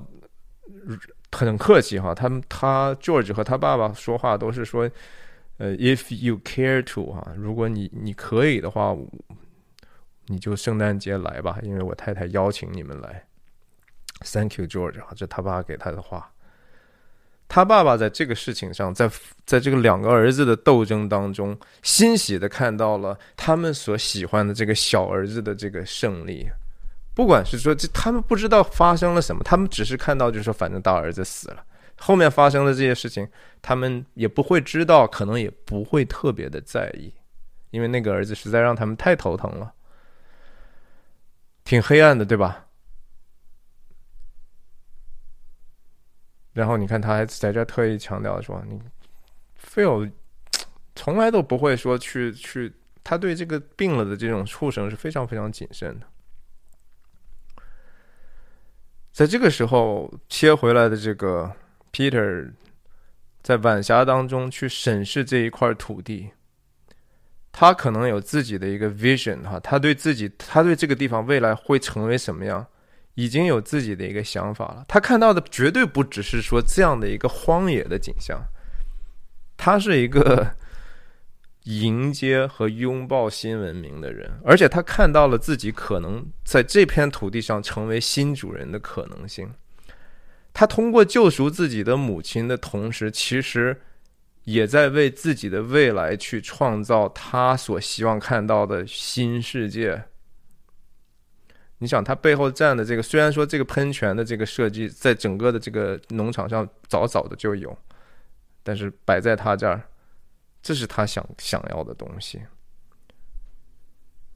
[1.31, 4.89] 很客气哈，他们他 George 和他爸爸说话都是说，
[5.57, 8.95] 呃，if you care to 哈，如果你你可以的话，
[10.25, 13.23] 你就圣诞节来吧，因为我太太邀请你们来。
[14.21, 16.31] Thank you, George 啊，这他爸给他的话。
[17.49, 19.09] 他爸爸在这个事情上，在
[19.43, 26.47] 在这个两个儿子的斗争当中，欣喜的看到了他们所喜欢的这个小儿子的这个胜利。
[27.15, 31.65] 不管是说这，他们不知道发生了什么，他们只是看到，就是说，反正大儿子死了，
[31.97, 33.27] 后面发生的这些事情，
[33.61, 37.11] 他们也不会知道，可能也不会特别的在意，
[37.71, 39.73] 因为那个儿子实在让他们太头疼了，
[41.65, 42.67] 挺黑暗的，对吧？
[46.53, 48.81] 然后你看，他还在这特意强调说：“你
[49.63, 50.11] feel
[50.95, 52.73] 从来都不会说去去，
[53.03, 56.07] 他对这个病了的这种畜生是非常非常谨慎的。”
[59.11, 61.51] 在这个时候切回来的这个
[61.91, 62.51] Peter，
[63.41, 66.31] 在晚霞当中去审视这一块土地，
[67.51, 72.65] 他可能有自己的一个 vision 哈，他对自己，他对这个地方未来会成为什么样？
[73.19, 74.85] 已经有自己的一个想法了。
[74.87, 78.41] 他看到的绝对不只是说这样的一个荒野的景象，
[79.57, 80.55] 他是一个
[81.65, 89.51] 迎接和拥抱新文明的人，而且他看到了自己可能在这片土地上成为新主人的可能性。
[90.53, 93.81] 他通过救赎自己的母亲的同时，其实
[94.45, 100.05] 也在为自己的未来去创造他所希望看到的新世界。
[101.79, 107.77] 你想，他背后站的这个，虽然说这个喷泉的这个设计在整个的这个农场上早早的就有，
[108.63, 109.81] 但是摆在他这儿，
[110.61, 112.41] 这是他想想要的东西。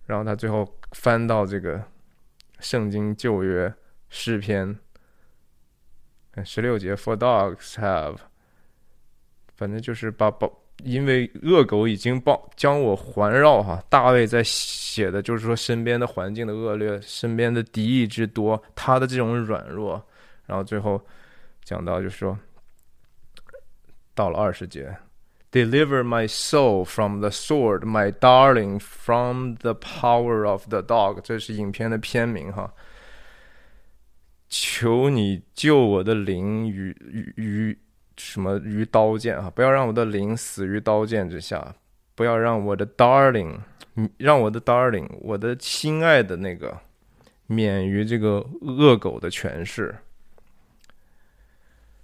[0.06, 1.84] 然后他最后翻到这个
[2.60, 3.74] 圣经旧约
[4.10, 4.80] 诗篇，
[6.36, 8.18] 嗯十六节，For dogs have，
[9.56, 10.50] 反正就是把把。
[10.84, 20.02] 因为恶狗已经帮将我环绕哈，大卫在写的就是说身边的环境的恶劣，身边的敌意之多，他的这种软弱，
[20.46, 21.02] 然后最后
[21.64, 22.38] 讲到就是说，
[24.14, 24.96] 到了二十节
[25.52, 32.74] ，Deliver my soul from the sword, my darling from the power of the dog，这是影片的片名哈。
[34.50, 37.78] 求你救我的灵与与与。
[38.18, 39.52] 什么于刀剑啊！
[39.54, 41.76] 不要让我的灵死于刀剑之下，
[42.16, 43.58] 不要让我的 darling，
[44.18, 46.78] 让我的 darling，我的亲爱的那个，
[47.48, 49.96] 免于这个恶狗的权势。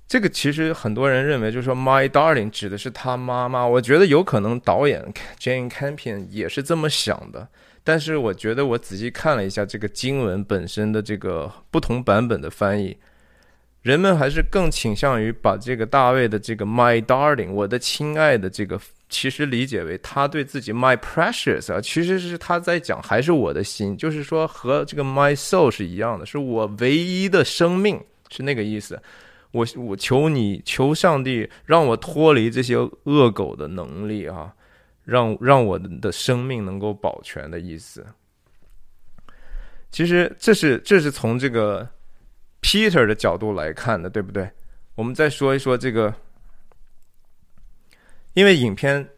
[0.07, 3.64] 这个其实很多人认为，就是说 my darling 指的是他妈妈。
[3.68, 7.48] 我觉得有可能导演 Jane Campion 也是这么想的，
[7.84, 12.98] 但是我觉得我仔细看了一下这个经文本身的这个不同版本的翻译。
[13.81, 29.01] 人们还是更倾向于把这个大卫的这个 “my darling”，我的亲爱的这个，其实理解为他对自己 “my precious” 啊，其实是他在讲还是我的心，就是说和这个 “my soul” 是一样的，是我唯一的生命，是那个意思。
[29.51, 34.53] 我我求你，求上帝让我脱离这些恶狗的能力啊，
[35.06, 38.06] 让让我的生命能够保全的意思。
[39.89, 41.89] 其实这是这是从这个
[42.61, 44.49] Peter 的角度来看的，对不对？
[44.95, 46.14] 我们再说一说这个，
[48.34, 49.10] 因为影片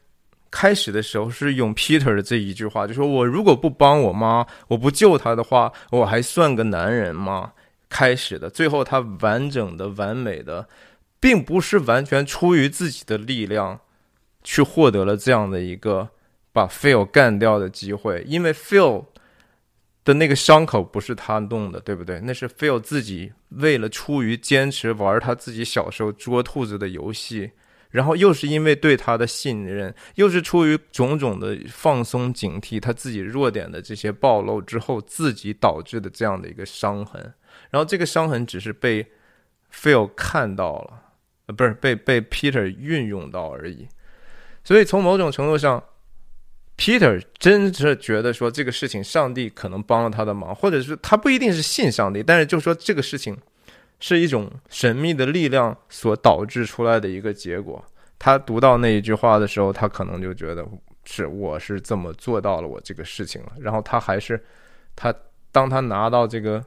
[0.52, 7.54] 开始的时候是用 Peter 的这一句话，就说我如果不帮我妈，我不救她的话，我还算个男人吗？
[7.90, 10.70] 开始的，最后他完整的、完美的，
[11.20, 13.80] 并不是完全出于自己的力量
[14.44, 16.10] 去获得了这样的一个
[16.54, 19.06] 把 Phil 干掉的机会，因为 Phil。
[20.04, 22.20] 的那个伤口不是他弄的，对不对？
[22.22, 27.52] 那是 Phil 自己为了出于坚持玩他自己小时候捉兔子的游戏，
[27.92, 37.34] 然后又是因为对他的信任，又是出于种种的放松警惕，他自己弱点的这些暴露之后，自己导致的这样的一个伤痕。
[37.70, 39.06] 然后这个伤痕只是被
[39.72, 41.04] Phil 看到了，
[41.46, 43.88] 呃，不是被被 Peter 运用到而已。
[44.64, 45.84] 所以从某种程度上。
[46.82, 53.38] Peter 真是觉得说这个事情，上帝可能帮了他的忙，或者是他不一定是信上帝，但是就说这个事情
[54.00, 57.86] 是一种神秘的力量所导致出来的一个结果。
[58.18, 60.68] 他读到那一句话的时候，他可能就觉得
[61.06, 63.52] 是我是这么做到了我这个事情了。
[63.60, 64.44] 然后他还是
[64.96, 65.14] 他
[65.52, 66.66] 当他拿到这个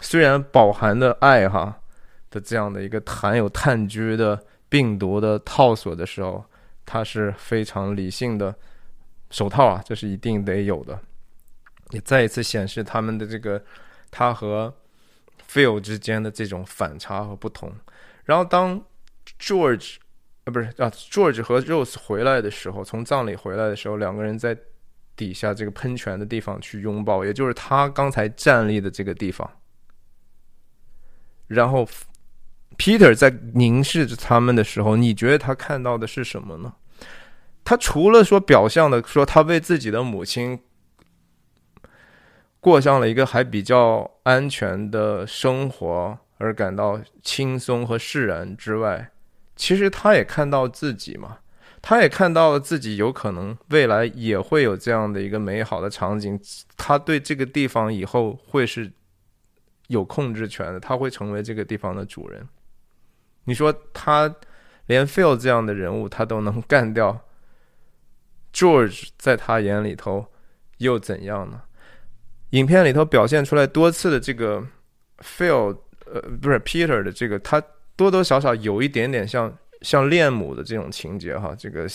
[0.00, 1.78] 虽然饱含的爱哈
[2.28, 4.36] 的这样的一个含有炭疽的
[4.68, 6.44] 病毒的套索的时候，
[6.84, 8.52] 他是非常理性的。
[9.30, 11.00] 手套啊，这是一定得有的，
[11.90, 13.62] 也再一次显示他们的这个
[14.10, 14.74] 他和
[15.50, 17.72] Phil 之间的这种反差和不同。
[18.24, 18.82] 然后当
[19.40, 19.96] George
[20.44, 24.56] 啊不是啊 George 和 Rose 回来的时候，从葬礼回来的时候，两个人在
[25.16, 29.48] 底下这个喷泉的地方去拥抱，也就是他刚才站立的这个地方。
[31.46, 31.86] 然后
[32.78, 36.74] Peter 在凝视着他们的时候，你觉得他看到的是什么呢？
[37.64, 40.60] 他除了说表象的说他为自己的母亲
[42.60, 49.10] 过上了一个还比较安全的生活而感到轻松和释然之外，
[49.56, 51.38] 其实他也看到自己嘛，
[51.80, 56.38] 他也看到了自己有可能未来也会有这样的一个美好的场景，
[56.76, 58.90] 他对这个地方以后会是
[59.88, 62.46] 有控制权的，他会成为这个地方的主人。
[63.44, 64.34] 你说他
[64.86, 67.20] 连 Phil 这样的人物他都能干掉
[68.54, 70.24] ？George 在他眼里头
[70.78, 71.60] 又怎样呢？
[72.50, 74.64] 影片里头表现出来多次的这个
[75.18, 75.76] Phil，
[76.06, 77.60] 呃，不是 Peter 的这个，他
[77.96, 79.52] 多多少少有一点点像
[79.82, 81.88] 像恋母的这种情节哈，这个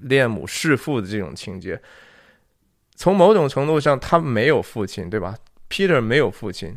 [0.00, 1.80] 恋母弑父的这种情节。
[2.96, 5.36] 从某种程度上，他没有父亲，对吧
[5.70, 6.76] ？Peter 没有父亲，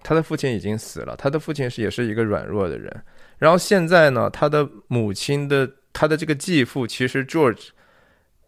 [0.00, 3.04] 他的父亲已经死了，他的父亲是也是一个软弱的人。
[3.36, 5.68] 然后现在呢，他的母亲的。
[5.94, 7.68] 他的这个继父其实 George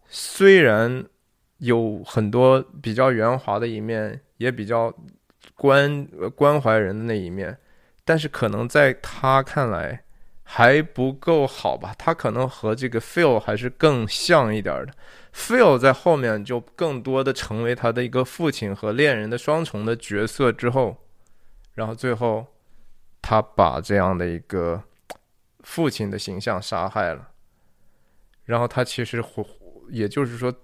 [0.07, 1.03] 虽然
[1.57, 4.93] 有很多比较圆滑的一面，也比较
[5.55, 6.05] 关
[6.35, 7.57] 关怀人的那一面，
[8.05, 10.03] 但是可能在他看来
[10.43, 11.95] 还不够好吧？
[11.97, 14.93] 他可能和这个 Phil 还是更像一点的。
[15.33, 20.97] Phil 在后面就更多的成为他的一个父亲和恋人的双重的角色之后，
[21.73, 22.45] 然后最后
[23.21, 24.83] 他把这样的一个
[25.61, 27.29] 父亲的形象杀害了。
[28.47, 29.45] 然后他其实回，
[29.89, 30.55] 也就是说，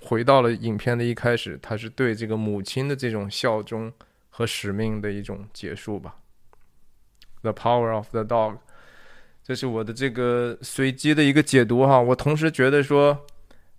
[0.00, 3.92] 回到了影片的一开始，他是对这个母亲的这种效忠
[4.30, 6.16] 和使命的一种结束吧。
[7.42, 8.56] The power of the dog，
[9.44, 12.00] 这是我的这个随机的一个解读哈。
[12.00, 13.26] 我同时觉得说，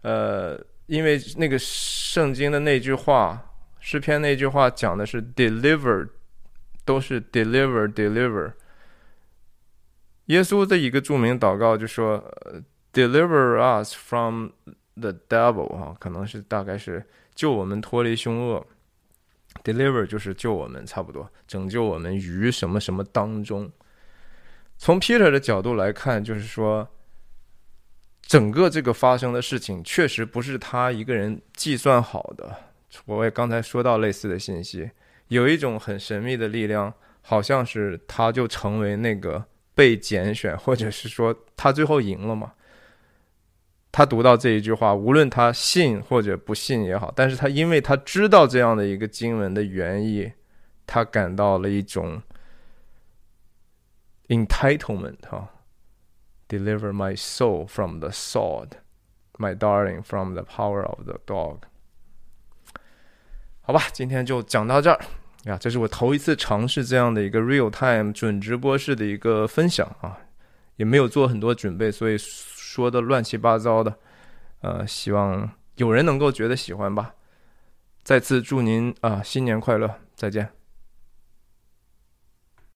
[0.01, 6.07] 呃，因为那个圣经的那句话，诗篇那句话讲的是 deliver，
[6.85, 8.53] 都是 deliver deliver。
[10.25, 12.17] 耶稣的一个著名祷告就说。
[12.45, 12.61] 呃
[12.93, 14.49] Deliver us from
[14.95, 18.67] the devil，哈，可能是大概是救我们脱离凶恶。
[19.63, 23.71] Deliver 就是救我们，差不多拯救我们于什么什么当中。
[24.77, 26.87] 从 Peter 的角度来看，就是说，
[28.21, 32.55] 整个这个发生的事情确实不是他一个人计算好的。
[33.05, 34.89] 我也刚才说到类似的信息，
[35.27, 39.45] 有一种很神秘的力量，好像是他就成为那个
[39.75, 42.53] 被拣选，或者是说他最后赢了嘛？
[43.91, 50.31] 他读到这一句话，无论他信或者不信也好，但是他因为他知道这样的一个经文的原意，
[50.87, 52.21] 他感到了一种
[54.29, 55.49] entitlement 哈
[56.47, 61.57] ，deliver my soul from the sword，my darling from the power of the dog。
[63.61, 64.99] 好吧，今天就讲到这儿
[65.43, 65.57] 呀。
[65.57, 70.17] 这是我头一次尝试这样的一个 real time 准直播式的一个分享啊，
[70.77, 72.17] 也没有做很多准备，所以
[72.71, 73.93] 说的乱七八糟的。
[74.61, 77.13] 呃，希望有人能够觉得喜欢吧。
[78.01, 80.60] 再次祝您啊新年快乐，再见。